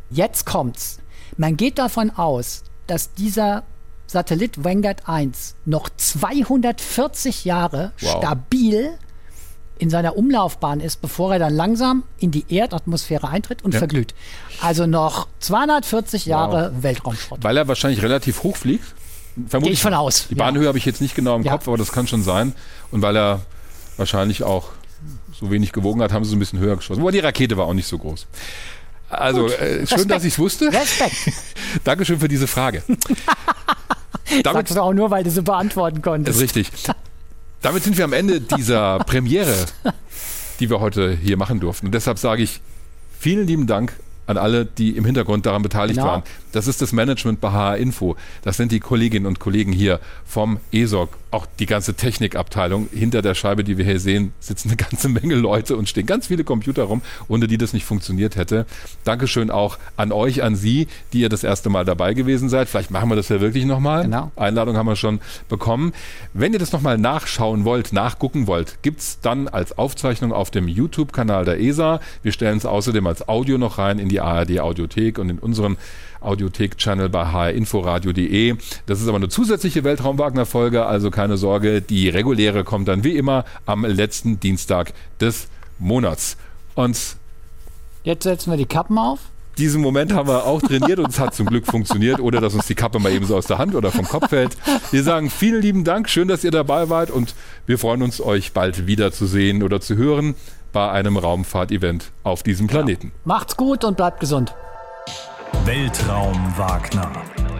[0.10, 1.00] Jetzt kommt's.
[1.38, 3.64] Man geht davon aus, dass dieser
[4.08, 8.18] Satellit Vanguard 1 noch 240 Jahre wow.
[8.18, 8.98] stabil
[9.80, 13.80] in seiner Umlaufbahn ist, bevor er dann langsam in die Erdatmosphäre eintritt und ja.
[13.80, 14.14] verglüht.
[14.62, 16.84] Also noch 240 Jahre wow.
[16.84, 17.44] Weltraumschrott.
[17.44, 18.86] Weil er wahrscheinlich relativ hoch fliegt?
[19.36, 19.62] Vermutlich.
[19.62, 20.28] Gehe ich von aus.
[20.30, 20.68] Die Bahnhöhe ja.
[20.68, 21.44] habe ich jetzt nicht genau im.
[21.44, 22.54] Kopf, aber das kann schon sein.
[22.92, 23.42] Und weil er
[23.98, 24.70] wahrscheinlich auch
[25.40, 27.02] so wenig gewogen hat, haben sie so ein bisschen höher geschossen.
[27.02, 28.28] Aber die Rakete war auch nicht so groß.
[29.10, 30.72] Also äh, schön, dass ich es wusste.
[30.72, 31.16] Respekt.
[31.84, 32.84] Dankeschön für diese Frage.
[34.44, 36.38] Damit, Sagst du auch nur, weil du sie beantworten konntest.
[36.38, 36.72] Ist richtig.
[37.62, 39.54] Damit sind wir am Ende dieser Premiere,
[40.60, 41.88] die wir heute hier machen durften.
[41.88, 42.62] Und deshalb sage ich
[43.20, 43.94] vielen lieben Dank
[44.26, 46.12] an alle, die im Hintergrund daran beteiligt genau.
[46.12, 46.24] waren.
[46.54, 48.16] Das ist das Management bei HR Info.
[48.44, 51.10] Das sind die Kolleginnen und Kollegen hier vom ESOC.
[51.32, 52.88] Auch die ganze Technikabteilung.
[52.94, 56.28] Hinter der Scheibe, die wir hier sehen, sitzen eine ganze Menge Leute und stehen ganz
[56.28, 58.68] viele Computer rum, ohne die das nicht funktioniert hätte.
[59.04, 62.70] Dankeschön auch an euch, an Sie, die ihr das erste Mal dabei gewesen seid.
[62.70, 64.04] Vielleicht machen wir das ja wirklich nochmal.
[64.04, 64.32] Genau.
[64.36, 65.94] Einladung haben wir schon bekommen.
[66.34, 70.68] Wenn ihr das nochmal nachschauen wollt, nachgucken wollt, gibt es dann als Aufzeichnung auf dem
[70.68, 72.00] YouTube-Kanal der ESA.
[72.22, 75.78] Wir stellen es außerdem als Audio noch rein in die ARD Audiothek und in unseren
[76.24, 78.56] Audiothek-Channel bei hrinforadio.de.
[78.86, 83.46] Das ist aber eine zusätzliche Weltraum-Wagner-Folge, also keine Sorge, die reguläre kommt dann wie immer
[83.66, 85.48] am letzten Dienstag des
[85.80, 86.38] Monats.
[86.76, 87.16] Und
[88.04, 89.20] jetzt setzen wir die Kappen auf.
[89.58, 92.66] Diesen Moment haben wir auch trainiert und es hat zum Glück funktioniert, oder dass uns
[92.66, 94.58] die Kappe mal eben so aus der Hand oder vom Kopf fällt.
[94.90, 97.36] Wir sagen vielen lieben Dank, schön, dass ihr dabei wart und
[97.68, 100.34] wir freuen uns, euch bald wiederzusehen oder zu hören
[100.72, 103.08] bei einem Raumfahrt-Event auf diesem Planeten.
[103.08, 103.22] Ja.
[103.26, 104.56] Macht's gut und bleibt gesund.
[105.62, 107.10] Weltraum Wagner,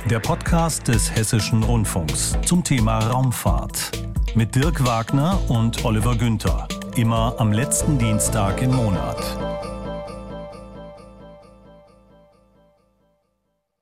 [0.10, 3.92] der Podcast des Hessischen Rundfunks zum Thema Raumfahrt.
[4.36, 6.68] Mit Dirk Wagner und Oliver Günther.
[6.98, 9.73] Immer am letzten Dienstag im Monat.